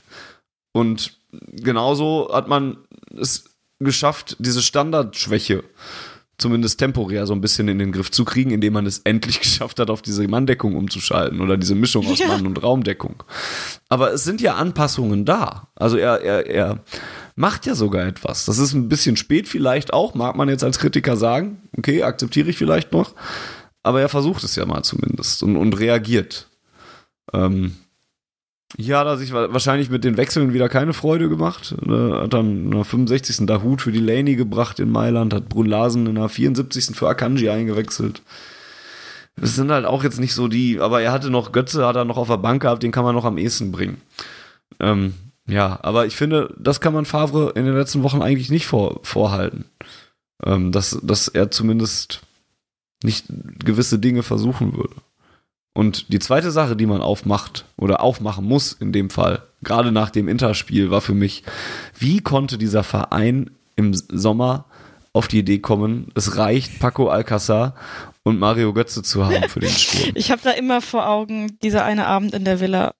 [0.74, 1.18] Und
[1.52, 2.78] genauso hat man
[3.18, 3.49] es
[3.80, 5.64] geschafft, diese Standardschwäche
[6.40, 9.80] zumindest temporär so ein bisschen in den Griff zu kriegen, indem man es endlich geschafft
[9.80, 12.28] hat, auf diese Manndeckung umzuschalten oder diese Mischung aus ja.
[12.28, 13.24] Mann- und Raumdeckung.
[13.90, 15.68] Aber es sind ja Anpassungen da.
[15.76, 16.80] Also er, er, er
[17.36, 18.46] macht ja sogar etwas.
[18.46, 21.62] Das ist ein bisschen spät vielleicht auch, mag man jetzt als Kritiker sagen.
[21.78, 23.16] Okay, akzeptiere ich vielleicht noch.
[23.84, 26.50] Aber er versucht es ja mal zumindest und, und reagiert.
[27.34, 27.76] Ähm,
[28.78, 31.76] ja, da hat sich wahrscheinlich mit den Wechseln wieder keine Freude gemacht.
[31.88, 33.48] Er hat dann in der 65.
[33.48, 36.96] Dahut für die Laney gebracht in Mailand, hat Brun Larsen in der 74.
[36.96, 38.22] für Akanji eingewechselt.
[39.36, 42.06] Das sind halt auch jetzt nicht so die, aber er hatte noch Götze, hat er
[42.06, 44.02] noch auf der Bank gehabt, den kann man noch am ehesten bringen.
[44.80, 45.14] Ähm,
[45.48, 49.00] ja, aber ich finde, das kann man Favre in den letzten Wochen eigentlich nicht vor,
[49.04, 49.66] vorhalten.
[50.46, 52.22] Ähm, dass, dass er zumindest
[53.04, 53.26] nicht
[53.64, 54.96] gewisse Dinge versuchen würde.
[55.80, 60.10] Und die zweite Sache, die man aufmacht oder aufmachen muss in dem Fall, gerade nach
[60.10, 61.44] dem Interspiel, war für mich,
[61.98, 64.66] wie konnte dieser Verein im Sommer
[65.14, 67.76] auf die Idee kommen, es reicht, Paco Alcázar
[68.24, 70.12] und Mario Götze zu haben für den Sturm.
[70.16, 72.94] Ich habe da immer vor Augen dieser eine Abend in der Villa,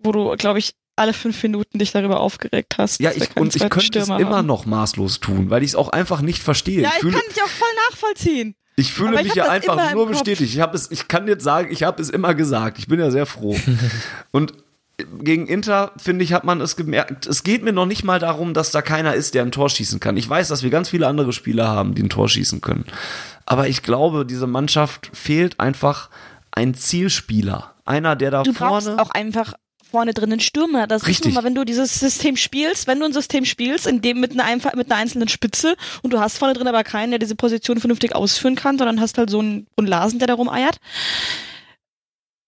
[0.00, 3.00] wo du, glaube ich, alle fünf Minuten dich darüber aufgeregt hast.
[3.00, 5.88] Ja, ich, und ich könnte Stürmer es immer noch maßlos tun, weil ich es auch
[5.88, 6.80] einfach nicht verstehe.
[6.80, 8.54] Ja, ich, ich fühle, kann ja auch voll nachvollziehen.
[8.78, 10.54] Ich fühle Aber mich ja einfach nur bestätigt.
[10.54, 12.78] Ich es, ich kann jetzt sagen, ich habe es immer gesagt.
[12.78, 13.56] Ich bin ja sehr froh.
[14.30, 14.52] und
[15.20, 17.26] gegen Inter, finde ich, hat man es gemerkt.
[17.26, 20.00] Es geht mir noch nicht mal darum, dass da keiner ist, der ein Tor schießen
[20.00, 20.16] kann.
[20.16, 22.84] Ich weiß, dass wir ganz viele andere Spieler haben, die ein Tor schießen können.
[23.46, 26.08] Aber ich glaube, diese Mannschaft fehlt einfach
[26.52, 27.74] ein Zielspieler.
[27.84, 28.96] Einer, der da du vorne.
[28.96, 29.54] Du auch einfach
[29.90, 30.86] vorne drin einen Stürmer.
[30.86, 31.20] Das Richtig.
[31.20, 34.20] ist nun mal, wenn du dieses System spielst, wenn du ein System spielst, in dem
[34.20, 37.34] mit einer, mit einer einzelnen Spitze und du hast vorne drin aber keinen, der diese
[37.34, 40.78] Position vernünftig ausführen kann, sondern hast halt so einen, Lasen, der da rumeiert,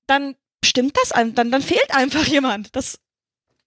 [0.07, 0.34] dann
[0.64, 2.74] stimmt das, dann, dann fehlt einfach jemand.
[2.76, 2.99] Das,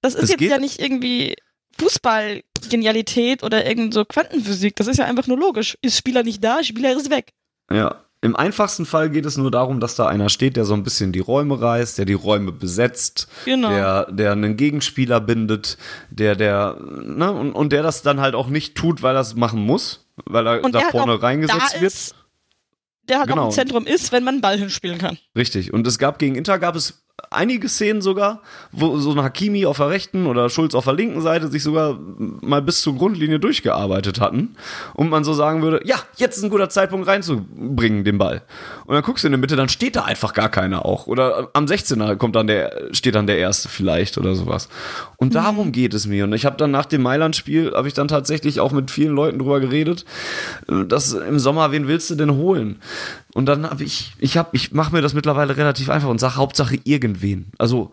[0.01, 1.35] das ist es jetzt ja nicht irgendwie
[1.79, 4.75] Fußballgenialität oder irgend so Quantenphysik.
[4.75, 5.77] Das ist ja einfach nur logisch.
[5.81, 7.31] Ist Spieler nicht da, Spieler ist weg.
[7.71, 10.83] Ja, im einfachsten Fall geht es nur darum, dass da einer steht, der so ein
[10.83, 13.69] bisschen die Räume reißt, der die Räume besetzt, genau.
[13.69, 15.77] der, der einen Gegenspieler bindet,
[16.09, 19.35] der, der, ne, und, und der das dann halt auch nicht tut, weil er es
[19.35, 21.83] machen muss, weil er und da vorne reingesetzt wird.
[21.83, 22.15] Ist,
[23.09, 23.41] der halt genau.
[23.41, 25.17] auch im Zentrum ist, wenn man einen Ball hinspielen kann.
[25.35, 25.73] Richtig.
[25.73, 27.02] Und es gab gegen Inter gab es
[27.35, 31.21] einige Szenen sogar, wo so ein Hakimi auf der rechten oder Schulz auf der linken
[31.21, 31.97] Seite sich sogar
[32.41, 34.55] mal bis zur Grundlinie durchgearbeitet hatten
[34.93, 38.43] und man so sagen würde, ja, jetzt ist ein guter Zeitpunkt reinzubringen den Ball.
[38.85, 41.49] Und dann guckst du in der Mitte, dann steht da einfach gar keiner auch oder
[41.53, 44.69] am 16er kommt dann der steht dann der erste vielleicht oder sowas.
[45.17, 45.33] Und mhm.
[45.33, 48.07] darum geht es mir und ich habe dann nach dem Mailand Spiel habe ich dann
[48.07, 50.05] tatsächlich auch mit vielen Leuten drüber geredet,
[50.67, 52.79] dass im Sommer wen willst du denn holen?
[53.33, 56.35] Und dann habe ich, ich habe, ich mache mir das mittlerweile relativ einfach und sage
[56.35, 56.79] Hauptsache
[57.23, 57.51] irgendwen.
[57.57, 57.91] Also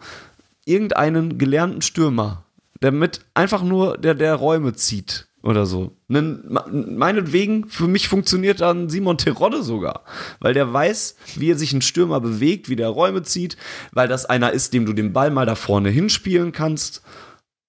[0.64, 2.44] irgendeinen gelernten Stürmer,
[2.82, 5.96] der mit einfach nur der, der Räume zieht oder so.
[6.08, 10.04] Meinetwegen, für mich funktioniert dann Simon Terodde sogar,
[10.38, 13.56] weil der weiß, wie er sich ein Stürmer bewegt, wie der Räume zieht,
[13.92, 17.02] weil das einer ist, dem du den Ball mal da vorne hinspielen kannst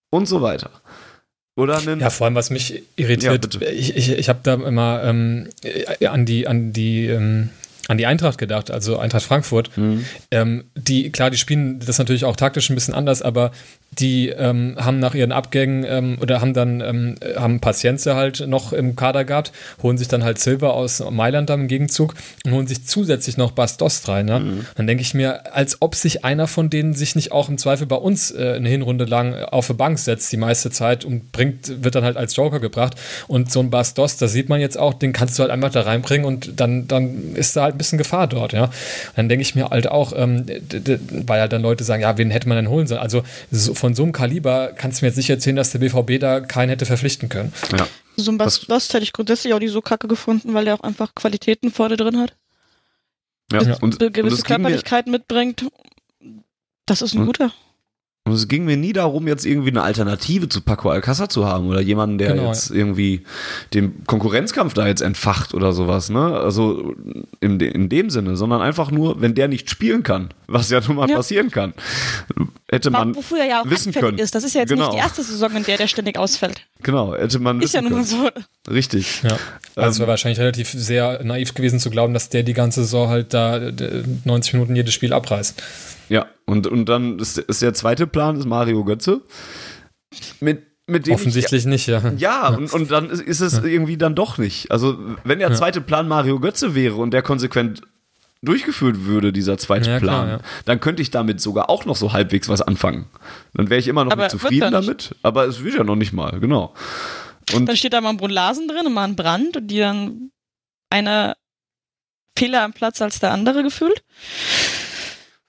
[0.10, 0.70] und so weiter.
[1.56, 5.04] Oder einen ja, vor allem, was mich irritiert, ja, ich, ich, ich habe da immer
[5.04, 5.50] ähm,
[6.06, 7.50] an die, an die ähm,
[7.92, 9.78] an die Eintracht gedacht, also Eintracht Frankfurt.
[9.78, 10.06] Mhm.
[10.32, 13.52] Ähm, die, klar, die spielen das natürlich auch taktisch ein bisschen anders, aber
[14.00, 18.72] die ähm, haben nach ihren Abgängen ähm, oder haben dann ähm, haben Patienze halt noch
[18.72, 19.52] im Kader gehabt,
[19.84, 22.14] holen sich dann halt Silver aus Mailand dann im Gegenzug
[22.46, 24.28] und holen sich zusätzlich noch Bastos rein.
[24.28, 24.40] Ne?
[24.40, 24.66] Mhm.
[24.76, 27.86] Dann denke ich mir, als ob sich einer von denen sich nicht auch im Zweifel
[27.86, 31.84] bei uns äh, eine Hinrunde lang auf die Bank setzt, die meiste Zeit und bringt,
[31.84, 32.96] wird dann halt als Joker gebracht.
[33.28, 35.82] Und so ein Bastos, da sieht man jetzt auch, den kannst du halt einfach da
[35.82, 38.70] reinbringen und dann, dann ist da halt ein bisschen Gefahr dort, ja.
[39.18, 40.46] Dann denke ich mir halt auch, ähm,
[41.28, 43.02] weil halt dann Leute sagen, ja, wen hätte man denn holen sollen?
[43.02, 46.20] Also so von so einem Kaliber kannst du mir jetzt nicht erzählen, dass der BVB
[46.20, 47.52] da keinen hätte verpflichten können.
[47.76, 47.88] Ja.
[48.16, 51.16] So ein Bast hätte ich grundsätzlich auch nicht so kacke gefunden, weil der auch einfach
[51.16, 52.36] Qualitäten vorne drin hat.
[53.52, 55.66] Ja, und, gewisse und Körperlichkeit mitbringt.
[56.86, 57.52] Das ist ein guter.
[58.24, 61.68] Und es ging mir nie darum, jetzt irgendwie eine Alternative zu Paco Alcázar zu haben
[61.68, 62.76] oder jemanden, der genau, jetzt ja.
[62.76, 63.24] irgendwie
[63.74, 66.38] den Konkurrenzkampf da jetzt entfacht oder sowas, ne?
[66.38, 66.94] Also
[67.40, 70.82] in, de, in dem Sinne, sondern einfach nur, wenn der nicht spielen kann, was ja
[70.86, 71.16] nun mal ja.
[71.16, 71.74] passieren kann.
[72.70, 74.20] hätte man Wofür er ja auch wissen können.
[74.20, 74.36] ist.
[74.36, 74.84] Das ist ja jetzt Genau.
[74.86, 76.62] nicht die erste Saison, in der der ständig ausfällt.
[76.84, 78.46] Genau, hätte man Ist ja wissen nun mal können.
[78.68, 78.72] so.
[78.72, 79.24] Richtig.
[79.24, 79.30] Ja.
[79.76, 82.82] Also es Ähm, wäre wahrscheinlich relativ sehr naiv gewesen zu glauben, dass der die ganze
[82.84, 85.62] Saison halt da äh, 90 Minuten jedes Spiel abreißt.
[86.12, 89.22] Ja, und, und dann ist, ist der zweite Plan ist Mario Götze.
[90.42, 92.02] Mit, mit dem Offensichtlich nicht, ja.
[92.14, 94.72] Ich, ja, und, und dann ist, ist es irgendwie dann doch nicht.
[94.72, 95.56] Also, wenn der Ja.
[95.56, 97.82] zweite Plan Mario Götze wäre und der konsequent
[98.42, 100.46] durchgeführt würde, dieser zweite Ja, Plan, klar, ja.
[100.66, 103.06] dann könnte ich damit sogar auch noch so halbwegs was anfangen.
[103.54, 104.74] Dann wäre ich immer noch zufrieden nicht.
[104.74, 106.74] damit, aber es wird ja noch nicht mal, genau.
[107.54, 110.32] Und Dann steht da mal ein Brunlasen drin und mal ein Brand und die dann
[110.90, 111.36] eine
[112.38, 114.04] Fehler am Platz als der andere gefühlt.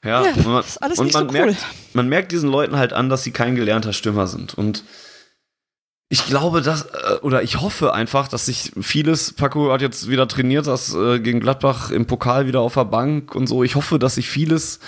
[0.04, 1.32] Ja, Ja, und man, ist alles nicht so cool.
[1.32, 4.54] merkt, man merkt diesen Leuten halt an, dass sie kein gelernter Stürmer sind.
[4.54, 4.84] Und
[6.08, 10.28] ich glaube, dass, äh, oder ich hoffe einfach, dass sich vieles, Paco hat jetzt wieder
[10.28, 13.62] trainiert, das äh, gegen Gladbach im Pokal wieder auf der Bank und so.
[13.64, 14.80] Ich hoffe, dass sich vieles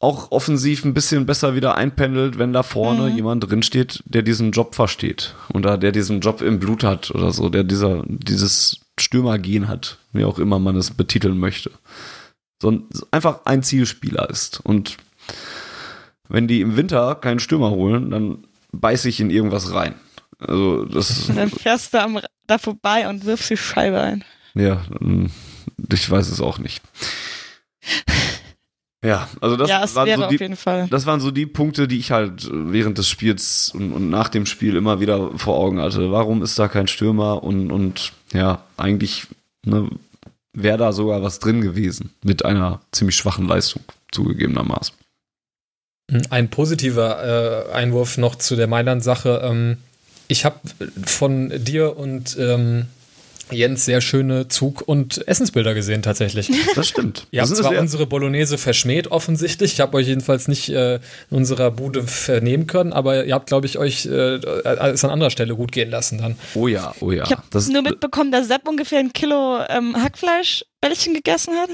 [0.00, 3.16] auch offensiv ein bisschen besser wieder einpendelt, wenn da vorne Mhm.
[3.16, 5.34] jemand drinsteht, der diesen Job versteht.
[5.54, 10.24] Oder der diesen Job im Blut hat oder so, der dieser, dieses Stürmergehen hat, wie
[10.26, 11.70] auch immer man es betiteln möchte.
[12.60, 14.60] Sondern einfach ein Zielspieler ist.
[14.60, 14.96] Und
[16.28, 19.94] wenn die im Winter keinen Stürmer holen, dann beiß ich in irgendwas rein.
[20.38, 24.24] Also das, Und dann fährst du am, da vorbei und wirfst die Scheibe ein.
[24.54, 24.82] ja,
[25.92, 26.82] ich weiß es auch nicht.
[29.04, 30.88] Ja, also das ja, waren wäre so auf die, jeden Fall.
[30.88, 34.46] das waren so die Punkte, die ich halt während des Spiels und, und nach dem
[34.46, 36.10] Spiel immer wieder vor Augen hatte.
[36.10, 39.26] Warum ist da kein Stürmer und, und ja, eigentlich
[39.62, 39.90] ne,
[40.54, 43.82] wäre da sogar was drin gewesen mit einer ziemlich schwachen Leistung,
[44.12, 44.94] zugegebenermaßen.
[46.30, 49.40] Ein positiver äh, Einwurf noch zu der Mailand-Sache.
[49.42, 49.78] Ähm,
[50.28, 50.60] ich habe
[51.04, 52.86] von dir und ähm,
[53.50, 56.50] Jens sehr schöne Zug- und Essensbilder gesehen tatsächlich.
[56.74, 57.26] Das stimmt.
[57.30, 59.74] Ihr das habt ist zwar unsere Bolognese verschmäht, offensichtlich.
[59.74, 61.00] Ich habe euch jedenfalls nicht äh, in
[61.36, 65.54] unserer Bude vernehmen können, aber ihr habt, glaube ich, euch äh, es an anderer Stelle
[65.54, 66.36] gut gehen lassen dann.
[66.54, 67.24] oh ja, oh ja.
[67.24, 71.70] Ich habe Das, nur mitbekommen, dass Sepp ungefähr ein Kilo ähm, Hackfleischbällchen gegessen hat.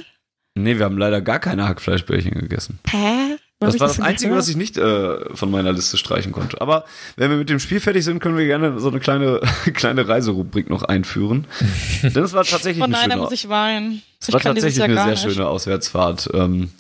[0.57, 2.79] nee, wir haben leider gar keine Hackfleischbällchen gegessen.
[2.91, 3.37] Hä?
[3.63, 4.43] Das war das denn Einzige, gehört?
[4.43, 6.61] was ich nicht äh, von meiner Liste streichen konnte.
[6.63, 6.85] Aber
[7.17, 9.41] wenn wir mit dem Spiel fertig sind, können wir gerne so eine kleine,
[9.75, 11.47] kleine Reiserubrik noch einführen.
[12.03, 14.03] Denn es war tatsächlich Oh eine nein, da schöne, muss ich weinen.
[14.19, 15.23] es war tatsächlich eine sehr nicht.
[15.23, 16.31] schöne Auswärtsfahrt.
[16.33, 16.71] Ähm,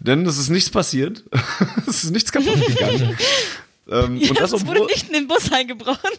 [0.00, 1.22] denn es ist nichts passiert.
[1.86, 3.16] es ist nichts kaputt gegangen.
[3.90, 6.10] ähm, Ja, und das, es wurde obwohl, nicht in den Bus eingebrochen.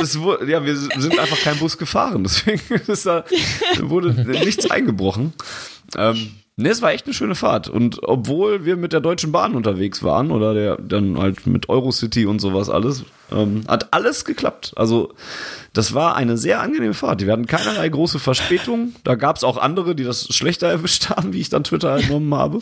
[0.00, 3.24] es wurde, ja, wir sind einfach kein Bus gefahren, deswegen ist da,
[3.80, 5.32] wurde nichts eingebrochen.
[5.96, 7.68] Ähm, ne, es war echt eine schöne Fahrt.
[7.68, 12.26] Und obwohl wir mit der Deutschen Bahn unterwegs waren oder der dann halt mit Eurocity
[12.26, 14.72] und sowas alles, ähm, hat alles geklappt.
[14.76, 15.12] Also
[15.72, 17.24] das war eine sehr angenehme Fahrt.
[17.24, 18.94] Wir hatten keinerlei große Verspätung.
[19.04, 22.34] Da gab es auch andere, die das schlechter erwischt haben, wie ich dann Twitter entnommen
[22.34, 22.60] habe.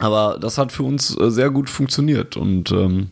[0.00, 3.10] Aber das hat für uns äh, sehr gut funktioniert und ähm,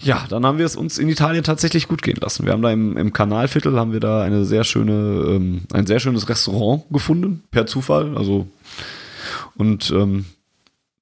[0.00, 2.44] ja, dann haben wir es uns in Italien tatsächlich gut gehen lassen.
[2.44, 5.98] Wir haben da im, im Kanalviertel haben wir da eine sehr schöne, ähm, ein sehr
[5.98, 8.16] schönes Restaurant gefunden, per Zufall.
[8.16, 8.46] Also
[9.58, 10.24] und ähm,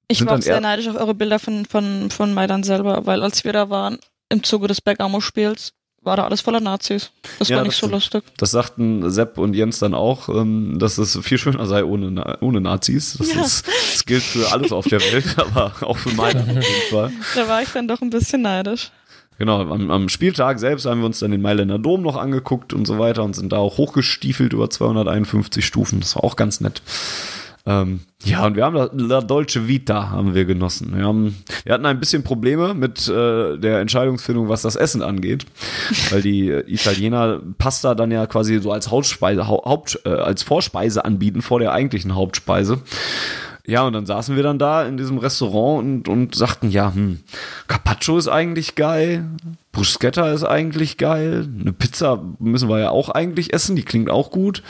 [0.09, 3.53] Ich war sehr neidisch auf eure Bilder von, von, von Mailand selber, weil als wir
[3.53, 3.99] da waren,
[4.29, 7.11] im Zuge des Bergamo-Spiels, war da alles voller Nazis.
[7.41, 7.93] Das Ja, war das nicht so stimmt.
[7.95, 8.23] lustig.
[8.37, 12.61] das sagten Sepp und Jens dann auch, ähm, dass es viel schöner sei ohne, ohne
[12.61, 13.17] Nazis.
[13.19, 13.41] Das, Ja.
[13.43, 17.13] ist, das gilt für alles auf der Welt, aber auch für Mailand auf jeden Fall.
[17.35, 18.93] Da war ich dann doch ein bisschen neidisch.
[19.39, 22.87] Genau, am, am Spieltag selbst haben wir uns dann den Mailänder Dom noch angeguckt und
[22.87, 25.99] so weiter und sind da auch hochgestiefelt über 251 Stufen.
[26.01, 26.83] Das war auch ganz nett.
[27.69, 30.97] Ähm, ja, und wir haben La, Dolce Vita haben wir genossen.
[30.97, 35.47] Wir, haben, wir hatten ein bisschen Probleme mit äh, der Entscheidungsfindung, was das Essen angeht,
[36.11, 40.45] weil die äh, Italiener Pasta dann ja quasi so als Hauptspeise, Hau- Haupt, äh, als
[40.45, 42.79] Vorspeise anbieten vor der eigentlichen Hauptspeise.
[43.69, 47.19] Ja, und dann saßen wir dann da in diesem Restaurant und, und sagten, ja, hm,
[47.67, 49.25] Carpaccio ist eigentlich geil,
[49.73, 54.31] Bruschetta ist eigentlich geil, eine Pizza müssen wir ja auch eigentlich essen, die klingt auch
[54.31, 54.63] gut.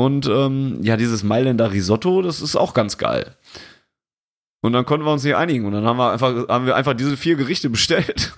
[0.00, 3.36] Und ähm, ja, dieses Mailänder Risotto, das ist auch ganz geil.
[4.62, 5.66] Und dann konnten wir uns nicht einigen.
[5.66, 8.32] Und dann haben wir einfach, haben wir einfach diese vier Gerichte bestellt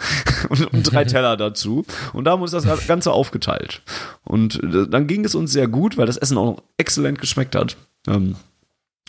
[0.48, 1.84] und, und drei Teller dazu.
[2.12, 3.82] Und da haben wir uns das Ganze aufgeteilt.
[4.24, 7.54] Und äh, dann ging es uns sehr gut, weil das Essen auch noch exzellent geschmeckt
[7.54, 7.76] hat.
[8.08, 8.34] Ähm,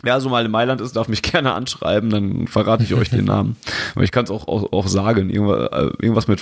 [0.04, 3.26] Wer also mal in Mailand ist, darf mich gerne anschreiben, dann verrate ich euch den
[3.26, 3.58] Namen.
[3.96, 5.32] Aber ich kann es auch, auch, auch sagen.
[5.32, 6.40] Irgendwas, äh, irgendwas mit.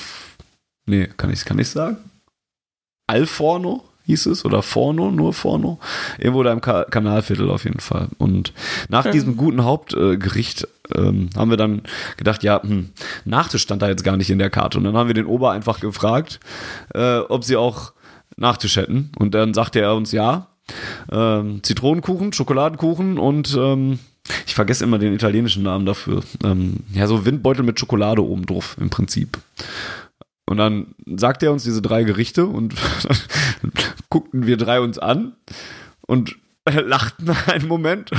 [0.88, 1.96] Nee, kann ich kann ich sagen?
[3.08, 5.80] Alforno hieß es oder Forno, nur Forno.
[6.18, 8.10] Irgendwo da im Ka Kanalviertel auf jeden Fall.
[8.18, 8.54] Und
[8.90, 9.12] nach Schön.
[9.14, 11.82] diesem guten Hauptgericht ähm, haben wir dann
[12.18, 12.90] gedacht, ja, hm,
[13.26, 14.78] Nachtisch stand da jetzt gar nicht in der Karte.
[14.78, 16.40] Und dann haben wir den Ober einfach gefragt,
[16.94, 17.94] äh, ob sie auch
[18.38, 19.12] Nachtisch hätten.
[19.18, 20.48] Und dann sagte er uns ja.
[21.12, 24.00] Ähm, Zitronenkuchen, Schokoladenkuchen und ähm,
[24.46, 26.24] ich vergesse immer den italienischen Namen dafür.
[26.44, 29.38] Ähm, ja, so Windbeutel mit Schokolade oben drauf im Prinzip.
[30.52, 32.76] Und dann sagt er uns diese drei Gerichte und
[34.10, 35.32] guckten wir drei uns an
[36.02, 36.36] und
[36.70, 38.12] lachten einen Moment,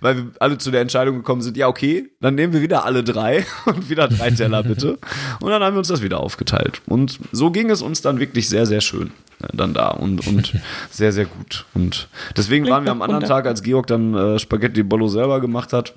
[0.00, 3.02] weil wir alle zu der Entscheidung gekommen sind, ja, okay, dann nehmen wir wieder alle
[3.02, 4.96] drei und wieder drei Teller bitte.
[5.40, 6.82] Und dann haben wir uns das wieder aufgeteilt.
[6.86, 9.10] Und so ging es uns dann wirklich sehr, sehr schön
[9.42, 10.54] äh, dann da und, und
[10.92, 11.66] sehr, sehr gut.
[11.74, 12.06] Und
[12.36, 15.94] deswegen waren wir am anderen Tag, als Georg dann äh, Spaghetti Bollo selber gemacht hat,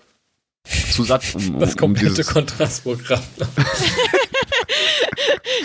[0.64, 1.24] zu satt.
[1.36, 3.22] Um, um, das komplette um Kontrastprogramm.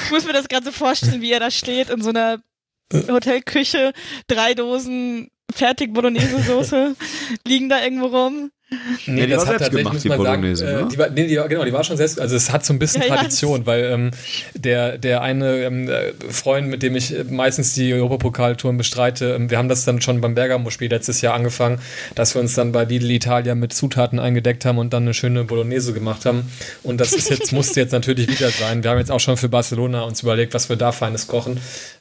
[0.09, 2.43] Ich muss mir das gerade so vorstellen, wie er da steht in so einer
[2.95, 3.93] Hotelküche,
[4.27, 6.97] drei Dosen fertig Bolognese-Soße
[7.47, 8.51] liegen da irgendwo rum.
[9.07, 10.67] Nee, ja, die das war hat selbst gemacht, die Bolognese.
[10.67, 10.89] Sagen, äh, ne?
[10.93, 12.21] die war, nee, die, genau, die war schon selbst.
[12.21, 13.67] Also es hat so ein bisschen ja, Tradition, ja.
[13.67, 14.11] weil ähm,
[14.55, 19.57] der, der eine ähm, äh, Freund, mit dem ich meistens die Europapokaltouren bestreite, ähm, wir
[19.57, 21.81] haben das dann schon beim Bergamo-Spiel letztes Jahr angefangen,
[22.15, 25.45] dass wir uns dann bei Lidl Italia mit Zutaten eingedeckt haben und dann eine schöne
[25.45, 26.53] Bolognese gemacht haben.
[26.83, 28.83] Und das ist jetzt, musste jetzt natürlich wieder sein.
[28.83, 31.59] Wir haben jetzt auch schon für Barcelona uns überlegt, was wir da Feines kochen.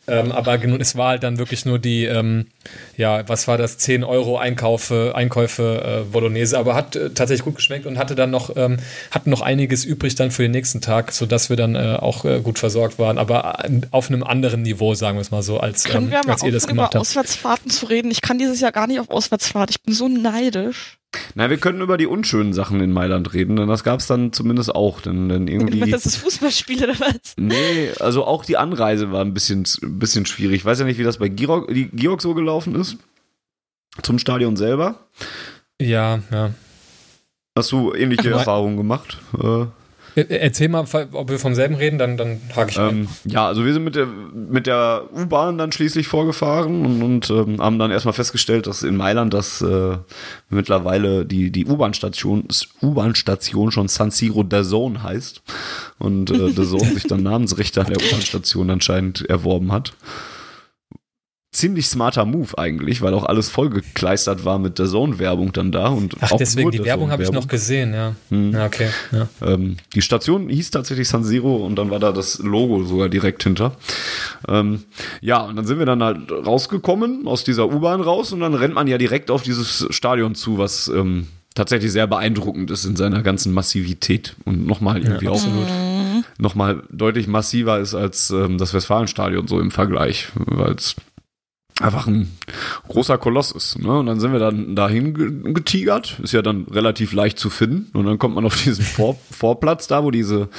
[0.09, 2.47] Ähm, aber es war halt dann wirklich nur die, ähm,
[2.95, 7.55] ja, was war das, 10 Euro Einkaufe, Einkäufe äh, Bolognese, aber hat äh, tatsächlich gut
[7.55, 8.77] geschmeckt und hatte dann noch, ähm,
[9.11, 12.41] hatten noch einiges übrig dann für den nächsten Tag, sodass wir dann äh, auch äh,
[12.41, 15.83] gut versorgt waren, aber äh, auf einem anderen Niveau, sagen wir es mal so, als,
[15.83, 16.95] Können wir ähm, als ihr das gemacht habt.
[16.95, 18.11] über Auswärtsfahrten zu reden?
[18.11, 20.97] Ich kann dieses Jahr gar nicht auf Auswärtsfahrt, ich bin so neidisch.
[21.35, 24.33] Na, wir können über die unschönen Sachen in Mailand reden, denn das gab es dann
[24.33, 25.01] zumindest auch.
[25.01, 27.33] Denn, denn irgendwie, das ist Fußballspiel oder was?
[27.37, 30.57] Nee, also auch die Anreise war ein bisschen, ein bisschen schwierig.
[30.57, 32.97] Ich weiß ja nicht, wie das bei Georg, Georg so gelaufen ist.
[34.03, 35.07] Zum Stadion selber.
[35.81, 36.51] Ja, ja.
[37.57, 39.17] Hast du ähnliche Erfahrungen gemacht?
[39.41, 39.65] Äh,
[40.29, 43.71] Erzähl mal, ob wir vom selben reden, dann, dann hake ich ähm, Ja, also wir
[43.71, 48.15] sind mit der, mit der U-Bahn dann schließlich vorgefahren und, und ähm, haben dann erstmal
[48.15, 49.97] festgestellt, dass in Mailand das äh,
[50.49, 52.47] mittlerweile die, die U-Bahn-Station
[52.81, 55.43] U-Bahn-Station schon San Siro der Zone heißt
[55.99, 59.93] und äh, der Zone sich dann Namensrechte an der U-Bahn-Station anscheinend erworben hat
[61.57, 65.87] ziemlich smarter Move eigentlich, weil auch alles vollgekleistert war mit der Zone-Werbung dann da.
[65.87, 68.15] Und Ach, auch deswegen, die Werbung habe ich noch gesehen, ja.
[68.29, 68.53] Hm.
[68.53, 68.89] ja okay.
[69.11, 69.27] Ja.
[69.41, 73.43] Ähm, die Station hieß tatsächlich San Siro und dann war da das Logo sogar direkt
[73.43, 73.75] hinter.
[74.47, 74.83] Ähm,
[75.21, 78.75] ja, und dann sind wir dann halt rausgekommen aus dieser U-Bahn raus und dann rennt
[78.75, 83.23] man ja direkt auf dieses Stadion zu, was ähm, tatsächlich sehr beeindruckend ist in seiner
[83.23, 85.41] ganzen Massivität und nochmal irgendwie ja, auch
[86.37, 90.95] nochmal deutlich massiver ist als ähm, das Westfalenstadion so im Vergleich, weil es
[91.81, 92.37] einfach ein
[92.87, 93.79] großer Koloss ist.
[93.79, 93.99] Ne?
[93.99, 96.19] Und dann sind wir dann dahin getigert.
[96.21, 97.89] Ist ja dann relativ leicht zu finden.
[97.97, 100.49] Und dann kommt man auf diesen Vor Vorplatz da, wo diese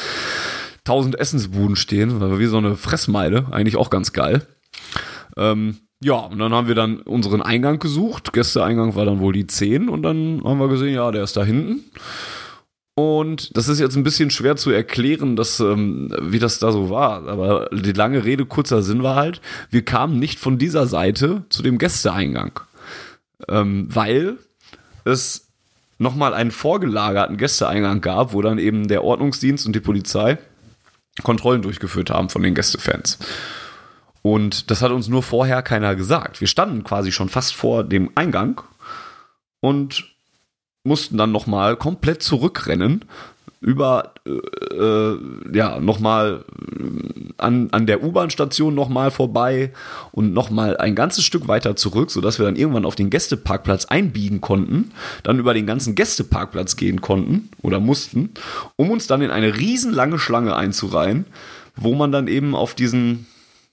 [0.85, 2.39] tausend Essensbuden stehen.
[2.39, 3.47] Wie so eine Fressmeile.
[3.51, 4.47] Eigentlich auch ganz geil.
[5.37, 8.33] Ähm, ja, und dann haben wir dann unseren Eingang gesucht.
[8.33, 9.89] Gästeeingang war dann wohl die 10.
[9.89, 11.85] Und dann haben wir gesehen, ja, der ist da hinten.
[12.99, 16.91] Und das ist jetzt ein bisschen schwer zu erklären, dass, ähm, wie das da so
[16.91, 17.29] war.
[17.29, 21.63] Aber die lange Rede, kurzer Sinn war halt, wir kamen nicht von dieser Seite zu
[21.63, 22.59] dem Gästeeingang.
[23.47, 24.39] Ähm, weil
[25.05, 25.47] es
[25.99, 30.37] nochmal einen vorgelagerten Gästeeingang gab, wo dann eben der Ordnungsdienst und die Polizei
[31.23, 33.21] Kontrollen durchgeführt haben von den Gästefans.
[34.23, 36.41] Und das hat uns nur vorher keiner gesagt.
[36.41, 38.61] Wir standen quasi schon fast vor dem Eingang
[39.61, 40.18] und
[40.89, 43.05] mussten dann nochmal komplett zurückrennen
[43.61, 45.19] über äh, äh
[45.53, 46.45] ja nochmal
[47.39, 49.73] an, an der U-Bahn-Station nochmal vorbei
[50.13, 54.41] und nochmal ein ganzes Stück weiter zurück, sodass wir dann irgendwann auf den Gästeparkplatz einbiegen
[54.41, 54.93] konnten,
[55.23, 58.31] dann über den ganzen Gästeparkplatz gehen konnten oder mussten,
[58.77, 61.27] um uns dann in eine riesenlange Schlange einzureihen,
[61.77, 63.27] wo man dann eben auf diesen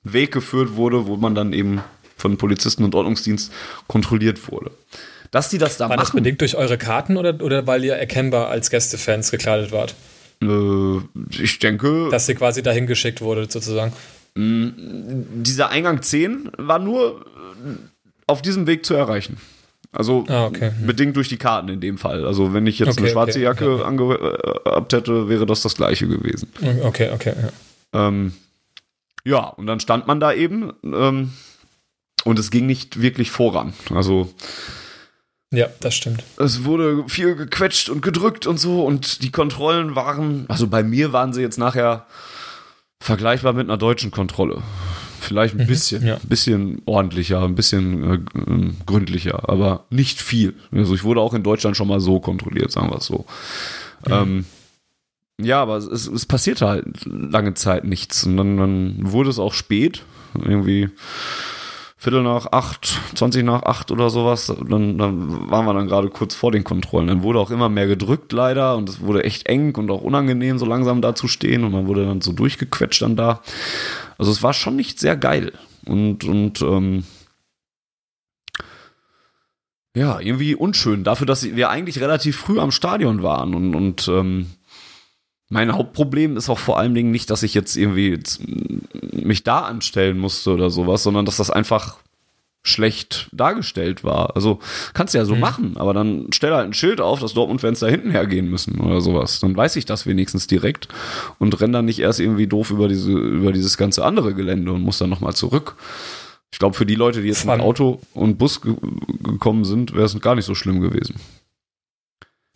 [0.03, 1.81] Weg geführt wurde, wo man dann eben
[2.17, 3.51] von Polizisten und Ordnungsdienst
[3.87, 4.71] kontrolliert wurde
[5.35, 5.97] dass die das da War machen.
[5.97, 9.93] War das bedingt durch eure Karten oder, oder weil ihr erkennbar als Gästefans gekleidet wart?
[10.41, 10.99] Äh,
[11.29, 12.07] ich denke.
[12.09, 13.91] Dass ihr quasi dahin geschickt wurde, sozusagen.
[14.37, 17.25] Dieser Eingang 10 war nur
[18.27, 19.35] auf diesem Weg zu erreichen.
[19.91, 20.71] Also ah, okay.
[20.77, 20.87] Hm.
[20.87, 22.25] bedingt durch die Karten in dem Fall.
[22.25, 23.83] Also wenn ich jetzt okay, eine schwarze okay, Jacke ja.
[23.83, 26.49] angehabt hätte, wäre das das gleiche gewesen.
[26.81, 27.33] Okay, okay.
[27.93, 28.33] Ja, ähm,
[29.25, 31.33] ja und dann stand man da eben ähm,
[32.23, 33.73] und es ging nicht wirklich voran.
[33.93, 34.29] Also
[35.51, 36.23] ja, das stimmt.
[36.37, 41.13] Es wurde viel gequetscht und gedrückt und so und die Kontrollen waren, also bei mir
[41.13, 42.05] waren sie jetzt nachher
[42.99, 44.61] vergleichbar mit einer deutschen Kontrolle.
[45.19, 46.15] Vielleicht ein mhm, bisschen, ja.
[46.15, 50.53] ein bisschen ordentlicher, ein bisschen äh, ähm, gründlicher, aber nicht viel.
[50.71, 53.25] Also ich wurde auch in Deutschland schon mal so kontrolliert, sagen wir es so.
[54.05, 54.13] Mhm.
[54.13, 54.45] Ähm,
[55.41, 59.53] ja, aber es, es passierte halt lange Zeit nichts und dann, dann wurde es auch
[59.53, 60.03] spät,
[60.33, 60.89] irgendwie
[62.05, 64.53] Viertel nach acht, 20 nach acht oder sowas.
[64.69, 67.07] Dann, dann waren wir dann gerade kurz vor den Kontrollen.
[67.07, 70.59] Dann wurde auch immer mehr gedrückt leider und es wurde echt eng und auch unangenehm,
[70.59, 73.41] so langsam da zu stehen und man wurde dann so durchgequetscht dann da.
[74.19, 75.53] Also es war schon nicht sehr geil.
[75.87, 77.05] Und, und ähm,
[79.95, 81.03] ja, irgendwie unschön.
[81.03, 84.51] Dafür, dass wir eigentlich relativ früh am Stadion waren und, und ähm,
[85.55, 88.19] mein Hauptproblem ist auch vor allen Dingen nicht, dass ich jetzt irgendwie
[89.13, 91.95] mich da anstellen musste oder sowas, sondern dass das einfach
[92.61, 94.35] schlecht dargestellt war.
[94.35, 94.59] Also
[94.93, 95.39] kannst du ja so mhm.
[95.39, 98.99] machen, aber dann stell halt ein Schild auf, dass Dortmund-Fans da hinten hergehen müssen oder
[98.99, 99.39] sowas.
[99.39, 100.89] Dann weiß ich das wenigstens direkt
[101.39, 104.81] und renn dann nicht erst irgendwie doof über diese über dieses ganze andere Gelände und
[104.81, 105.77] muss dann nochmal zurück.
[106.51, 108.75] Ich glaube, für die Leute, die jetzt mit Auto und Bus ge
[109.23, 111.15] gekommen sind, wäre es gar nicht so schlimm gewesen.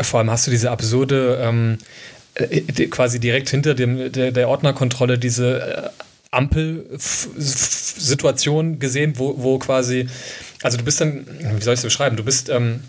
[0.02, 1.78] Vor allem hast du diese absurde ähm,
[2.40, 5.90] äh, quasi direkt hinter dem, der, der Ordnerkontrolle diese äh,
[6.32, 10.08] Ampelsituation gesehen, wo, wo quasi,
[10.62, 12.82] also du bist dann, wie soll ich es beschreiben, du bist ähm,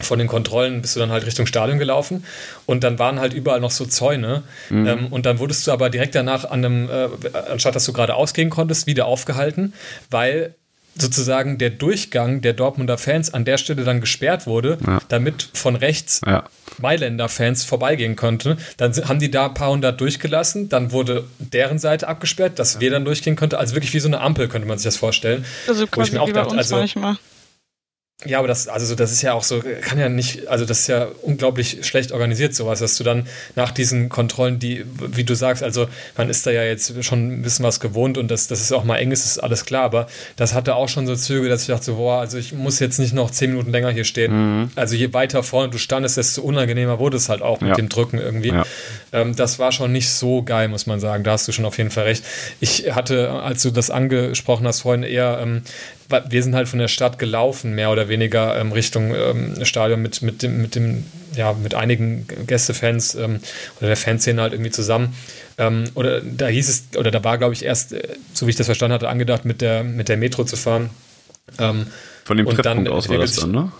[0.00, 2.24] von den Kontrollen bist du dann halt Richtung Stadion gelaufen
[2.66, 4.86] und dann waren halt überall noch so Zäune mhm.
[4.86, 7.08] ähm, und dann wurdest du aber direkt danach an einem, äh,
[7.50, 9.72] anstatt dass du gerade ausgehen konntest, wieder aufgehalten,
[10.10, 10.54] weil
[10.98, 14.98] sozusagen der Durchgang der Dortmunder Fans an der Stelle dann gesperrt wurde, ja.
[15.08, 16.44] damit von rechts ja.
[16.78, 18.58] Mailänder Fans vorbeigehen konnten.
[18.76, 22.80] Dann haben die da ein paar hundert durchgelassen, dann wurde deren Seite abgesperrt, dass ja.
[22.80, 23.56] wir dann durchgehen konnten.
[23.56, 25.44] Also wirklich wie so eine Ampel könnte man sich das vorstellen.
[25.68, 27.16] Also quasi wo ich mir auch dachte, also manchmal.
[28.24, 30.86] Ja, aber das, also das ist ja auch so, kann ja nicht, also das ist
[30.86, 33.26] ja unglaublich schlecht organisiert, sowas, dass du dann
[33.56, 35.86] nach diesen Kontrollen, die, wie du sagst, also
[36.16, 38.84] man ist da ja jetzt schon ein bisschen was gewohnt und dass das ist auch
[38.84, 40.06] mal eng ist, ist alles klar, aber
[40.36, 42.98] das hatte auch schon so Züge, dass ich dachte, so, boah, also ich muss jetzt
[42.98, 44.62] nicht noch zehn Minuten länger hier stehen.
[44.62, 44.70] Mhm.
[44.76, 47.74] Also je weiter vorne du standest, desto unangenehmer wurde es halt auch mit ja.
[47.74, 48.48] dem Drücken irgendwie.
[48.48, 48.64] Ja.
[49.12, 51.22] Ähm, das war schon nicht so geil, muss man sagen.
[51.22, 52.24] Da hast du schon auf jeden Fall recht.
[52.60, 55.62] Ich hatte, als du das angesprochen hast, vorhin eher ähm,
[56.08, 60.22] wir sind halt von der Stadt gelaufen, mehr oder weniger ähm, Richtung ähm, Stadion mit,
[60.22, 61.04] mit, dem, mit dem,
[61.34, 63.40] ja, mit einigen Gästefans ähm,
[63.78, 65.14] oder der Fanszene halt irgendwie zusammen.
[65.58, 68.02] Ähm, oder da hieß es, oder da war, glaube ich, erst, äh,
[68.32, 70.90] so wie ich das verstanden hatte, angedacht, mit der, mit der Metro zu fahren.
[71.58, 71.86] Ähm,
[72.24, 73.72] von dem Treffpunkt aus war das dann, ne?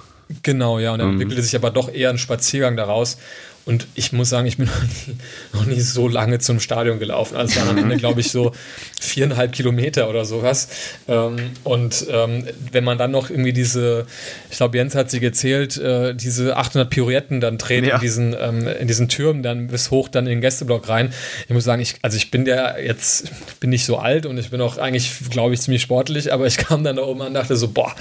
[0.42, 1.14] Genau, ja, und dann mhm.
[1.14, 3.18] entwickelte sich aber doch eher ein Spaziergang daraus.
[3.66, 5.16] Und ich muss sagen, ich bin noch nie,
[5.52, 7.36] noch nie so lange zum Stadion gelaufen.
[7.36, 8.52] Also waren am Ende, glaube ich, so
[9.01, 10.68] viereinhalb Kilometer oder sowas.
[11.09, 14.06] Ähm, und ähm, wenn man dann noch irgendwie diese,
[14.52, 17.97] ich glaube, Jens hat sie gezählt, äh, diese 800 Pirouetten dann dreht ja.
[17.97, 21.12] in, diesen, ähm, in diesen Türmen dann bis hoch dann in den Gästeblock rein.
[21.48, 24.51] Ich muss sagen, ich, also ich bin der jetzt, bin nicht so alt und ich
[24.51, 27.34] bin auch eigentlich, glaube ich, ziemlich sportlich, aber ich kam dann da oben an und
[27.34, 27.93] dachte so, boah,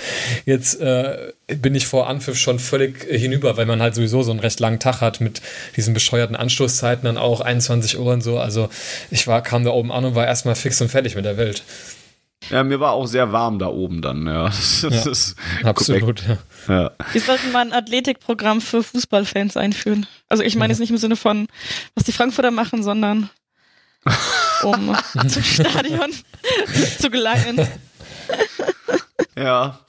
[0.46, 4.40] jetzt äh, bin ich vor Anpfiff schon völlig hinüber, weil man halt sowieso so einen
[4.40, 5.42] recht langen Tag hat mit
[5.76, 8.40] diesen bescheuerten Anstoßzeiten dann auch 21 Uhr und so.
[8.40, 8.70] Also
[9.12, 11.64] ich war, kam da oben an und war erstmal fix und fertig mit der Welt.
[12.50, 14.46] Ja, mir war auch sehr warm da oben dann, ja.
[14.50, 16.38] Das, ja ist absolut, ja.
[16.68, 16.92] ja.
[17.12, 20.08] Wir sollten mal ein Athletikprogramm für Fußballfans einführen.
[20.28, 20.74] Also ich meine ja.
[20.74, 21.48] jetzt nicht im Sinne von,
[21.94, 23.30] was die Frankfurter machen, sondern
[24.64, 24.96] um
[25.28, 26.12] zum Stadion
[27.00, 27.68] zu gelangen.
[29.36, 29.80] Ja,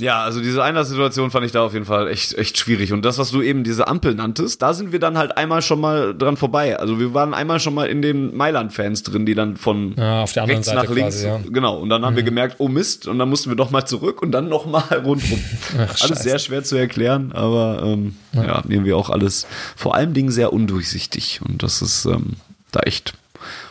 [0.00, 2.92] ja, also diese Einlasssituation fand ich da auf jeden Fall echt, echt schwierig.
[2.92, 5.80] Und das, was du eben diese Ampel nanntest, da sind wir dann halt einmal schon
[5.80, 6.76] mal dran vorbei.
[6.76, 10.66] Also wir waren einmal schon mal in den Mailand-Fans drin, die dann von ja, rechts
[10.66, 11.40] Seite nach links, quasi, ja.
[11.48, 11.78] genau.
[11.78, 12.16] Und dann haben mhm.
[12.16, 14.82] wir gemerkt, oh Mist, und dann mussten wir doch mal zurück und dann noch mal
[15.04, 15.38] rundrum.
[15.78, 18.44] Ach, alles sehr schwer zu erklären, aber ähm, ja.
[18.44, 19.46] ja, irgendwie auch alles
[19.76, 21.40] vor allem Dingen sehr undurchsichtig.
[21.46, 22.32] Und das ist ähm,
[22.72, 23.14] da echt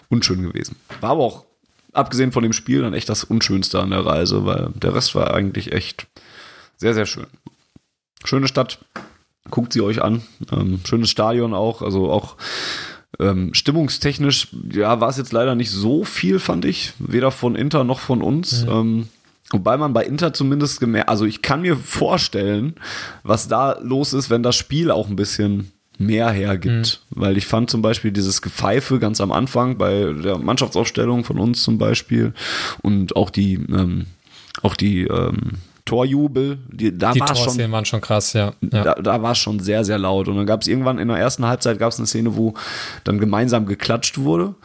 [0.08, 0.78] unschön gewesen.
[1.02, 1.46] War aber auch
[1.94, 5.34] abgesehen von dem Spiel dann echt das Unschönste an der Reise, weil der Rest war
[5.34, 6.08] eigentlich echt
[6.78, 7.28] sehr, sehr schön.
[8.24, 8.80] Schöne Stadt,
[9.50, 10.24] guckt sie euch an.
[10.52, 12.36] Ähm, schönes Stadion auch, also auch
[13.20, 16.94] ähm, stimmungstechnisch, ja, war es jetzt leider nicht so viel, fand ich.
[17.00, 18.64] Weder von Inter noch von uns.
[18.64, 18.72] Mhm.
[18.72, 19.08] Ähm,
[19.52, 22.74] Wobei man bei Inter zumindest gemerkt, also ich kann mir vorstellen,
[23.22, 27.02] was da los ist, wenn das Spiel auch ein bisschen mehr hergibt.
[27.10, 27.22] Mhm.
[27.22, 31.64] Weil ich fand zum Beispiel dieses Gepfeife ganz am Anfang bei der Mannschaftsaufstellung von uns
[31.64, 32.34] zum Beispiel
[32.82, 34.08] und auch die, ähm,
[34.62, 38.54] auch die ähm, Torjubel, die, da die war schon, waren schon krass, ja.
[38.62, 38.84] ja.
[38.84, 40.28] Da, da war es schon sehr, sehr laut.
[40.28, 42.54] Und dann gab es irgendwann in der ersten Halbzeit gab es eine Szene, wo
[43.04, 44.56] dann gemeinsam geklatscht wurde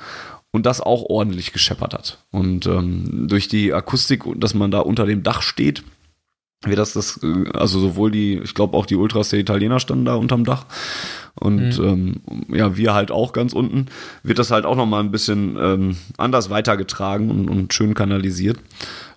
[0.53, 2.19] und das auch ordentlich gescheppert hat.
[2.31, 5.83] Und ähm, durch die Akustik, dass man da unter dem Dach steht,
[6.65, 10.05] wie das das, äh, also sowohl die, ich glaube auch die Ultras der Italiener standen
[10.05, 10.67] da unterm Dach
[11.35, 11.85] und mhm.
[11.85, 12.15] ähm,
[12.49, 13.87] ja, wir halt auch ganz unten,
[14.23, 18.59] wird das halt auch nochmal ein bisschen ähm, anders weitergetragen und, und schön kanalisiert.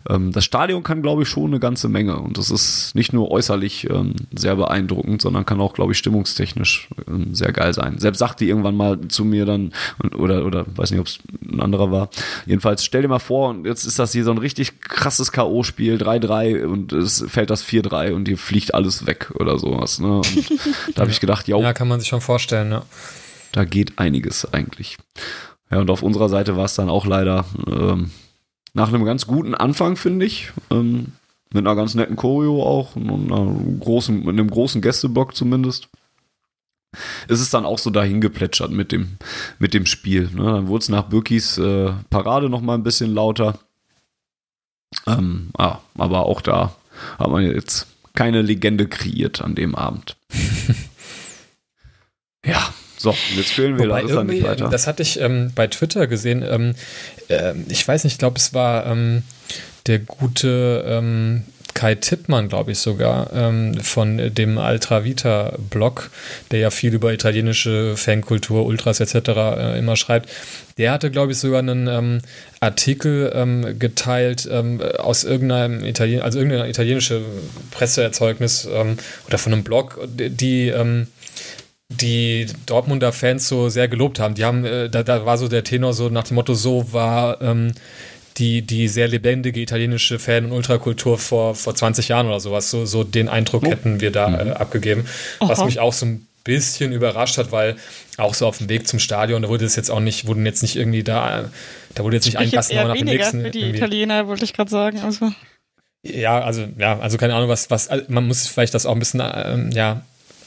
[0.10, 2.18] Ähm, das Stadion kann, glaube ich, schon eine ganze Menge.
[2.18, 6.90] Und das ist nicht nur äußerlich ähm, sehr beeindruckend, sondern kann auch, glaube ich, stimmungstechnisch
[7.08, 8.00] ähm, sehr geil sein.
[8.00, 9.74] Selbst sagte irgendwann mal zu mir dann,
[10.18, 11.20] oder, oder weiß nicht, ob es
[11.50, 12.10] ein anderer war.
[12.46, 16.02] Jedenfalls, stell dir mal vor, und jetzt ist das hier so ein richtig krasses K.O.-Spiel,
[16.02, 20.00] 3-3 und es fällt das 4-3 und hier fliegt alles weg oder sowas.
[20.00, 20.18] Ne?
[20.18, 20.52] Und
[20.96, 21.58] da habe ich gedacht, ja.
[21.58, 22.84] Ja, kann man sich schon vorstellen, ja.
[23.52, 24.98] Da geht einiges eigentlich.
[25.70, 28.12] Ja, und auf unserer Seite war es dann auch leider ähm,
[28.74, 30.52] nach einem ganz guten Anfang, finde ich.
[30.70, 31.14] Ähm,
[31.54, 35.90] mit einer ganz netten Choreo auch und einer großen, mit einem großen Gästeblock zumindest.
[37.28, 39.18] Ist es dann auch so dahin geplätschert mit dem,
[39.60, 40.30] mit dem Spiel.
[40.34, 40.44] Ne?
[40.44, 43.60] Dann wurde es nach Birkis äh, Parade noch mal ein bisschen lauter.
[45.08, 46.76] Ähm, ah, aber auch da
[47.18, 50.18] hat man jetzt keine Legende kreiert an dem Abend.
[52.46, 54.70] ja, so, jetzt spielen wir Wobei das nicht weiter.
[54.70, 56.44] Das hatte ich ähm, bei Twitter gesehen.
[56.48, 56.76] Ähm,
[57.32, 59.24] äh, ich weiß nicht, ich glaube, es war ähm,
[59.88, 61.44] der gute ähm,
[61.74, 66.12] Kai Tippmann, glaube ich sogar, ähm, von dem Altra Vita Blog,
[66.52, 69.30] der ja viel über italienische Fankultur, Ultras etc.
[69.30, 70.30] Äh, immer schreibt.
[70.78, 72.22] Der hatte, glaube ich, sogar einen ähm,
[72.60, 77.22] Artikel geteilt aus irgendeinem Italien, also irgendeine italienische
[77.72, 80.72] Presseerzeugnis oder von einem Blog, die
[82.00, 84.36] die Dortmunder Fans so sehr gelobt haben.
[84.36, 87.42] Die haben, äh, da, da war so der Tenor so nach dem Motto, so war
[87.42, 87.74] ähm,
[88.38, 92.72] die, die sehr lebendige italienische Fan- und Ultrakultur vor, vor 20 Jahren oder sowas.
[92.72, 93.70] So, so den Eindruck oh.
[93.70, 94.52] hätten wir da äh, mhm.
[94.54, 95.06] abgegeben.
[95.40, 95.50] Aha.
[95.50, 97.76] Was mich auch so ein bisschen überrascht hat, weil
[98.18, 100.62] auch so auf dem Weg zum Stadion, da wurde es jetzt auch nicht, wurden jetzt
[100.62, 101.50] nicht irgendwie da,
[101.94, 103.42] da wurde jetzt nicht ein Gassenhauer nach dem nächsten.
[103.42, 103.78] Für die irgendwie.
[103.78, 105.00] Italiener, wollte ich gerade sagen.
[105.02, 105.32] Also.
[106.04, 109.22] Ja, also, ja, also keine Ahnung, was, was, man muss vielleicht das auch ein bisschen,
[109.24, 110.02] ähm, ja,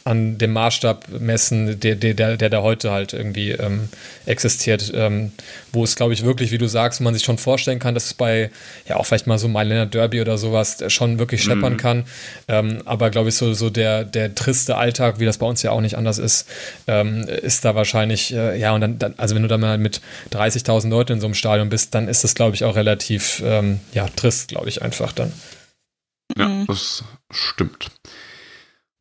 [0.06, 3.88] an dem Maßstab messen, der, der, der da heute halt irgendwie ähm,
[4.26, 5.32] existiert, ähm,
[5.72, 8.14] wo es, glaube ich, wirklich, wie du sagst, man sich schon vorstellen kann, dass es
[8.14, 8.50] bei,
[8.86, 11.78] ja, auch vielleicht mal so Mailänder Derby oder sowas schon wirklich scheppern mhm.
[11.78, 12.04] kann.
[12.48, 15.70] Ähm, aber, glaube ich, so, so der, der triste Alltag, wie das bei uns ja
[15.70, 16.46] auch nicht anders ist,
[16.86, 20.02] ähm, ist da wahrscheinlich, äh, ja, und dann, dann, also wenn du da mal mit
[20.32, 23.80] 30.000 Leuten in so einem Stadion bist, dann ist das, glaube ich, auch relativ, ähm,
[23.94, 25.32] ja, trist, glaube ich, einfach dann.
[26.36, 26.66] Ja, mhm.
[26.66, 27.90] das stimmt.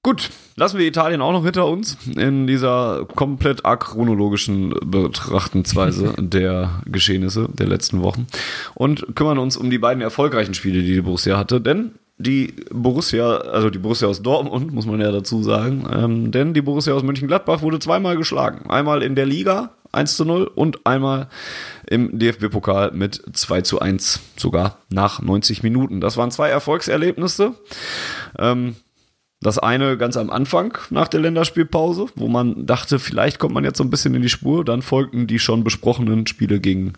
[0.06, 7.48] Gut, lassen wir Italien auch noch hinter uns in dieser komplett achronologischen Betrachtensweise der Geschehnisse
[7.54, 8.28] der letzten Wochen
[8.76, 11.62] und kümmern uns um die beiden erfolgreichen Spiele, die die Borussia hatte.
[11.62, 16.54] Denn die Borussia, also die Borussia aus Dortmund, muss man ja dazu sagen, ähm, denn
[16.54, 18.70] die Borussia aus Mönchengladbach wurde zweimal geschlagen.
[18.70, 21.30] Einmal in der Liga 1 zu 0 und einmal
[21.88, 26.02] im DFB-Pokal mit 2 zu 1, sogar nach 90 Minuten.
[26.02, 27.54] Das waren zwei Erfolgserlebnisse.
[28.38, 28.76] Ähm,
[29.44, 33.78] das eine ganz am Anfang nach der Länderspielpause, wo man dachte, vielleicht kommt man jetzt
[33.78, 34.66] so ein bisschen in die Spur.
[34.66, 36.94] Dann folgten die schon besprochenen Spiele gegen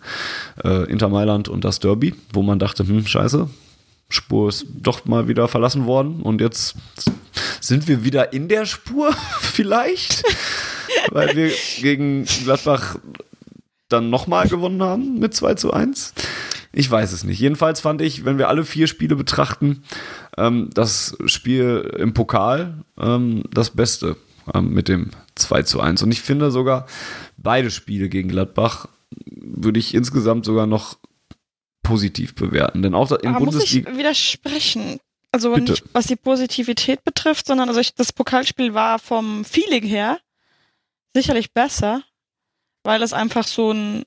[0.63, 3.49] äh, Inter Mailand und das Derby, wo man dachte, hm, scheiße,
[4.09, 6.75] Spur ist doch mal wieder verlassen worden und jetzt
[7.59, 10.23] sind wir wieder in der Spur vielleicht,
[11.11, 11.51] weil wir
[11.81, 12.97] gegen Gladbach
[13.89, 16.13] dann nochmal gewonnen haben mit 2 zu 1.
[16.77, 17.39] Ich weiß es nicht.
[17.39, 19.83] Jedenfalls fand ich, wenn wir alle vier Spiele betrachten,
[20.37, 24.17] ähm, das Spiel im Pokal ähm, das Beste
[24.53, 26.03] ähm, mit dem 2 zu 1.
[26.03, 26.85] Und ich finde sogar,
[27.37, 30.97] beide Spiele gegen Gladbach würde ich insgesamt sogar noch
[31.81, 32.81] positiv bewerten.
[32.81, 33.89] Denn auch in Aber Bundesliga.
[33.89, 34.99] Muss ich widersprechen.
[35.31, 35.71] Also Bitte.
[35.71, 40.19] nicht was die Positivität betrifft, sondern also ich, das Pokalspiel war vom Feeling her
[41.13, 42.03] sicherlich besser,
[42.83, 44.03] weil es einfach so ein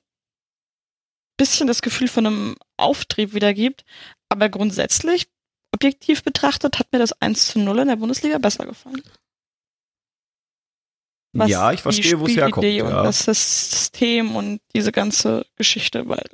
[1.39, 3.83] bisschen das Gefühl von einem Auftrieb wiedergibt.
[4.29, 5.27] Aber grundsätzlich,
[5.73, 9.01] objektiv betrachtet, hat mir das 1 zu 0 in der Bundesliga besser gefallen.
[11.33, 12.65] Was ja, ich verstehe, wo es herkommt.
[12.65, 13.03] Und ja.
[13.03, 16.25] das System und diese ganze Geschichte weil,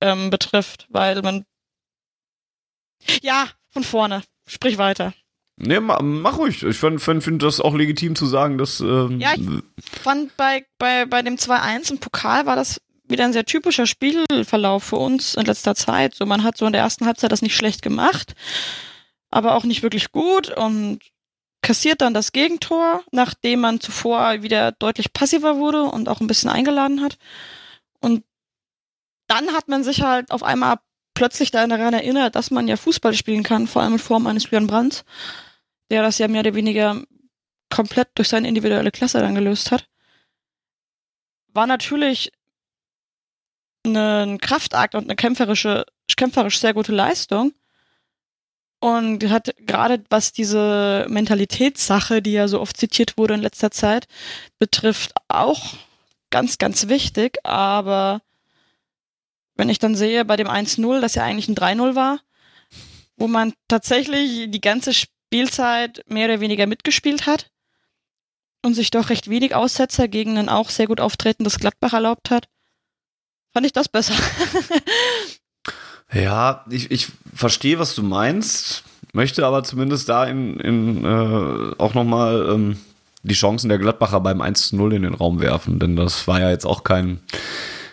[0.00, 1.44] ähm, betrifft, weil man.
[3.22, 4.22] Ja, von vorne.
[4.48, 5.12] Sprich weiter.
[5.58, 6.62] Nee, mach, mach ruhig.
[6.62, 8.80] Ich finde find, find das auch legitim zu sagen, dass.
[8.80, 13.32] Ähm, ja, ich fand bei, bei, bei dem 2-1 im Pokal war das wieder ein
[13.32, 16.14] sehr typischer Spielverlauf für uns in letzter Zeit.
[16.14, 18.34] So, man hat so in der ersten Halbzeit das nicht schlecht gemacht,
[19.30, 21.00] aber auch nicht wirklich gut und
[21.62, 26.50] kassiert dann das Gegentor, nachdem man zuvor wieder deutlich passiver wurde und auch ein bisschen
[26.50, 27.18] eingeladen hat.
[28.00, 28.24] Und
[29.26, 30.76] dann hat man sich halt auf einmal
[31.14, 34.68] plötzlich daran erinnert, dass man ja Fußball spielen kann, vor allem in Form eines Björn
[34.68, 35.04] Brandt,
[35.90, 37.02] der das ja mehr oder weniger
[37.68, 39.88] komplett durch seine individuelle Klasse dann gelöst hat.
[41.52, 42.32] War natürlich
[43.86, 45.86] einen Kraftakt und eine kämpferische,
[46.16, 47.52] kämpferisch sehr gute Leistung.
[48.78, 54.06] Und hat gerade was diese Mentalitätssache, die ja so oft zitiert wurde in letzter Zeit,
[54.58, 55.74] betrifft, auch
[56.30, 57.38] ganz, ganz wichtig.
[57.44, 58.20] Aber
[59.54, 62.20] wenn ich dann sehe bei dem 1-0, dass ja eigentlich ein 3-0 war,
[63.16, 67.50] wo man tatsächlich die ganze Spielzeit mehr oder weniger mitgespielt hat
[68.62, 72.48] und sich doch recht wenig Aussetzer gegen ein auch sehr gut auftretendes Gladbach erlaubt hat,
[73.56, 74.12] fand ich das besser.
[76.12, 78.84] ja, ich, ich verstehe, was du meinst,
[79.14, 82.76] möchte aber zumindest da in, in äh, auch nochmal ähm,
[83.22, 86.38] die Chancen der Gladbacher beim 1 zu 0 in den Raum werfen, denn das war
[86.38, 87.20] ja jetzt auch kein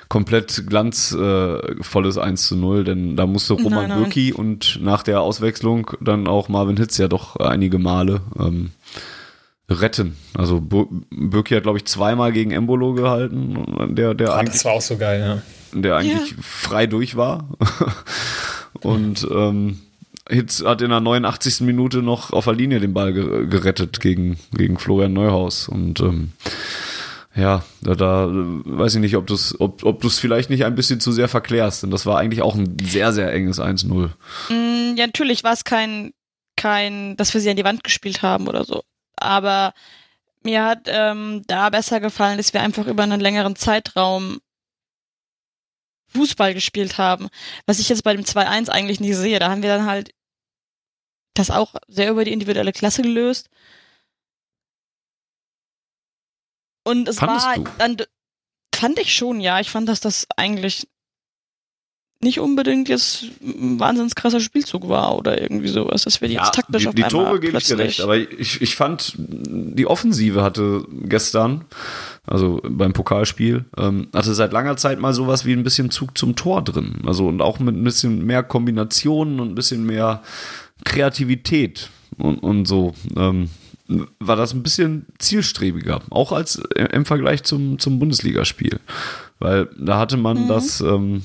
[0.10, 5.22] komplett glanzvolles äh, 1 zu 0, denn da musste Roman nein, Bürki und nach der
[5.22, 8.72] Auswechslung dann auch Marvin Hitz ja doch einige Male ähm,
[9.82, 10.16] retten.
[10.34, 14.74] Also Bürki hat, glaube ich, zweimal gegen Embolo gehalten, der, der ah, eigentlich, das war
[14.74, 15.80] auch so geil, ja.
[15.80, 16.38] Der eigentlich ja.
[16.42, 17.50] frei durch war.
[18.82, 19.80] und ähm,
[20.30, 21.62] Hitz hat in der 89.
[21.62, 25.68] Minute noch auf der Linie den Ball gerettet gegen, gegen Florian Neuhaus.
[25.68, 26.32] Und ähm,
[27.36, 31.00] ja, da, da weiß ich nicht, ob du es ob, ob vielleicht nicht ein bisschen
[31.00, 34.10] zu sehr verklärst, denn das war eigentlich auch ein sehr, sehr enges 1-0.
[34.50, 36.14] Mm, ja, natürlich war es kein,
[36.56, 38.84] kein, dass wir sie an die Wand gespielt haben oder so.
[39.24, 39.74] Aber
[40.44, 44.42] mir hat ähm, da besser gefallen, dass wir einfach über einen längeren Zeitraum
[46.08, 47.30] Fußball gespielt haben.
[47.66, 49.40] Was ich jetzt bei dem 2-1 eigentlich nicht sehe.
[49.40, 50.14] Da haben wir dann halt
[51.34, 53.50] das auch sehr über die individuelle Klasse gelöst.
[56.86, 57.72] Und es Fandest war du?
[57.78, 57.98] dann
[58.76, 59.60] fand ich schon, ja.
[59.60, 60.88] Ich fand, dass das eigentlich
[62.24, 66.44] nicht unbedingt jetzt ein wahnsinns krasser Spielzug war oder irgendwie sowas, dass wir die ja,
[66.44, 69.86] jetzt taktisch die, auf Die Tore gebe ich dir recht, aber ich, ich fand, die
[69.86, 71.66] Offensive hatte gestern,
[72.26, 76.36] also beim Pokalspiel, ähm, hatte seit langer Zeit mal sowas wie ein bisschen Zug zum
[76.36, 77.02] Tor drin.
[77.06, 80.24] Also und auch mit ein bisschen mehr Kombinationen und ein bisschen mehr
[80.84, 82.94] Kreativität und, und so.
[83.16, 83.50] Ähm,
[84.20, 88.80] war das ein bisschen zielstrebiger, auch als äh, im Vergleich zum, zum Bundesligaspiel.
[89.40, 90.48] Weil da hatte man mhm.
[90.48, 91.24] das, ähm,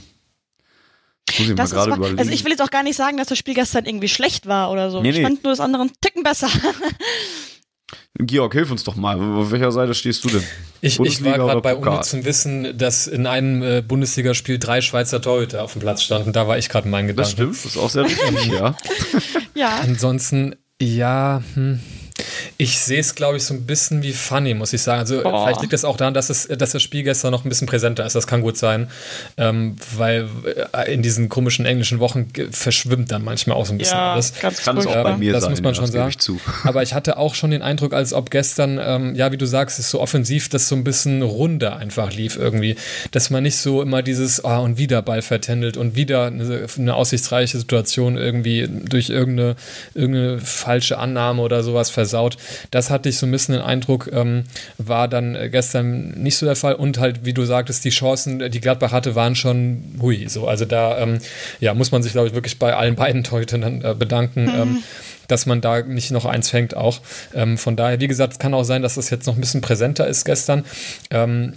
[1.31, 2.19] ich das mal gerade überlegen.
[2.19, 4.71] Also ich will jetzt auch gar nicht sagen, dass das Spiel gestern irgendwie schlecht war
[4.71, 5.03] oder so.
[5.03, 6.49] Nee, ich fand nur das andere einen Ticken besser.
[8.21, 9.21] Georg, hilf uns doch mal.
[9.21, 10.43] Auf welcher Seite stehst du denn?
[10.81, 15.63] Ich, ich war gerade bei unnützem Wissen, dass in einem äh, Bundesligaspiel drei Schweizer Torhüter
[15.63, 16.33] auf dem Platz standen.
[16.33, 17.23] Da war ich gerade in meinen Gedanken.
[17.23, 18.75] Das stimmt, das ist auch sehr richtig, ja.
[19.55, 19.77] ja.
[19.83, 21.81] Ansonsten, ja, hm.
[22.57, 25.01] Ich sehe es, glaube ich, so ein bisschen wie funny, muss ich sagen.
[25.01, 25.45] Also oh.
[25.45, 27.69] vielleicht liegt es das auch daran, dass, es, dass das Spiel gestern noch ein bisschen
[27.69, 28.15] präsenter ist.
[28.15, 28.91] Das kann gut sein.
[29.37, 30.29] Ähm, weil
[30.73, 34.33] äh, in diesen komischen englischen Wochen verschwimmt dann manchmal auch so ein bisschen ja, alles.
[34.41, 35.53] Ganz kann es auch bei mir das sein.
[35.53, 36.09] muss man schon sagen.
[36.09, 36.41] Ich zu.
[36.65, 39.79] Aber ich hatte auch schon den Eindruck, als ob gestern, ähm, ja, wie du sagst,
[39.79, 42.77] ist so offensiv, dass so ein bisschen runder einfach lief irgendwie.
[43.13, 46.95] Dass man nicht so immer dieses, oh, und wieder Ball vertändelt und wieder eine, eine
[46.95, 49.57] aussichtsreiche Situation irgendwie durch irgendeine,
[49.95, 52.39] irgendeine falsche Annahme oder sowas versaut.
[52.71, 54.45] Das hatte ich so ein bisschen den Eindruck, ähm,
[54.79, 56.75] war dann gestern nicht so der Fall.
[56.75, 60.29] Und halt, wie du sagtest, die Chancen, die Gladbach hatte, waren schon hui.
[60.29, 61.19] So, also da ähm,
[61.61, 64.45] ja, muss man sich, glaube ich, wirklich bei allen beiden Torhütern äh, bedanken.
[64.45, 64.61] Mhm.
[64.61, 64.83] Ähm,
[65.27, 67.03] dass man da nicht noch eins fängt auch.
[67.35, 69.61] Ähm, von daher, wie gesagt, es kann auch sein, dass das jetzt noch ein bisschen
[69.61, 70.65] präsenter ist gestern.
[71.11, 71.53] Ähm,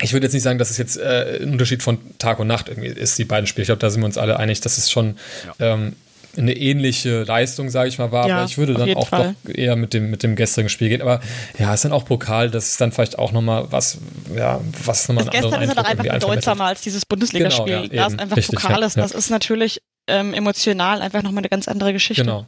[0.00, 2.68] ich würde jetzt nicht sagen, dass es jetzt äh, ein Unterschied von Tag und Nacht
[2.68, 3.62] irgendwie ist, die beiden Spiele.
[3.62, 5.16] Ich glaube, da sind wir uns alle einig, dass es schon
[5.58, 5.74] ja.
[5.74, 5.96] ähm,
[6.36, 8.28] eine ähnliche Leistung, sage ich mal, war.
[8.28, 9.34] Ja, aber ich würde dann auch Fall.
[9.44, 11.02] doch eher mit dem, mit dem gestrigen Spiel gehen.
[11.02, 11.20] Aber
[11.58, 13.98] ja, es ist dann auch Pokal, das ist dann vielleicht auch nochmal was,
[14.34, 17.88] ja, was nochmal ein Gestern ist halt einfach bedeutsamer als dieses Bundesligaspiel.
[17.88, 18.96] Genau, ja, da es einfach Richtig, Pokal ist.
[18.96, 22.22] Ja, das ist natürlich ähm, emotional einfach nochmal eine ganz andere Geschichte.
[22.22, 22.46] Genau.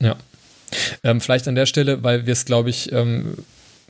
[0.00, 0.16] Ja.
[1.04, 3.36] Ähm, vielleicht an der Stelle, weil wir es, glaube ich, ähm,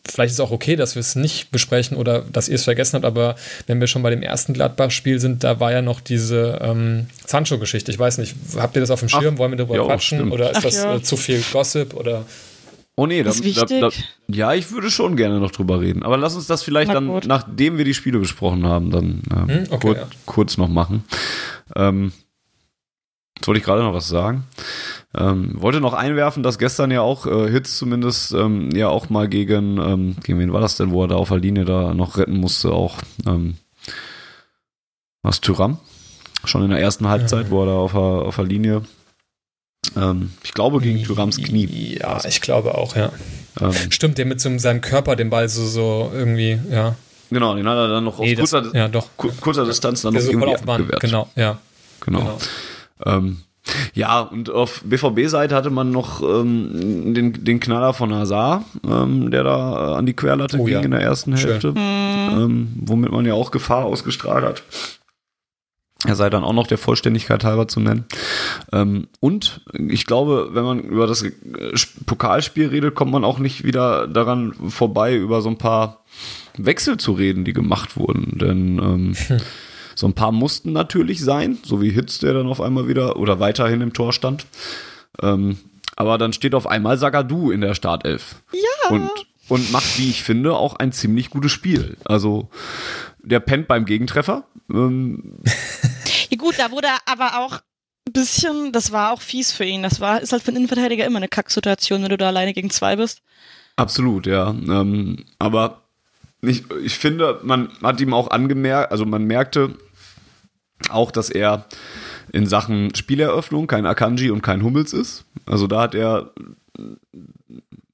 [0.09, 2.97] vielleicht ist es auch okay, dass wir es nicht besprechen oder dass ihr es vergessen
[2.97, 6.59] habt, aber wenn wir schon bei dem ersten Gladbach-Spiel sind, da war ja noch diese
[6.63, 7.91] ähm, Sancho-Geschichte.
[7.91, 9.35] Ich weiß nicht, habt ihr das auf dem Schirm?
[9.35, 10.19] Ach, Wollen wir darüber jo, quatschen?
[10.19, 10.33] Stimmt.
[10.33, 10.97] Oder ist Ach, das ja.
[10.97, 11.95] äh, zu viel Gossip?
[11.95, 12.25] Oder
[12.99, 13.91] Oh nee, da, da, da,
[14.27, 16.03] ja, ich würde schon gerne noch drüber reden.
[16.03, 19.65] Aber lass uns das vielleicht dann, nachdem wir die Spiele besprochen haben, dann ähm, hm?
[19.69, 20.07] okay, kurz, ja.
[20.25, 21.05] kurz, noch machen.
[21.75, 22.13] Ähm,
[23.37, 24.45] jetzt wollte ich gerade noch was sagen.
[25.17, 29.29] Ähm, wollte noch einwerfen, dass gestern ja auch äh, Hitz zumindest ähm, ja auch mal
[29.29, 32.19] gegen, ähm, gegen wen war das denn, wo er da auf der Linie da noch
[32.19, 33.57] retten musste, auch ähm,
[35.23, 35.79] was Tyram?
[36.45, 38.83] Schon in der ersten Halbzeit, wo er da auf der, auf der Linie,
[39.97, 41.99] ähm, ich glaube gegen Tyrams Knie.
[41.99, 43.11] Ja, ich glaube auch, ja.
[43.61, 46.95] Ähm, Stimmt, der mit so seinem Körper den Ball so, so irgendwie, ja.
[47.31, 49.09] Genau, den hat er dann noch nee, aus kurzer, ja, doch.
[49.17, 51.01] kurzer Distanz dann noch irgendwie abgewehrt.
[51.01, 51.59] Genau, ja.
[52.01, 52.19] Genau.
[52.19, 52.39] genau.
[53.05, 53.39] Ähm,
[53.95, 59.45] ja, und auf BVB-Seite hatte man noch ähm, den, den Knaller von Hazard, ähm, der
[59.45, 60.81] da äh, an die Querlatte oh, ging ja.
[60.81, 61.35] in der ersten.
[61.37, 64.63] Hälfte, ähm, womit man ja auch Gefahr ausgestrahlt hat.
[66.05, 68.05] Er sei dann auch noch der Vollständigkeit halber zu nennen.
[68.71, 71.33] Ähm, und ich glaube, wenn man über das äh,
[72.05, 76.05] Pokalspiel redet, kommt man auch nicht wieder daran vorbei, über so ein paar
[76.59, 78.39] Wechsel zu reden, die gemacht wurden.
[78.39, 79.41] Denn ähm, hm.
[79.97, 83.41] So ein paar mussten natürlich sein, so wie Hitz, der dann auf einmal wieder oder
[83.41, 84.47] weiterhin im Tor stand.
[85.23, 85.57] Ähm,
[85.97, 88.43] aber dann steht auf einmal Sagadu in der Startelf.
[88.53, 88.91] Ja.
[88.91, 89.11] Und,
[89.49, 91.97] und macht, wie ich finde, auch ein ziemlich gutes Spiel.
[92.05, 92.51] Also
[93.23, 94.45] der pennt beim Gegentreffer.
[94.71, 95.39] Ähm,
[96.31, 97.61] ja gut, da wurde er aber auch
[98.07, 99.83] ein bisschen, das war auch fies für ihn.
[99.83, 102.69] Das war, ist halt für einen Innenverteidiger immer eine Kacksituation, wenn du da alleine gegen
[102.69, 103.23] zwei bist.
[103.77, 104.51] Absolut, ja.
[104.51, 105.83] Ähm, aber
[106.43, 109.77] ich, ich finde, man hat ihm auch angemerkt, also man merkte
[110.91, 111.67] auch, dass er
[112.33, 115.25] in Sachen Spieleröffnung kein Akanji und kein Hummels ist.
[115.47, 116.33] Also da hat er,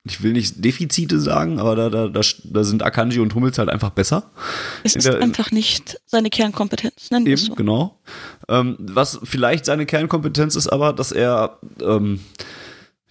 [0.04, 3.68] ich will nicht Defizite sagen, aber da, da, da, da sind Akanji und Hummels halt
[3.68, 4.30] einfach besser.
[4.82, 7.54] Es ist der, einfach nicht seine Kernkompetenz, nennen wir es so.
[7.54, 7.98] Genau.
[8.48, 12.20] Ähm, was vielleicht seine Kernkompetenz ist, aber, dass er ähm,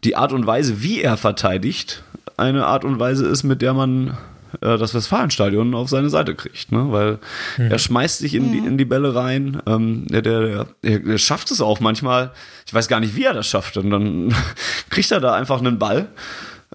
[0.04, 2.04] die Art und Weise, wie er verteidigt,
[2.38, 4.18] eine Art und Weise ist, mit der man
[4.62, 6.92] äh, das Westfalenstadion auf seine Seite kriegt, ne?
[6.92, 7.20] Weil
[7.58, 7.72] mhm.
[7.72, 9.62] er schmeißt sich in die, in die Bälle rein.
[9.66, 12.32] Ähm, der, der, der, der schafft es auch manchmal.
[12.66, 13.78] Ich weiß gar nicht, wie er das schafft.
[13.78, 14.36] Und dann
[14.90, 16.10] kriegt er da einfach einen Ball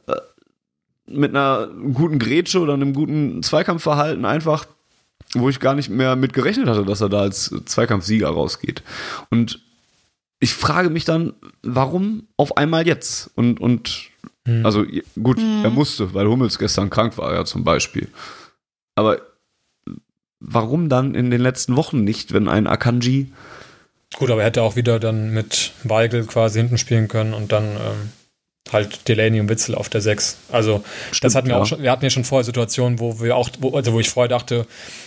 [0.06, 0.14] äh,
[1.06, 4.66] mit einer guten Grätsche oder einem guten Zweikampfverhalten einfach,
[5.34, 8.82] wo ich gar nicht mehr mit gerechnet hatte, dass er da als Zweikampfsieger rausgeht.
[9.30, 9.60] Und
[10.38, 13.30] ich frage mich dann, warum auf einmal jetzt?
[13.34, 14.10] Und, und
[14.46, 14.64] hm.
[14.64, 14.84] Also
[15.22, 15.64] gut, hm.
[15.64, 18.08] er musste, weil Hummels gestern krank war, ja zum Beispiel.
[18.94, 19.20] Aber
[20.40, 23.32] warum dann in den letzten Wochen nicht, wenn ein Akanji.
[24.14, 27.64] Gut, aber er hätte auch wieder dann mit Weigel quasi hinten spielen können und dann
[27.64, 28.12] ähm,
[28.72, 30.38] halt Delaney und Witzel auf der 6.
[30.52, 31.62] Also Stimmt, das hatten wir ja.
[31.62, 34.08] auch schon, wir hatten ja schon vorher Situationen, wo wir auch, wo, also wo ich
[34.08, 34.66] vorher dachte,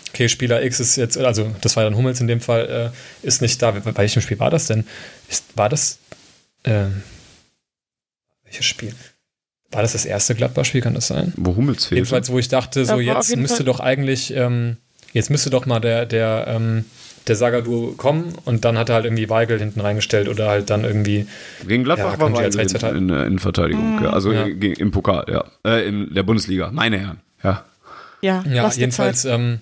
[0.09, 2.91] okay, Spieler X ist jetzt, also das war dann Hummels in dem Fall,
[3.23, 3.71] äh, ist nicht da.
[3.71, 4.85] Bei welchem Spiel war das denn?
[5.29, 5.99] Ist, war das
[6.63, 6.87] äh,
[8.43, 8.93] welches Spiel?
[9.71, 11.31] War das das erste Gladbach-Spiel, kann das sein?
[11.35, 11.97] Wo Hummels fehlt.
[11.97, 13.65] Jedenfalls, wo ich dachte, so jetzt müsste Fall.
[13.65, 14.77] doch eigentlich, ähm,
[15.13, 16.85] jetzt müsste doch mal der, der, ähm,
[17.27, 20.83] der Sagadu kommen und dann hat er halt irgendwie Weigel hinten reingestellt oder halt dann
[20.83, 21.27] irgendwie.
[21.67, 24.03] Gegen Gladbach ja, war Weigel in, in, in, Verteidigung, mhm.
[24.03, 24.09] ja.
[24.09, 24.45] also ja.
[24.45, 25.45] im Pokal, ja.
[25.63, 27.63] Äh, in der Bundesliga, meine Herren, ja.
[28.21, 29.59] Ja, ja jedenfalls, ähm,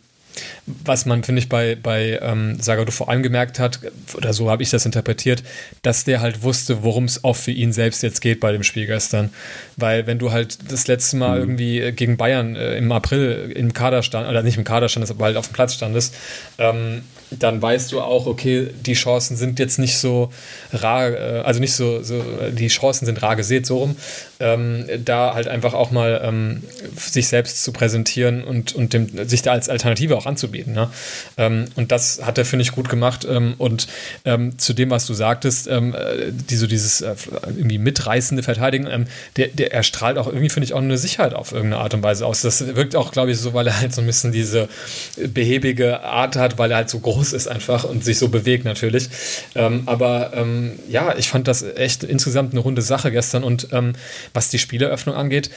[0.65, 3.79] was man, finde ich, bei, bei ähm, Sagado vor allem gemerkt hat,
[4.15, 5.43] oder so habe ich das interpretiert,
[5.81, 8.85] dass der halt wusste, worum es auch für ihn selbst jetzt geht bei dem Spiel
[8.85, 9.29] gestern.
[9.75, 11.41] Weil wenn du halt das letzte Mal mhm.
[11.43, 15.25] irgendwie gegen Bayern äh, im April im Kader stand, oder nicht im Kader standest, aber
[15.25, 16.15] halt auf dem Platz standest,
[16.57, 20.31] ähm, dann weißt du auch, okay, die Chancen sind jetzt nicht so
[20.71, 23.95] rar, äh, also nicht so, so, die Chancen sind rar gesät, so rum,
[24.39, 26.63] ähm, da halt einfach auch mal ähm,
[26.95, 30.73] sich selbst zu präsentieren und, und dem, sich da als Alternative auch anzubieten.
[30.73, 30.89] Ne?
[31.37, 33.25] Ähm, und das hat er, finde ich, gut gemacht.
[33.29, 33.87] Ähm, und
[34.25, 39.07] ähm, zu dem, was du sagtest, ähm, äh, die, so dieses äh, irgendwie mitreißende Verteidigen,
[39.35, 42.25] der, der erstrahlt auch irgendwie, finde ich, auch eine Sicherheit auf irgendeine Art und Weise
[42.25, 42.41] aus.
[42.41, 44.69] Das wirkt auch, glaube ich, so, weil er halt so ein bisschen diese
[45.17, 48.65] behäbige Art hat, weil er halt so groß groß ist einfach und sich so bewegt
[48.65, 49.09] natürlich.
[49.55, 53.43] Ähm, aber ähm, ja, ich fand das echt insgesamt eine runde Sache gestern.
[53.43, 53.93] Und ähm,
[54.33, 55.49] was die Spieleröffnung angeht,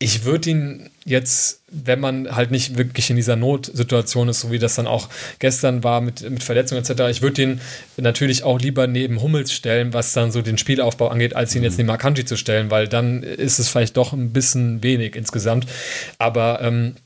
[0.00, 4.58] ich würde ihn jetzt, wenn man halt nicht wirklich in dieser Notsituation ist, so wie
[4.58, 5.08] das dann auch
[5.38, 7.60] gestern war mit, mit Verletzungen etc., ich würde ihn
[7.96, 11.78] natürlich auch lieber neben Hummels stellen, was dann so den Spielaufbau angeht, als ihn jetzt
[11.78, 15.66] neben Akanji zu stellen, weil dann ist es vielleicht doch ein bisschen wenig insgesamt.
[16.18, 16.96] Aber ähm,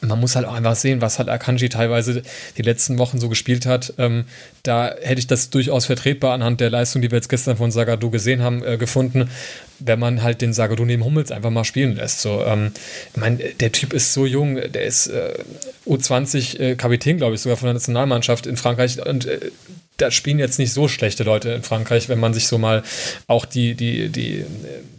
[0.00, 2.22] man muss halt auch einfach sehen, was halt Akanji teilweise
[2.56, 3.94] die letzten Wochen so gespielt hat.
[3.98, 4.24] Ähm,
[4.62, 8.10] da hätte ich das durchaus vertretbar anhand der Leistung, die wir jetzt gestern von Sagadu
[8.10, 9.30] gesehen haben, äh, gefunden,
[9.78, 12.20] wenn man halt den Sagadu neben Hummels einfach mal spielen lässt.
[12.20, 12.72] So, ähm,
[13.14, 15.34] ich meine, der Typ ist so jung, der ist äh,
[15.86, 19.50] U20 äh, Kapitän, glaube ich, sogar von der Nationalmannschaft in Frankreich und äh,
[19.98, 22.82] da spielen jetzt nicht so schlechte Leute in Frankreich, wenn man sich so mal
[23.28, 24.44] auch die, die, die,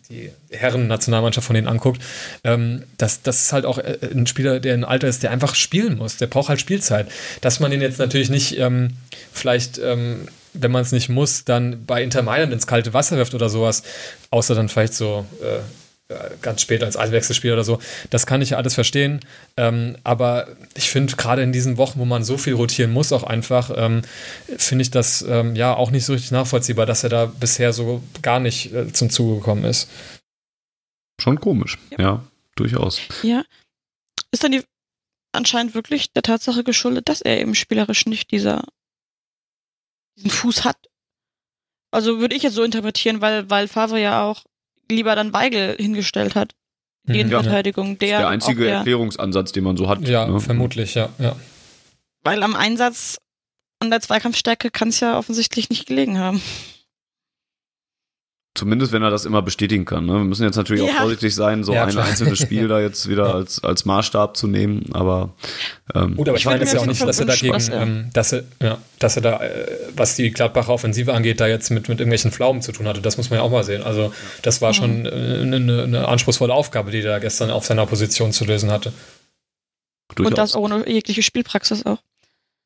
[0.10, 2.02] die Herren-Nationalmannschaft von denen anguckt.
[2.44, 5.56] Ähm, das, das ist halt auch äh, ein Spieler, der ein Alter ist, der einfach
[5.56, 6.18] spielen muss.
[6.18, 7.08] Der braucht halt Spielzeit.
[7.42, 8.94] Dass man den jetzt natürlich nicht ähm,
[9.34, 13.34] vielleicht, ähm, wenn man es nicht muss, dann bei Inter Mailand ins kalte Wasser wirft
[13.34, 13.84] oder sowas,
[14.30, 15.60] außer dann vielleicht so äh,
[16.42, 17.80] ganz spät als Einwechselspiel oder so.
[18.10, 19.20] Das kann ich ja alles verstehen.
[19.58, 23.24] Ähm, aber ich finde, gerade in diesen Wochen, wo man so viel rotieren muss, auch
[23.24, 24.04] einfach, ähm,
[24.58, 28.02] finde ich das ähm, ja auch nicht so richtig nachvollziehbar, dass er da bisher so
[28.22, 29.90] gar nicht äh, zum Zuge gekommen ist.
[31.22, 32.24] Schon komisch, ja, ja
[32.56, 33.02] durchaus.
[33.24, 33.44] Ja.
[34.32, 34.64] Ist dann die
[35.34, 38.64] anscheinend wirklich der Tatsache geschuldet, dass er eben spielerisch nicht dieser
[40.18, 40.78] diesen Fuß hat.
[41.92, 44.44] Also würde ich jetzt so interpretieren, weil, weil Favre ja auch
[44.90, 46.54] lieber dann Weigel hingestellt hat.
[47.04, 47.20] Die mhm.
[47.20, 47.98] Innenverteidigung.
[48.00, 50.08] Der, der einzige der, Erklärungsansatz, den man so hat.
[50.08, 50.40] Ja, ne?
[50.40, 51.36] vermutlich, ja, ja.
[52.24, 53.18] Weil am Einsatz
[53.82, 56.42] und der Zweikampfstärke kann es ja offensichtlich nicht gelegen haben.
[58.58, 60.08] Zumindest, wenn er das immer bestätigen kann.
[60.08, 60.14] Ne?
[60.14, 60.92] Wir müssen jetzt natürlich ja.
[60.92, 64.48] auch vorsichtig sein, so ja, ein einzelnes Spiel da jetzt wieder als, als Maßstab zu
[64.48, 64.90] nehmen.
[64.94, 65.30] Aber
[65.94, 68.46] ähm, gut, aber ich meine das ja auch nicht, dass er dagegen, ähm, dass er,
[68.60, 72.32] ja, dass er da, äh, was die Gladbacher Offensive angeht, da jetzt mit, mit irgendwelchen
[72.32, 73.00] Pflaumen zu tun hatte.
[73.00, 73.84] Das muss man ja auch mal sehen.
[73.84, 74.12] Also
[74.42, 74.74] das war mhm.
[74.74, 78.92] schon äh, eine, eine anspruchsvolle Aufgabe, die er gestern auf seiner Position zu lösen hatte.
[80.16, 80.32] Durchaus.
[80.32, 82.00] Und das ohne jegliche Spielpraxis auch.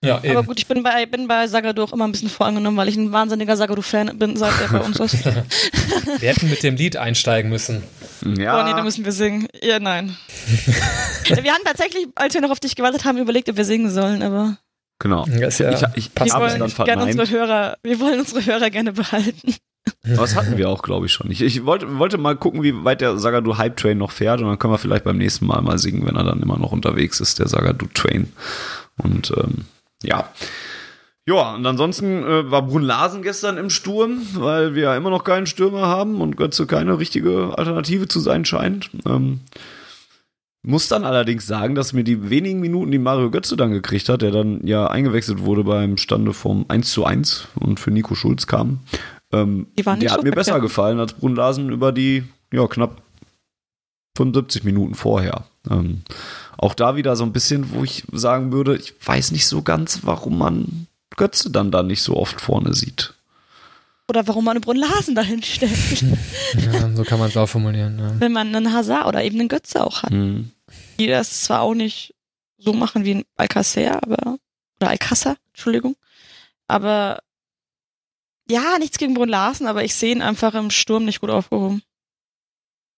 [0.04, 0.36] Ja, eben.
[0.36, 2.98] Aber gut, ich bin bei, bin bei Sagadu auch immer ein bisschen vorangenommen, weil ich
[2.98, 5.24] ein wahnsinniger Sagadu-Fan bin, seit er bei uns ist.
[6.20, 7.84] wir hätten mit dem Lied einsteigen müssen.
[8.26, 8.60] Ja.
[8.60, 9.48] Oh nee, da müssen wir singen.
[9.62, 10.18] Ja, nein.
[11.28, 14.24] wir haben tatsächlich, als wir noch auf dich gewartet haben, überlegt, ob wir singen sollen,
[14.24, 14.58] aber.
[14.98, 15.26] Genau.
[15.26, 19.56] Das ja ich ich wir, wollen gerne unsere Hörer, wir wollen unsere Hörer gerne behalten.
[20.04, 21.30] Das hatten wir auch, glaube ich, schon.
[21.32, 24.48] Ich, ich wollte, wollte mal gucken, wie weit der Sagadu Hype Train noch fährt und
[24.48, 27.20] dann können wir vielleicht beim nächsten Mal mal singen, wenn er dann immer noch unterwegs
[27.20, 28.32] ist, der Sagadu Train.
[28.98, 29.66] Und ähm,
[30.04, 30.30] ja.
[31.28, 35.24] Ja, und ansonsten äh, war Brun Larsen gestern im Sturm, weil wir ja immer noch
[35.24, 38.90] keinen Stürmer haben und Götze keine richtige Alternative zu sein scheint.
[39.06, 39.42] Ähm,
[40.64, 44.22] muss dann allerdings sagen, dass mir die wenigen Minuten, die Mario Götze dann gekriegt hat,
[44.22, 48.46] der dann ja eingewechselt wurde beim Stande vom 1 zu 1 und für Nico Schulz
[48.48, 48.80] kam,
[49.32, 53.02] ähm, der hat mir besser gefallen als Brun Larsen über die ja, knapp
[54.18, 55.46] 75 Minuten vorher.
[55.70, 56.02] Ähm,
[56.58, 60.00] auch da wieder so ein bisschen, wo ich sagen würde, ich weiß nicht so ganz,
[60.04, 63.14] warum man Götze dann da nicht so oft vorne sieht.
[64.08, 66.02] Oder warum man einen Brunlasen dahin stellt.
[66.02, 67.98] ja, so kann man es auch formulieren.
[67.98, 68.20] Ja.
[68.20, 70.12] Wenn man einen Hazard oder eben einen Götze auch hat.
[70.12, 70.52] Mhm.
[71.00, 72.14] Die das zwar auch nicht
[72.58, 74.38] so machen wie ein Alcacer, aber,
[74.80, 75.96] oder Alcázar, Entschuldigung.
[76.68, 77.20] Aber,
[78.50, 81.82] ja, nichts gegen Brun Larsen, aber ich sehe ihn einfach im Sturm nicht gut aufgehoben.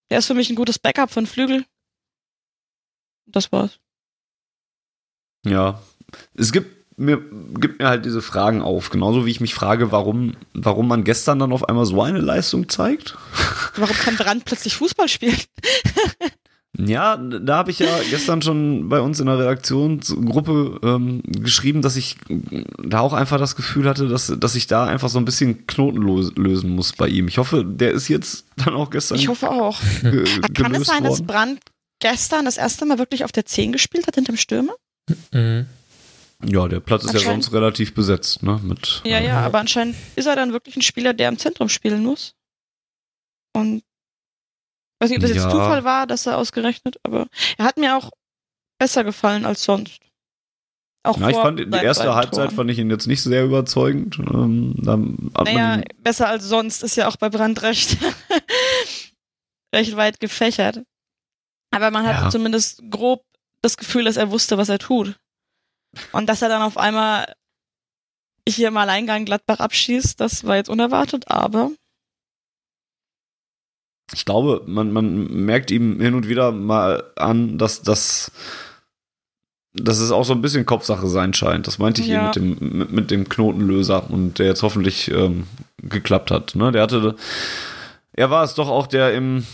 [0.10, 1.66] Der ist für mich ein gutes Backup einen Flügel.
[3.26, 3.80] Das war's.
[5.45, 5.82] Ja,
[6.36, 7.22] es gibt mir,
[7.60, 11.40] gibt mir halt diese Fragen auf, genauso wie ich mich frage, warum, warum man gestern
[11.40, 13.18] dann auf einmal so eine Leistung zeigt.
[13.76, 15.38] Warum kann Brand plötzlich Fußball spielen?
[16.76, 21.95] Ja, da habe ich ja gestern schon bei uns in der Redaktionsgruppe ähm, geschrieben, dass
[21.95, 22.18] ich
[22.80, 26.02] da auch einfach das Gefühl hatte, dass, dass ich da einfach so ein bisschen Knoten
[26.02, 27.28] lösen muss bei ihm.
[27.28, 29.20] Ich hoffe, der ist jetzt dann auch gestern.
[29.20, 29.80] Ich hoffe auch.
[30.56, 31.04] Kann es sein, worden.
[31.04, 31.60] dass Brand
[31.99, 34.76] gestern das erste Mal wirklich auf der 10 gespielt hat hinterm Stürmer?
[35.32, 35.68] Mhm.
[36.45, 38.60] Ja, der Platz ist ja sonst relativ besetzt, ne?
[38.64, 42.03] Mit, ja, ja, aber anscheinend ist er dann wirklich ein Spieler, der im Zentrum spielen
[42.03, 42.36] muss.
[43.53, 43.84] Und ich
[44.99, 45.44] weiß nicht, ob das ja.
[45.44, 48.11] jetzt Zufall war, dass er ausgerechnet, aber er hat mir auch
[48.78, 50.02] besser gefallen als sonst.
[51.06, 52.56] Auch ja, ich fand die erste Halbzeit Toren.
[52.56, 54.18] fand ich ihn jetzt nicht sehr überzeugend.
[54.20, 57.98] Ähm, naja, besser als sonst ist ja auch bei Brand recht,
[59.76, 60.84] recht weit gefächert.
[61.74, 62.30] Aber man hatte ja.
[62.30, 63.24] zumindest grob
[63.62, 65.18] das Gefühl, dass er wusste, was er tut.
[66.12, 67.34] Und dass er dann auf einmal
[68.48, 71.72] hier im Alleingang Gladbach abschießt, das war jetzt unerwartet, aber.
[74.14, 78.32] Ich glaube, man, man merkt ihm hin und wieder mal an, dass das
[79.76, 81.66] dass es auch so ein bisschen Kopfsache sein scheint.
[81.66, 82.32] Das meinte ich ja.
[82.32, 85.48] eben mit dem, mit, mit, dem Knotenlöser und der jetzt hoffentlich ähm,
[85.78, 86.54] geklappt hat.
[86.54, 86.72] Ne?
[86.72, 87.16] Der hatte,
[88.12, 89.48] er war es doch auch, der im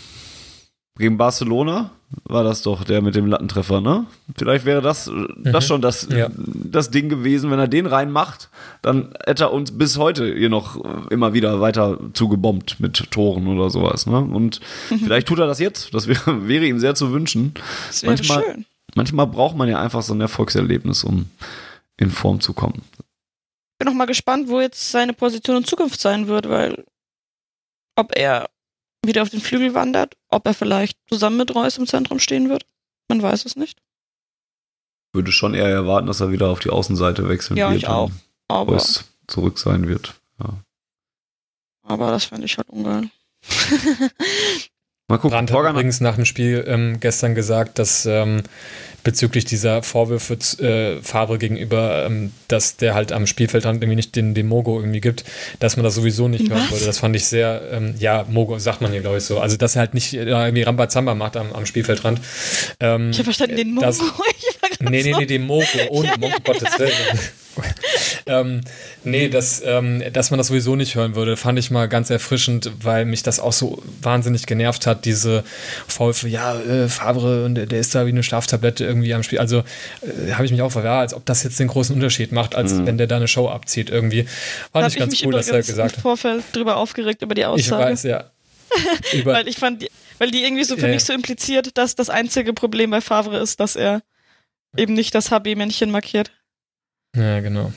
[0.98, 1.90] gegen Barcelona
[2.24, 4.06] war das doch der mit dem Lattentreffer, ne?
[4.36, 5.68] Vielleicht wäre das, das mhm.
[5.68, 6.28] schon das, ja.
[6.34, 8.50] das Ding gewesen, wenn er den reinmacht,
[8.82, 13.70] dann hätte er uns bis heute hier noch immer wieder weiter zugebombt mit Toren oder
[13.70, 14.18] sowas, ne?
[14.18, 14.60] Und
[14.90, 14.98] mhm.
[14.98, 17.54] vielleicht tut er das jetzt, das wäre, wäre ihm sehr zu wünschen.
[17.88, 18.66] Das wäre manchmal, schön.
[18.96, 21.26] Manchmal braucht man ja einfach so ein Erfolgserlebnis, um
[21.96, 22.82] in Form zu kommen.
[23.78, 26.84] Bin noch mal gespannt, wo jetzt seine Position in Zukunft sein wird, weil
[27.96, 28.50] ob er
[29.04, 32.64] wieder auf den Flügel wandert, ob er vielleicht zusammen mit Reus im Zentrum stehen wird.
[33.08, 33.80] Man weiß es nicht.
[35.12, 37.82] Würde schon eher erwarten, dass er wieder auf die Außenseite wechseln ja, wird.
[37.82, 38.10] Ja, ich auch.
[38.48, 40.14] Aber Reus zurück sein wird.
[40.38, 40.62] Ja.
[41.82, 43.10] Aber das fände ich halt ungeil.
[45.10, 45.30] Mal gucken.
[45.30, 48.42] Brandt hat übrigens nach dem Spiel ähm, gestern gesagt, dass ähm,
[49.02, 54.34] bezüglich dieser Vorwürfe äh, Favre gegenüber, ähm, dass der halt am Spielfeldrand irgendwie nicht den,
[54.34, 55.24] den Mogo irgendwie gibt,
[55.58, 56.58] dass man das sowieso nicht Was?
[56.58, 56.86] hören würde.
[56.86, 59.40] Das fand ich sehr, ähm, ja, Mogo sagt man hier, glaube ich, so.
[59.40, 62.20] Also, dass er halt nicht äh, irgendwie Rambazamba macht am, am Spielfeldrand.
[62.78, 63.86] Ähm, ich habe verstanden, den Mogo.
[63.90, 63.98] Das,
[64.78, 66.52] nee, nee, nee, den Mogo, ohne ja, Mogo, ja.
[66.52, 66.92] Gottes Willen.
[68.26, 68.60] ähm,
[69.04, 72.70] nee, das, ähm, dass man das sowieso nicht hören würde, fand ich mal ganz erfrischend,
[72.82, 75.44] weil mich das auch so wahnsinnig genervt hat, diese
[75.86, 79.38] Vorwürfe, ja, äh, Favre und der, der, ist da wie eine Schlaftablette irgendwie am Spiel.
[79.38, 79.58] Also
[80.02, 82.72] äh, habe ich mich auch verwehrt, als ob das jetzt den großen Unterschied macht, als
[82.72, 82.86] mhm.
[82.86, 84.26] wenn der da eine Show abzieht irgendwie.
[84.72, 85.96] Fand ich ganz ich cool, dass er gesagt hat.
[85.96, 87.82] im Vorfeld drüber aufgeregt über die Aussage.
[87.82, 88.30] Ich weiß, ja.
[89.24, 89.86] weil ich fand,
[90.18, 90.94] weil die irgendwie so für ja.
[90.94, 94.02] mich so impliziert, dass das einzige Problem bei Favre ist, dass er
[94.76, 96.30] eben nicht das HB-Männchen markiert.
[97.16, 97.72] Ja, genau.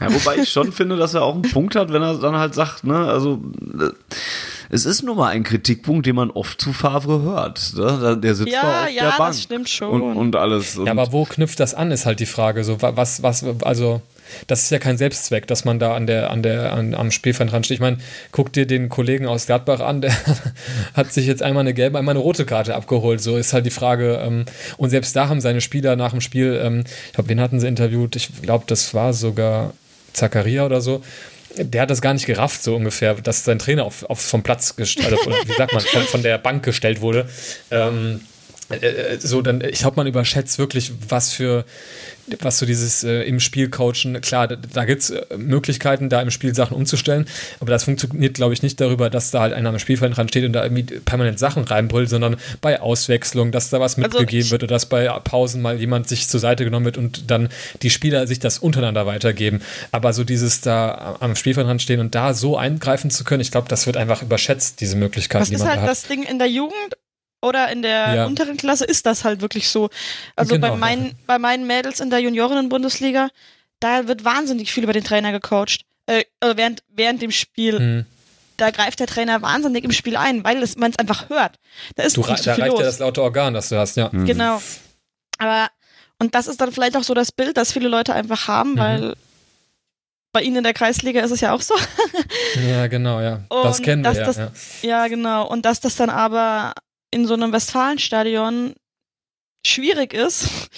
[0.00, 2.54] Ja, wobei ich schon finde, dass er auch einen Punkt hat, wenn er dann halt
[2.54, 3.40] sagt, ne, also
[4.76, 7.72] es ist nun mal ein Kritikpunkt, den man oft zu Favre hört.
[7.74, 8.18] Ne?
[8.22, 9.30] Der sitzt ja, auf ja, der Bank.
[9.30, 10.02] das stimmt schon.
[10.02, 10.76] Und, und alles.
[10.76, 12.62] Und ja, aber wo knüpft das an, ist halt die Frage.
[12.62, 14.02] So, was, was, also
[14.46, 17.52] das ist ja kein Selbstzweck, dass man da an der, an der, an, am Spielfeld
[17.52, 17.76] dran steht.
[17.76, 17.98] Ich meine,
[18.32, 20.12] guck dir den Kollegen aus Gladbach an, der
[20.94, 23.22] hat sich jetzt einmal eine gelbe, einmal eine rote Karte abgeholt.
[23.22, 24.20] So ist halt die Frage.
[24.22, 24.44] Ähm,
[24.76, 27.66] und selbst da haben seine Spieler nach dem Spiel, ähm, ich glaube, wen hatten sie
[27.66, 28.14] interviewt?
[28.14, 29.72] Ich glaube, das war sogar
[30.12, 31.02] Zakaria oder so
[31.58, 34.76] der hat das gar nicht gerafft, so ungefähr, dass sein Trainer auf, auf vom Platz
[34.76, 37.28] gestellt, also wie sagt man, von, von der Bank gestellt wurde.
[37.70, 38.35] Ähm, äh, äh,
[39.18, 41.64] so dann ich glaube man überschätzt wirklich was für
[42.40, 46.20] was so dieses äh, im Spiel coachen klar da, da gibt es äh, Möglichkeiten da
[46.20, 47.26] im Spiel Sachen umzustellen
[47.60, 50.44] aber das funktioniert glaube ich nicht darüber dass da halt einer am Spielfeld dran steht
[50.44, 54.50] und da irgendwie permanent Sachen reinbrüllt sondern bei Auswechslung dass da was also mitgegeben also
[54.52, 57.48] wird oder dass bei Pausen mal jemand sich zur Seite genommen wird und dann
[57.82, 59.60] die Spieler sich das untereinander weitergeben.
[59.92, 63.50] Aber so dieses da am Spielfeld dran stehen und da so eingreifen zu können ich
[63.50, 66.48] glaube das wird einfach überschätzt diese Möglichkeiten das ist halt da das Ding in der
[66.48, 66.96] Jugend
[67.40, 68.26] oder in der ja.
[68.26, 69.90] unteren Klasse ist das halt wirklich so.
[70.34, 73.28] Also genau, bei, meinen, bei meinen Mädels in der Juniorinnen-Bundesliga,
[73.80, 75.82] da wird wahnsinnig viel über den Trainer gecoacht.
[76.06, 77.78] Äh, also während, während dem Spiel.
[77.78, 78.06] Mhm.
[78.56, 81.56] Da greift der Trainer wahnsinnig im Spiel ein, weil man es einfach hört.
[81.94, 82.80] Da ist du, nicht so da reicht los.
[82.80, 84.08] ja das laute Organ, das du hast, ja.
[84.10, 84.24] Mhm.
[84.24, 84.62] Genau.
[85.36, 85.68] Aber,
[86.18, 88.78] und das ist dann vielleicht auch so das Bild, das viele Leute einfach haben, mhm.
[88.78, 89.14] weil
[90.32, 91.74] bei Ihnen in der Kreisliga ist es ja auch so.
[92.66, 93.40] ja, genau, ja.
[93.48, 94.50] das kennen wir, ja, das, ja.
[94.82, 95.46] Ja, genau.
[95.46, 96.72] Und dass das dann aber
[97.10, 98.74] in so einem Westfalenstadion
[99.66, 100.68] schwierig ist,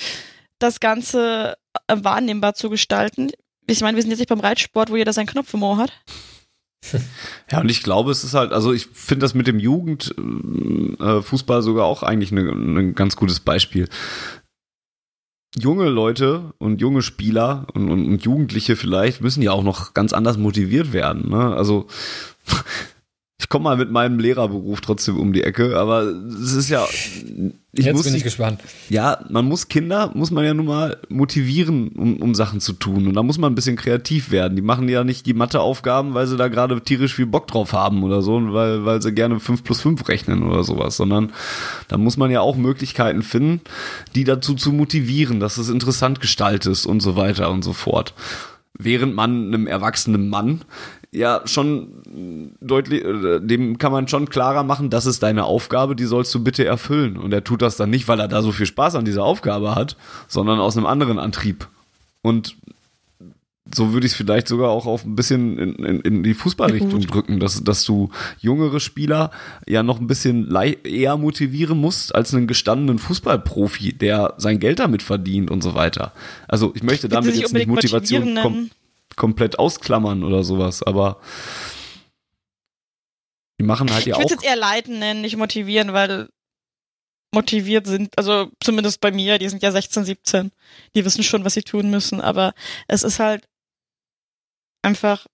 [0.59, 1.57] das Ganze
[1.87, 3.31] äh, wahrnehmbar zu gestalten.
[3.67, 5.93] Ich meine, wir sind jetzt nicht beim Reitsport, wo jeder seinen Knopf im Ohr hat.
[7.51, 11.63] Ja, und ich glaube, es ist halt, also ich finde das mit dem Jugendfußball äh,
[11.63, 13.89] sogar auch eigentlich ein ne ganz gutes Beispiel.
[15.59, 20.13] Junge Leute und junge Spieler und, und, und, Jugendliche vielleicht müssen ja auch noch ganz
[20.13, 21.31] anders motiviert werden.
[21.31, 21.57] Ne?
[21.57, 21.87] Also
[23.49, 26.87] ich komme mal mit meinem Lehrerberuf trotzdem um die Ecke, aber es ist ja.
[27.73, 28.61] Ich Jetzt muss, bin ich gespannt.
[28.91, 33.07] Ja, man muss Kinder, muss man ja nun mal motivieren, um, um Sachen zu tun.
[33.07, 34.55] Und da muss man ein bisschen kreativ werden.
[34.55, 38.03] Die machen ja nicht die Matheaufgaben, weil sie da gerade tierisch viel Bock drauf haben
[38.03, 41.33] oder so, weil, weil sie gerne 5 plus 5 rechnen oder sowas, sondern
[41.89, 43.63] da muss man ja auch Möglichkeiten finden,
[44.15, 48.13] die dazu zu motivieren, dass es interessant gestaltet ist und so weiter und so fort
[48.79, 50.63] während man einem erwachsenen Mann
[51.13, 56.05] ja schon deutlich, äh, dem kann man schon klarer machen, das ist deine Aufgabe, die
[56.05, 57.17] sollst du bitte erfüllen.
[57.17, 59.75] Und er tut das dann nicht, weil er da so viel Spaß an dieser Aufgabe
[59.75, 59.97] hat,
[60.29, 61.69] sondern aus einem anderen Antrieb.
[62.23, 62.57] Und
[63.75, 67.03] so würde ich es vielleicht sogar auch auf ein bisschen in, in, in die Fußballrichtung
[67.03, 69.31] drücken, dass, dass du jüngere Spieler
[69.67, 70.51] ja noch ein bisschen
[70.85, 76.13] eher motivieren musst als einen gestandenen Fußballprofi, der sein Geld damit verdient und so weiter.
[76.47, 78.71] Also ich möchte damit jetzt nicht Motivation kom
[79.19, 81.21] komplett ausklammern oder sowas, aber
[83.61, 84.21] die machen halt ja auch.
[84.21, 86.29] Ich würde jetzt eher leiten nennen, nicht motivieren, weil
[87.35, 90.53] motiviert sind, also zumindest bei mir, die sind ja 16, 17,
[90.95, 92.55] die wissen schon, was sie tun müssen, aber
[92.87, 93.47] es ist halt
[94.83, 95.27] einfach,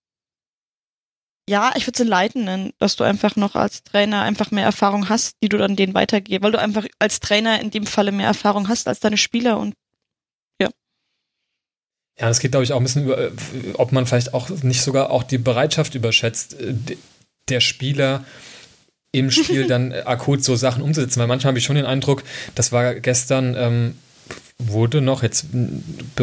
[1.49, 5.09] ja, ich würde es leiten nennen, dass du einfach noch als Trainer einfach mehr Erfahrung
[5.09, 8.27] hast, die du dann denen weitergibst, weil du einfach als Trainer in dem Falle mehr
[8.27, 9.75] Erfahrung hast als deine Spieler und.
[12.19, 13.31] Ja, es geht, glaube ich, auch ein bisschen über,
[13.75, 16.75] ob man vielleicht auch nicht sogar auch die Bereitschaft überschätzt, äh,
[17.49, 18.25] der Spieler
[19.13, 21.21] im Spiel dann akut so Sachen umzusetzen.
[21.21, 22.23] Weil manchmal habe ich schon den Eindruck,
[22.55, 23.99] das war gestern, ähm,
[24.69, 25.47] wurde noch, jetzt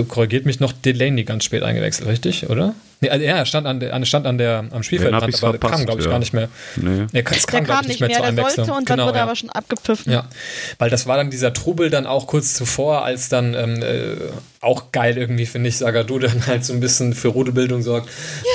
[0.08, 2.76] korrigiert mich noch, Delaney ganz spät eingewechselt, richtig, oder?
[3.04, 6.02] Nee, also er stand an der, stand an der am Spielfeldrand, aber verpasst, kam, glaube
[6.02, 6.12] ich, ja.
[6.12, 6.50] gar nicht mehr.
[6.76, 7.08] Nee.
[7.12, 8.66] Er kam, kam, kam nicht mehr, mehr zur Einwechslung.
[8.68, 9.24] Sollte und genau, dann wurde ja.
[9.24, 10.14] aber schon abgepfiffen.
[10.14, 10.30] Ja,
[10.78, 14.18] weil das war dann dieser Trubel dann auch kurz zuvor, als dann ähm, äh,
[14.60, 18.08] auch geil irgendwie, finde ich, Sagadu dann halt so ein bisschen für Rudebildung sorgt.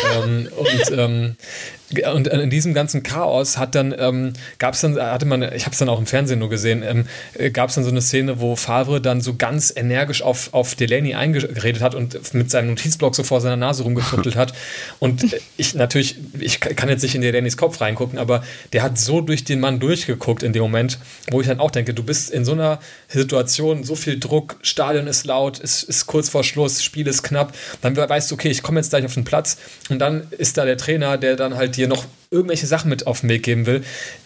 [0.04, 0.22] Ja.
[0.24, 1.36] Ähm, und ähm,
[2.12, 5.72] und in diesem ganzen Chaos hat dann, ähm, gab es dann, hatte man, ich habe
[5.72, 8.40] es dann auch im Fernsehen nur gesehen, ähm, äh, gab es dann so eine Szene,
[8.40, 13.14] wo Favre dann so ganz energisch auf, auf Delaney eingeredet hat und mit seinem Notizblock
[13.14, 14.52] so vor seiner Nase rumgefuchtelt hat.
[14.98, 18.42] Und ich natürlich, ich kann jetzt nicht in Delaneys Kopf reingucken, aber
[18.72, 20.98] der hat so durch den Mann durchgeguckt in dem Moment,
[21.30, 25.06] wo ich dann auch denke, du bist in so einer Situation, so viel Druck, Stadion
[25.06, 28.62] ist laut, es ist kurz vor Schluss, Spiel ist knapp, dann weißt du, okay, ich
[28.62, 29.58] komme jetzt gleich auf den Platz
[29.90, 33.20] und dann ist da der Trainer, der dann halt dir noch irgendwelche Sachen mit auf
[33.20, 33.82] den Weg geben will.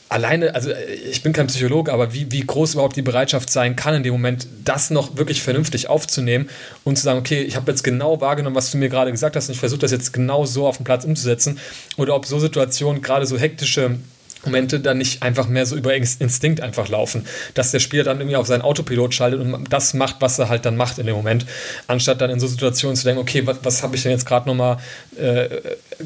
[0.09, 0.70] Alleine, also
[1.10, 4.12] ich bin kein Psychologe, aber wie, wie groß überhaupt die Bereitschaft sein kann, in dem
[4.12, 6.48] Moment das noch wirklich vernünftig aufzunehmen
[6.82, 9.48] und zu sagen, okay, ich habe jetzt genau wahrgenommen, was du mir gerade gesagt hast
[9.48, 11.59] und ich versuche das jetzt genau so auf dem Platz umzusetzen.
[11.97, 13.98] Oder ob so Situationen, gerade so hektische
[14.44, 18.36] Momente dann nicht einfach mehr so über Instinkt einfach laufen, dass der Spieler dann irgendwie
[18.36, 21.46] auf seinen Autopilot schaltet und das macht, was er halt dann macht in dem Moment,
[21.86, 24.48] anstatt dann in so Situationen zu denken, okay, was, was habe ich denn jetzt gerade
[24.48, 24.78] nochmal
[25.18, 25.48] äh,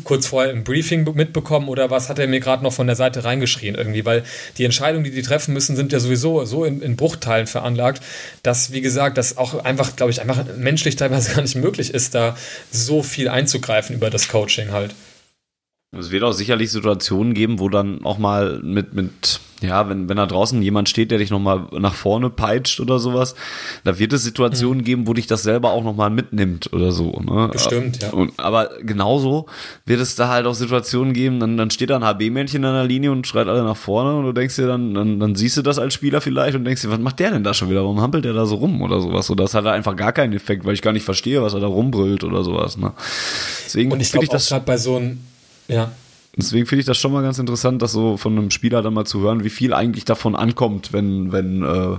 [0.02, 3.24] kurz vorher im Briefing mitbekommen oder was hat er mir gerade noch von der Seite
[3.24, 4.24] reingeschrien irgendwie, weil
[4.58, 8.02] die Entscheidungen, die die treffen müssen, sind ja sowieso so in, in Bruchteilen veranlagt,
[8.42, 12.14] dass, wie gesagt, das auch einfach, glaube ich, einfach menschlich teilweise gar nicht möglich ist,
[12.14, 12.36] da
[12.70, 14.94] so viel einzugreifen über das Coaching halt.
[15.98, 20.16] Es wird auch sicherlich Situationen geben, wo dann auch mal mit, mit ja, wenn, wenn
[20.16, 23.34] da draußen jemand steht, der dich nochmal nach vorne peitscht oder sowas,
[23.84, 24.84] da wird es Situationen mhm.
[24.84, 27.20] geben, wo dich das selber auch nochmal mitnimmt oder so.
[27.20, 27.48] Ne?
[27.52, 28.10] Bestimmt, ja.
[28.10, 29.46] Und, aber genauso
[29.86, 32.84] wird es da halt auch Situationen geben, dann, dann steht da ein HB-Männchen an der
[32.84, 35.62] Linie und schreit alle nach vorne und du denkst dir dann, dann, dann siehst du
[35.62, 37.82] das als Spieler vielleicht und denkst dir, was macht der denn da schon wieder?
[37.82, 39.26] Warum hampelt der da so rum oder sowas?
[39.26, 41.66] So, das hat einfach gar keinen Effekt, weil ich gar nicht verstehe, was er da
[41.66, 42.76] rumbrüllt oder sowas.
[42.76, 42.92] Ne?
[43.64, 45.20] Deswegen und ich glaube auch gerade bei so einem,
[45.68, 45.92] ja,
[46.36, 49.04] Deswegen finde ich das schon mal ganz interessant, das so von einem Spieler dann mal
[49.04, 51.96] zu hören, wie viel eigentlich davon ankommt, wenn, wenn äh,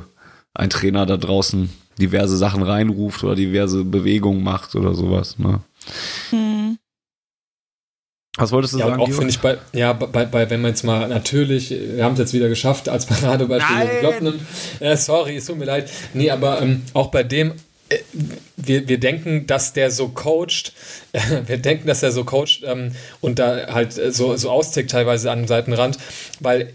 [0.53, 1.69] ein Trainer da draußen
[1.99, 5.39] diverse Sachen reinruft oder diverse Bewegungen macht oder sowas.
[5.39, 5.61] Ne?
[6.31, 6.77] Hm.
[8.37, 9.01] Was wolltest du ja, sagen?
[9.01, 12.19] Auch finde ich bei, ja, bei, bei, wenn man jetzt mal natürlich, wir haben es
[12.19, 14.33] jetzt wieder geschafft als Paradebeispiel Kloppen.
[14.81, 15.89] Äh, sorry, es tut mir leid.
[16.13, 17.53] Nee, aber ähm, auch bei dem
[18.57, 20.73] wir, wir denken, dass der so coacht,
[21.45, 22.91] wir denken, dass er so coacht ähm,
[23.21, 25.97] und da halt so, so austickt teilweise an dem Seitenrand,
[26.39, 26.73] weil,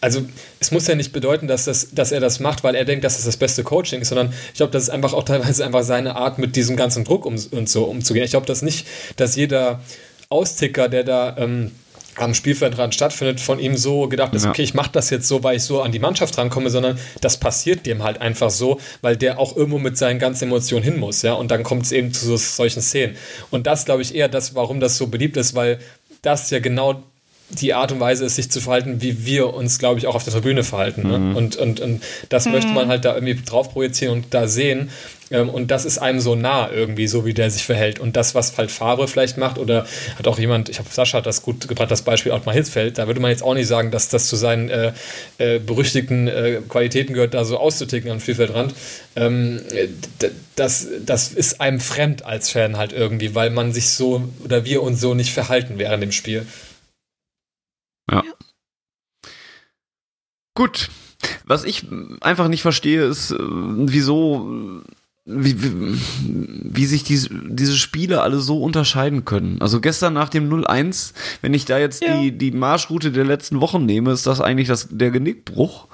[0.00, 0.22] also
[0.60, 3.16] es muss ja nicht bedeuten, dass, das, dass er das macht, weil er denkt, dass
[3.16, 6.16] das das beste Coaching ist, sondern ich glaube, das ist einfach auch teilweise einfach seine
[6.16, 8.24] Art, mit diesem ganzen Druck um, und so umzugehen.
[8.24, 9.80] Ich glaube das nicht, dass jeder
[10.28, 11.70] Austicker, der da ähm,
[12.16, 14.50] am Spielfeldrand stattfindet, von ihm so gedacht ist, ja.
[14.50, 17.38] okay, ich mache das jetzt so, weil ich so an die Mannschaft rankomme, sondern das
[17.38, 21.22] passiert dem halt einfach so, weil der auch irgendwo mit seinen ganzen Emotionen hin muss,
[21.22, 23.16] ja, und dann kommt es eben zu so, solchen Szenen.
[23.50, 25.78] Und das glaube ich eher das, warum das so beliebt ist, weil
[26.22, 27.02] das ja genau
[27.50, 30.24] die Art und Weise ist, sich zu verhalten, wie wir uns, glaube ich, auch auf
[30.24, 31.08] der Tribüne verhalten.
[31.08, 31.18] Ne?
[31.18, 31.36] Mhm.
[31.36, 32.52] Und, und, und das mhm.
[32.52, 34.90] möchte man halt da irgendwie drauf projizieren und da sehen.
[35.30, 38.00] Ähm, und das ist einem so nah irgendwie, so wie der sich verhält.
[38.00, 39.86] Und das, was halt Favre vielleicht macht, oder
[40.18, 43.06] hat auch jemand, ich habe Sascha hat das gut gebracht, das Beispiel Ottmar Hitzfeld, da
[43.06, 44.92] würde man jetzt auch nicht sagen, dass das zu seinen äh,
[45.38, 48.74] äh, berüchtigten äh, Qualitäten gehört, da so auszuticken am Spielfeldrand.
[49.14, 49.60] Ähm,
[50.56, 54.82] das, das ist einem fremd als Fan halt irgendwie, weil man sich so oder wir
[54.82, 56.46] uns so nicht verhalten während dem Spiel.
[58.10, 58.22] Ja.
[60.54, 60.90] Gut.
[61.44, 61.86] Was ich
[62.20, 64.82] einfach nicht verstehe, ist, äh, wieso
[65.26, 69.60] wie, wie, wie sich diese, diese Spiele alle so unterscheiden können.
[69.60, 72.20] Also gestern nach dem 0-1, wenn ich da jetzt ja.
[72.20, 75.88] die, die Marschroute der letzten Wochen nehme, ist das eigentlich das, der Genickbruch.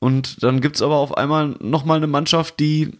[0.00, 2.98] Und dann gibt's aber auf einmal nochmal eine Mannschaft, die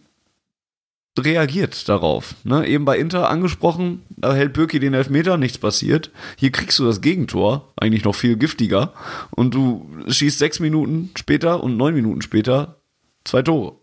[1.17, 2.35] reagiert darauf.
[2.43, 2.67] Ne?
[2.67, 6.11] Eben bei Inter angesprochen, da hält Birki den Elfmeter, nichts passiert.
[6.37, 8.93] Hier kriegst du das Gegentor, eigentlich noch viel giftiger.
[9.31, 12.81] Und du schießt sechs Minuten später und neun Minuten später
[13.23, 13.77] zwei Tore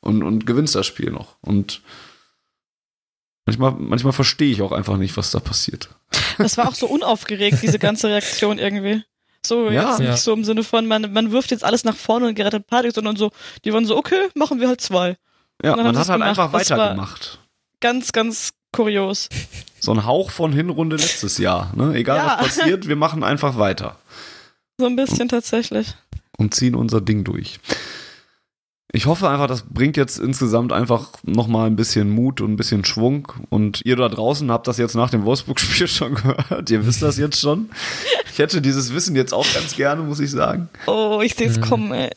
[0.00, 1.36] und, und gewinnst das Spiel noch.
[1.40, 1.82] Und
[3.46, 5.88] manchmal, manchmal verstehe ich auch einfach nicht, was da passiert.
[6.38, 9.02] Das war auch so unaufgeregt, diese ganze Reaktion irgendwie.
[9.44, 9.90] So, ja.
[9.90, 10.16] jetzt nicht ja.
[10.16, 13.16] so im Sinne von, man, man wirft jetzt alles nach vorne und gerettet Party, sondern
[13.16, 13.30] so,
[13.64, 15.16] die waren so, okay, machen wir halt zwei.
[15.62, 16.28] Ja, man hat halt gemacht.
[16.28, 17.38] einfach weitergemacht.
[17.80, 19.28] Ganz, ganz kurios.
[19.78, 21.70] So ein Hauch von Hinrunde letztes Jahr.
[21.76, 21.94] Ne?
[21.94, 22.38] Egal ja.
[22.40, 23.96] was passiert, wir machen einfach weiter.
[24.78, 25.94] So ein bisschen tatsächlich.
[26.38, 27.60] Und ziehen unser Ding durch
[28.96, 32.84] ich hoffe einfach, das bringt jetzt insgesamt einfach nochmal ein bisschen Mut und ein bisschen
[32.84, 33.30] Schwung.
[33.50, 36.70] Und ihr da draußen habt das jetzt nach dem Wolfsburg-Spiel schon gehört.
[36.70, 37.68] Ihr wisst das jetzt schon.
[38.32, 40.70] Ich hätte dieses Wissen jetzt auch ganz gerne, muss ich sagen.
[40.86, 42.10] Oh, ich sehe es kommen, ey.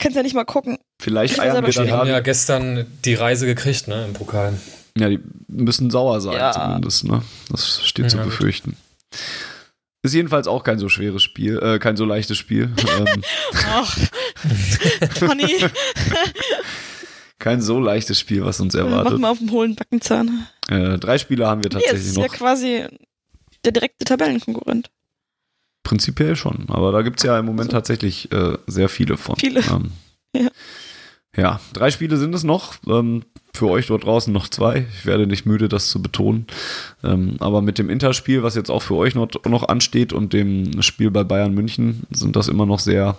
[0.00, 0.78] Kann es ja nicht mal gucken.
[1.00, 4.54] Vielleicht eiern wir Die haben ja gestern die Reise gekriegt, ne, im Pokal.
[4.96, 6.52] Ja, die müssen sauer sein, ja.
[6.52, 7.22] zumindest, ne?
[7.50, 8.70] Das steht ja, zu befürchten.
[8.70, 9.18] Gut.
[10.02, 12.70] Ist jedenfalls auch kein so schweres Spiel, äh, kein so leichtes Spiel.
[12.98, 13.22] ähm.
[13.68, 13.98] Ach,
[15.18, 15.66] Conny.
[17.38, 19.12] kein so leichtes Spiel, was uns erwartet.
[19.12, 20.46] Machen wir auf dem hohlen Backenzahn.
[20.68, 22.24] Äh, drei Spiele haben wir tatsächlich nee, ist noch.
[22.24, 22.84] ist ja quasi
[23.64, 24.90] der direkte Tabellenkonkurrent.
[25.82, 27.78] Prinzipiell schon, aber da gibt es ja im Moment also.
[27.78, 29.36] tatsächlich äh, sehr viele von.
[29.36, 29.60] Viele.
[29.60, 29.92] Ähm,
[30.36, 30.48] ja.
[31.36, 32.74] Ja, drei Spiele sind es noch.
[32.88, 33.22] Ähm,
[33.54, 34.86] für euch dort draußen noch zwei.
[34.98, 36.46] Ich werde nicht müde, das zu betonen.
[37.04, 40.82] Ähm, aber mit dem Interspiel, was jetzt auch für euch noch, noch ansteht und dem
[40.82, 43.16] Spiel bei Bayern München, sind das immer noch sehr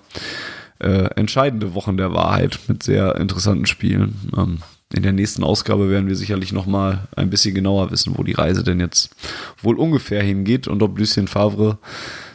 [0.79, 4.31] äh, entscheidende Wochen der Wahrheit mit sehr interessanten Spielen.
[4.37, 4.59] Ähm,
[4.93, 8.33] in der nächsten Ausgabe werden wir sicherlich noch mal ein bisschen genauer wissen, wo die
[8.33, 9.15] Reise denn jetzt
[9.61, 11.77] wohl ungefähr hingeht und ob Lucien Favre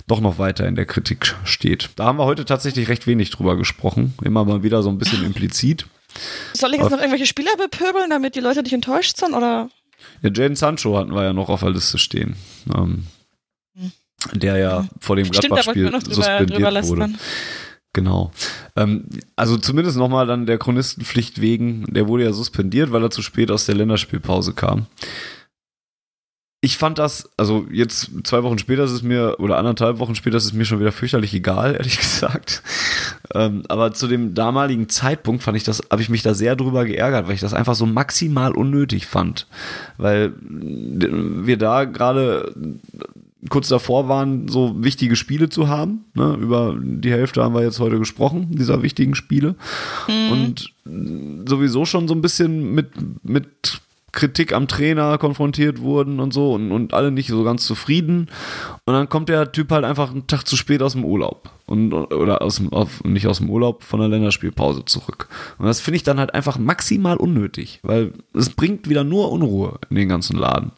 [0.07, 1.91] doch noch weiter in der Kritik steht.
[1.97, 4.15] Da haben wir heute tatsächlich recht wenig drüber gesprochen.
[4.23, 5.87] Immer mal wieder so ein bisschen implizit.
[6.55, 9.69] Soll ich jetzt noch irgendwelche Spieler bepöbeln, damit die Leute nicht enttäuscht sind, oder?
[10.23, 12.37] Ja, Jaden Sancho hatten wir ja noch auf der Liste stehen.
[12.75, 13.07] Ähm,
[13.77, 13.93] hm.
[14.35, 17.15] der ja vor dem Gladbach-Spiel suspendiert drüber wurde.
[17.93, 18.31] Genau.
[18.77, 19.07] Ähm,
[19.37, 23.51] also zumindest nochmal dann der Chronistenpflicht wegen, der wurde ja suspendiert, weil er zu spät
[23.51, 24.87] aus der Länderspielpause kam.
[26.63, 30.39] Ich fand das, also jetzt zwei Wochen später ist es mir, oder anderthalb Wochen später
[30.39, 32.63] ist es mir schon wieder fürchterlich egal, ehrlich gesagt.
[33.35, 36.85] Ähm, aber zu dem damaligen Zeitpunkt fand ich das, habe ich mich da sehr drüber
[36.85, 39.47] geärgert, weil ich das einfach so maximal unnötig fand.
[39.99, 42.53] Weil wir da gerade
[43.49, 46.05] kurz davor waren, so wichtige Spiele zu haben.
[46.15, 46.37] Ne?
[46.41, 49.57] Über die Hälfte haben wir jetzt heute gesprochen, dieser wichtigen Spiele.
[50.09, 50.33] Mhm.
[50.33, 50.73] Und
[51.49, 52.93] sowieso schon so ein bisschen mit,
[53.23, 53.81] mit
[54.17, 58.29] Kritik am Trainer konfrontiert wurden und so und, und alle nicht so ganz zufrieden.
[58.85, 61.51] Und dann kommt der Typ halt einfach einen Tag zu spät aus dem Urlaub.
[61.67, 65.29] Und, oder aus dem, auf, nicht aus dem Urlaub, von der Länderspielpause zurück.
[65.59, 69.79] Und das finde ich dann halt einfach maximal unnötig, weil es bringt wieder nur Unruhe
[69.91, 70.73] in den ganzen Laden.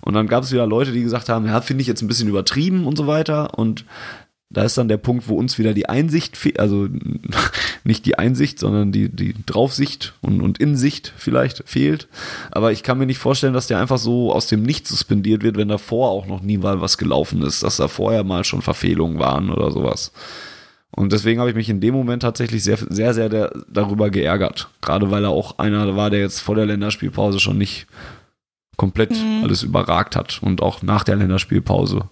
[0.00, 2.28] Und dann gab es wieder Leute, die gesagt haben, ja, finde ich jetzt ein bisschen
[2.28, 3.58] übertrieben und so weiter.
[3.58, 3.84] Und
[4.50, 6.88] da ist dann der Punkt, wo uns wieder die Einsicht fehlt, also
[7.84, 12.08] nicht die Einsicht, sondern die, die Draufsicht und, und Insicht vielleicht fehlt.
[12.50, 15.56] Aber ich kann mir nicht vorstellen, dass der einfach so aus dem Nichts suspendiert wird,
[15.56, 19.18] wenn davor auch noch nie mal was gelaufen ist, dass da vorher mal schon Verfehlungen
[19.18, 20.12] waren oder sowas.
[20.90, 24.70] Und deswegen habe ich mich in dem Moment tatsächlich sehr, sehr, sehr der, darüber geärgert.
[24.80, 27.86] Gerade weil er auch einer war, der jetzt vor der Länderspielpause schon nicht
[28.78, 29.42] komplett mhm.
[29.42, 32.08] alles überragt hat und auch nach der Länderspielpause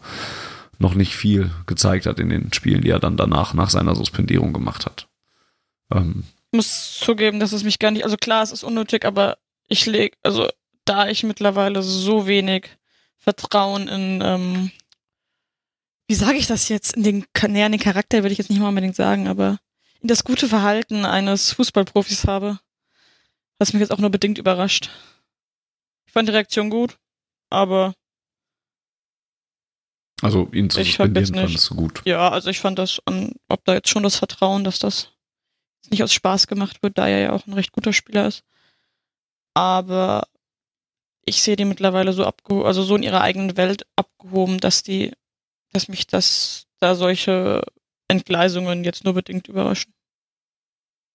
[0.79, 4.53] noch nicht viel gezeigt hat in den Spielen, die er dann danach nach seiner Suspendierung
[4.53, 5.09] gemacht hat.
[5.93, 9.39] Ähm, ich muss zugeben, dass es mich gar nicht, also klar, es ist unnötig, aber
[9.69, 10.49] ich lege, also
[10.85, 12.69] da ich mittlerweile so wenig
[13.17, 14.71] Vertrauen in, ähm,
[16.07, 18.61] wie sage ich das jetzt, in den, näher, in den Charakter würde ich jetzt nicht
[18.61, 19.59] mal unbedingt sagen, aber
[20.01, 22.61] in das gute Verhalten eines Fußballprofis habe,
[23.59, 24.91] was mich jetzt auch nur bedingt überrascht
[26.17, 26.99] fand die Reaktion gut,
[27.51, 27.95] aber.
[30.23, 32.03] Also ihn zu suspendieren fandest du gut.
[32.07, 35.13] Ja, also ich fand das, an, ob da jetzt schon das Vertrauen, dass das
[35.91, 38.43] nicht aus Spaß gemacht wird, da er ja auch ein recht guter Spieler ist.
[39.55, 40.27] Aber
[41.27, 45.13] ich sehe die mittlerweile so abgehoben, also so in ihrer eigenen Welt abgehoben, dass die,
[45.73, 47.63] dass mich das da solche
[48.09, 49.93] Entgleisungen jetzt nur bedingt überraschen.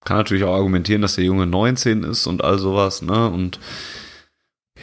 [0.04, 3.30] Kann natürlich auch argumentieren, dass der Junge 19 ist und all sowas, ne?
[3.30, 3.60] Und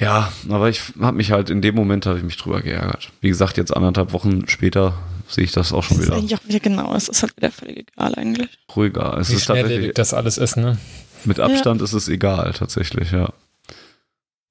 [0.00, 3.10] ja, aber ich habe mich halt in dem Moment habe ich mich drüber geärgert.
[3.20, 4.94] Wie gesagt, jetzt anderthalb Wochen später
[5.28, 6.16] sehe ich das auch schon das wieder.
[6.16, 8.58] Ist eigentlich auch wieder genau, es ist halt wieder völlig egal eigentlich.
[8.74, 9.18] Ruhiger.
[9.18, 10.78] Es Wie ist tatsächlich das alles ist, ne?
[11.24, 11.84] Mit Abstand ja.
[11.84, 13.32] ist es egal, tatsächlich, ja.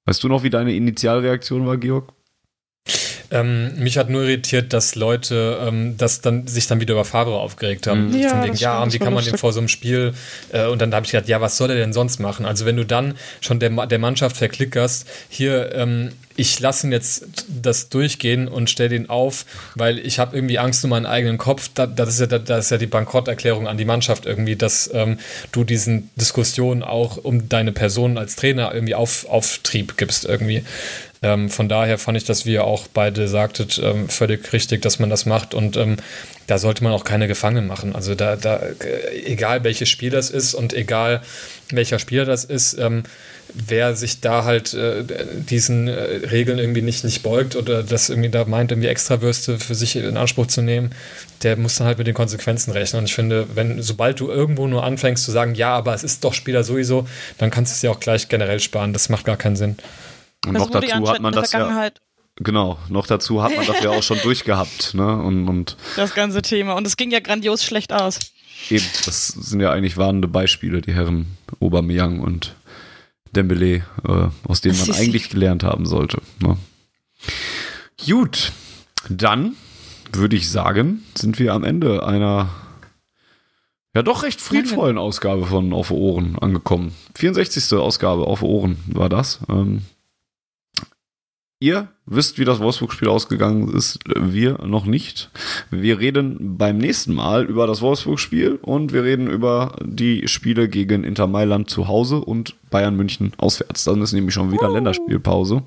[0.04, 2.12] Weißt du noch, wie deine Initialreaktion war, Georg?
[3.30, 7.38] Ähm, mich hat nur irritiert, dass Leute ähm, das dann, sich dann wieder über Favre
[7.38, 8.08] aufgeregt haben.
[8.08, 8.18] Mhm.
[8.18, 10.14] Ja, Von wegen, ja wie kann man den vor so einem Spiel
[10.52, 12.46] äh, und dann habe ich gedacht, ja, was soll er denn sonst machen?
[12.46, 17.26] Also wenn du dann schon der, der Mannschaft verklickerst, hier, ähm, ich lasse ihn jetzt
[17.48, 19.44] das durchgehen und stelle den auf,
[19.74, 21.68] weil ich habe irgendwie Angst um meinen eigenen Kopf.
[21.74, 25.18] Da, das, ist ja, das ist ja die Bankrotterklärung an die Mannschaft irgendwie, dass ähm,
[25.50, 30.62] du diesen Diskussionen auch um deine Person als Trainer irgendwie auf, Auftrieb gibst irgendwie.
[31.22, 35.10] Ähm, von daher fand ich, dass wir auch beide sagtet, ähm, völlig richtig, dass man
[35.10, 35.96] das macht und ähm,
[36.46, 37.94] da sollte man auch keine Gefangenen machen.
[37.94, 38.62] Also da, da,
[39.24, 41.22] egal welches Spiel das ist und egal
[41.70, 43.02] welcher Spieler das ist, ähm,
[43.52, 45.04] wer sich da halt äh,
[45.48, 45.92] diesen äh,
[46.30, 50.16] Regeln irgendwie nicht, nicht beugt oder das irgendwie da meint, irgendwie Extrawürste für sich in
[50.16, 50.90] Anspruch zu nehmen,
[51.42, 53.00] der muss dann halt mit den Konsequenzen rechnen.
[53.00, 56.24] Und ich finde, wenn, sobald du irgendwo nur anfängst zu sagen, ja, aber es ist
[56.24, 57.06] doch Spieler sowieso,
[57.38, 58.92] dann kannst du es ja auch gleich generell sparen.
[58.92, 59.76] Das macht gar keinen Sinn.
[60.48, 61.90] Und noch dazu hat man das ja.
[62.40, 65.16] Genau, noch dazu hat man das ja auch schon durchgehabt, ne?
[65.20, 66.74] Und, und das ganze Thema.
[66.74, 68.20] Und es ging ja grandios schlecht aus.
[68.70, 72.54] Eben, das sind ja eigentlich warnende Beispiele, die Herren Aubameyang und
[73.34, 76.20] Dembele, äh, aus denen man eigentlich gelernt haben sollte.
[76.40, 76.56] Ne?
[78.04, 78.52] Gut,
[79.08, 79.54] dann
[80.12, 82.48] würde ich sagen, sind wir am Ende einer
[83.94, 86.94] ja doch recht friedvollen Ausgabe von Auf Ohren angekommen.
[87.16, 87.72] 64.
[87.78, 89.40] Ausgabe Auf Ohren war das.
[89.48, 89.82] Ähm,
[91.60, 95.28] Ihr wisst, wie das Wolfsburg-Spiel ausgegangen ist, wir noch nicht.
[95.72, 101.02] Wir reden beim nächsten Mal über das Wolfsburg-Spiel und wir reden über die Spiele gegen
[101.02, 103.82] Inter Mailand zu Hause und Bayern München auswärts.
[103.82, 105.64] Dann ist nämlich schon wieder Länderspielpause.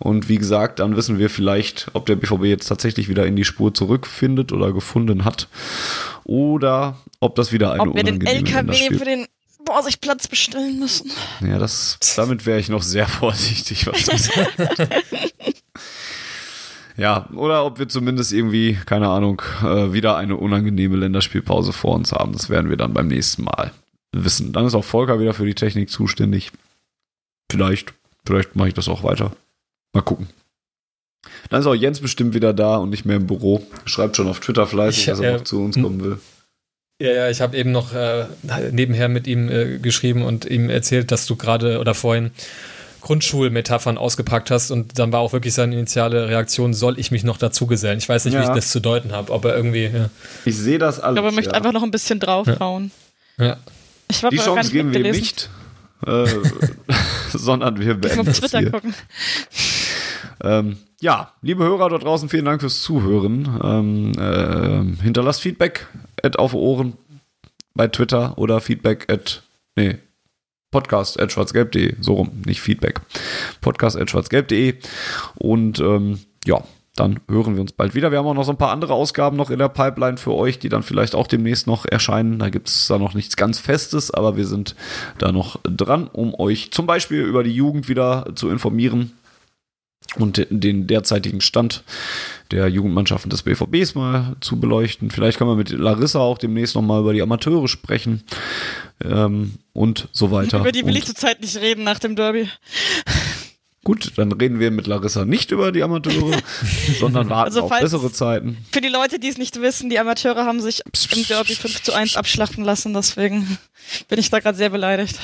[0.00, 3.44] Und wie gesagt, dann wissen wir vielleicht, ob der BVB jetzt tatsächlich wieder in die
[3.44, 5.48] Spur zurückfindet oder gefunden hat.
[6.24, 9.26] Oder ob das wieder eine ob wir den LKW für den
[9.66, 11.10] Vorsichtplatz bestellen müssen.
[11.40, 14.30] Ja, das, damit wäre ich noch sehr vorsichtig, was das
[16.96, 22.12] Ja, oder ob wir zumindest irgendwie, keine Ahnung, äh, wieder eine unangenehme Länderspielpause vor uns
[22.12, 22.32] haben.
[22.32, 23.72] Das werden wir dann beim nächsten Mal
[24.12, 24.52] wissen.
[24.52, 26.52] Dann ist auch Volker wieder für die Technik zuständig.
[27.50, 29.32] Vielleicht, vielleicht mache ich das auch weiter.
[29.92, 30.28] Mal gucken.
[31.50, 33.66] Dann ist auch Jens bestimmt wieder da und nicht mehr im Büro.
[33.86, 36.18] Schreibt schon auf Twitter fleißig, Ich, dass er äh, noch zu uns kommen will.
[37.00, 38.26] Ja, ja, ich habe eben noch äh,
[38.70, 42.30] nebenher mit ihm äh, geschrieben und ihm erzählt, dass du gerade oder vorhin
[43.00, 47.36] Grundschulmetaphern ausgepackt hast und dann war auch wirklich seine initiale Reaktion, soll ich mich noch
[47.36, 47.98] dazu gesellen?
[47.98, 48.44] Ich weiß nicht, wie Ja.
[48.44, 49.90] ich das zu deuten habe, ob er irgendwie.
[49.92, 50.08] Ja.
[50.44, 51.14] Ich sehe das Ich alles.
[51.16, 51.56] glaube, er möchte ja.
[51.56, 52.92] einfach noch ein bisschen draufhauen.
[53.38, 53.56] Ja.
[54.10, 55.50] Ich habe Die Chance geben wir ihm nicht,
[56.06, 56.26] äh,
[57.32, 58.70] sondern wir Ich beenden auf Twitter hier.
[58.70, 58.94] gucken.
[60.42, 63.60] Ähm, ja, liebe Hörer da draußen, vielen Dank fürs Zuhören.
[63.62, 65.86] Ähm, ähm, hinterlasst Feedback
[66.24, 66.94] at auf Ohren
[67.74, 69.42] bei Twitter oder Feedback at
[69.76, 69.98] nee,
[70.70, 73.00] podcast at schwarzgelb.de, so rum, nicht Feedback.
[73.60, 74.74] Podcast at schwarzgelb.de
[75.36, 76.62] und ähm, ja,
[76.96, 78.12] dann hören wir uns bald wieder.
[78.12, 80.60] Wir haben auch noch so ein paar andere Ausgaben noch in der Pipeline für euch,
[80.60, 82.38] die dann vielleicht auch demnächst noch erscheinen.
[82.38, 84.76] Da gibt es da noch nichts ganz Festes, aber wir sind
[85.18, 89.12] da noch dran, um euch zum Beispiel über die Jugend wieder zu informieren
[90.16, 91.82] und de- den derzeitigen Stand
[92.50, 95.10] der Jugendmannschaften des BVBs mal zu beleuchten.
[95.10, 98.22] Vielleicht können wir mit Larissa auch demnächst noch mal über die Amateure sprechen
[99.02, 100.60] ähm, und so weiter.
[100.60, 102.48] Über die will und ich zurzeit nicht reden nach dem Derby.
[103.84, 106.38] gut, dann reden wir mit Larissa nicht über die Amateure,
[106.98, 108.58] sondern warten Also auf bessere Zeiten.
[108.72, 111.92] Für die Leute, die es nicht wissen, die Amateure haben sich im Derby 5 zu
[111.92, 113.58] 1 abschlachten lassen, deswegen
[114.08, 115.18] bin ich da gerade sehr beleidigt.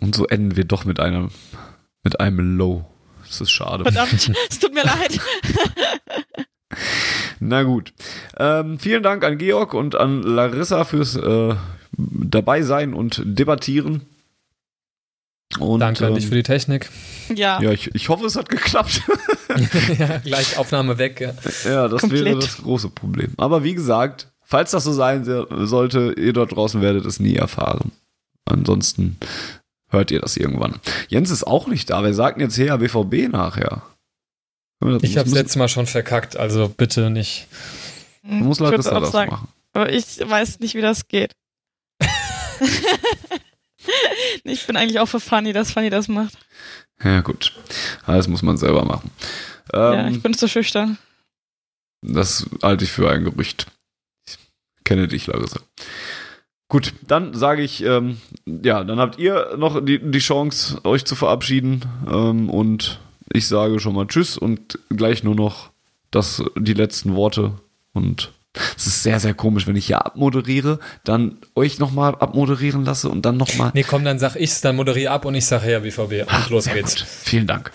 [0.00, 1.30] Und so enden wir doch mit einem
[2.02, 2.89] mit einem Low.
[3.30, 3.84] Das ist schade.
[3.84, 5.20] Verdammt, es tut mir leid.
[7.40, 7.92] Na gut.
[8.36, 11.54] Ähm, vielen Dank an Georg und an Larissa fürs äh,
[11.96, 14.02] dabei sein und debattieren.
[15.58, 16.90] Und, Danke an ähm, dich für die Technik.
[17.34, 19.02] Ja, Ja, ich, ich hoffe, es hat geklappt.
[19.98, 21.20] ja, gleich Aufnahme weg.
[21.20, 21.34] Ja.
[21.70, 22.24] ja, das Komplett.
[22.24, 23.32] wäre das große Problem.
[23.36, 27.34] Aber wie gesagt, falls das so sein se- sollte, ihr dort draußen werdet es nie
[27.34, 27.90] erfahren.
[28.44, 29.16] Ansonsten
[29.90, 30.80] hört ihr das irgendwann.
[31.08, 32.02] Jens ist auch nicht da.
[32.02, 33.82] Wir sagten jetzt her BVB nachher.
[35.02, 37.48] Ich habe letztes Mal schon verkackt, also bitte nicht.
[38.22, 39.30] muss ich würde Larissa auch das sagen.
[39.30, 39.48] machen.
[39.72, 41.32] Aber ich weiß nicht, wie das geht.
[44.44, 46.38] ich bin eigentlich auch für Fanny, dass Fanny das macht.
[47.02, 47.52] Ja, gut.
[48.06, 49.10] Das muss man selber machen.
[49.72, 50.98] ja, Ähm, ich bin zu schüchtern.
[52.02, 53.66] Das halte ich für ein Gerücht.
[54.26, 54.38] Ich
[54.84, 55.60] kenne dich, Larissa.
[56.70, 61.16] Gut, dann sage ich, ähm, ja, dann habt ihr noch die, die Chance, euch zu
[61.16, 61.84] verabschieden.
[62.08, 63.00] Ähm, und
[63.32, 65.70] ich sage schon mal Tschüss und gleich nur noch
[66.12, 67.54] das, die letzten Worte.
[67.92, 68.30] Und
[68.76, 73.26] es ist sehr, sehr komisch, wenn ich hier abmoderiere, dann euch nochmal abmoderieren lasse und
[73.26, 73.72] dann nochmal.
[73.74, 76.32] Nee, komm, dann sag ich's, dann moderiere ab und ich sage her BVB.
[76.32, 76.94] Und los Sehr geht's.
[76.96, 77.04] gut.
[77.04, 77.72] Vielen Dank.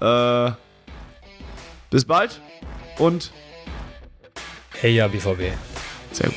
[0.00, 0.50] Äh,
[1.90, 2.40] bis bald
[2.98, 3.32] und
[4.80, 5.52] Hey ja, BVB.
[6.12, 6.36] sehr gut.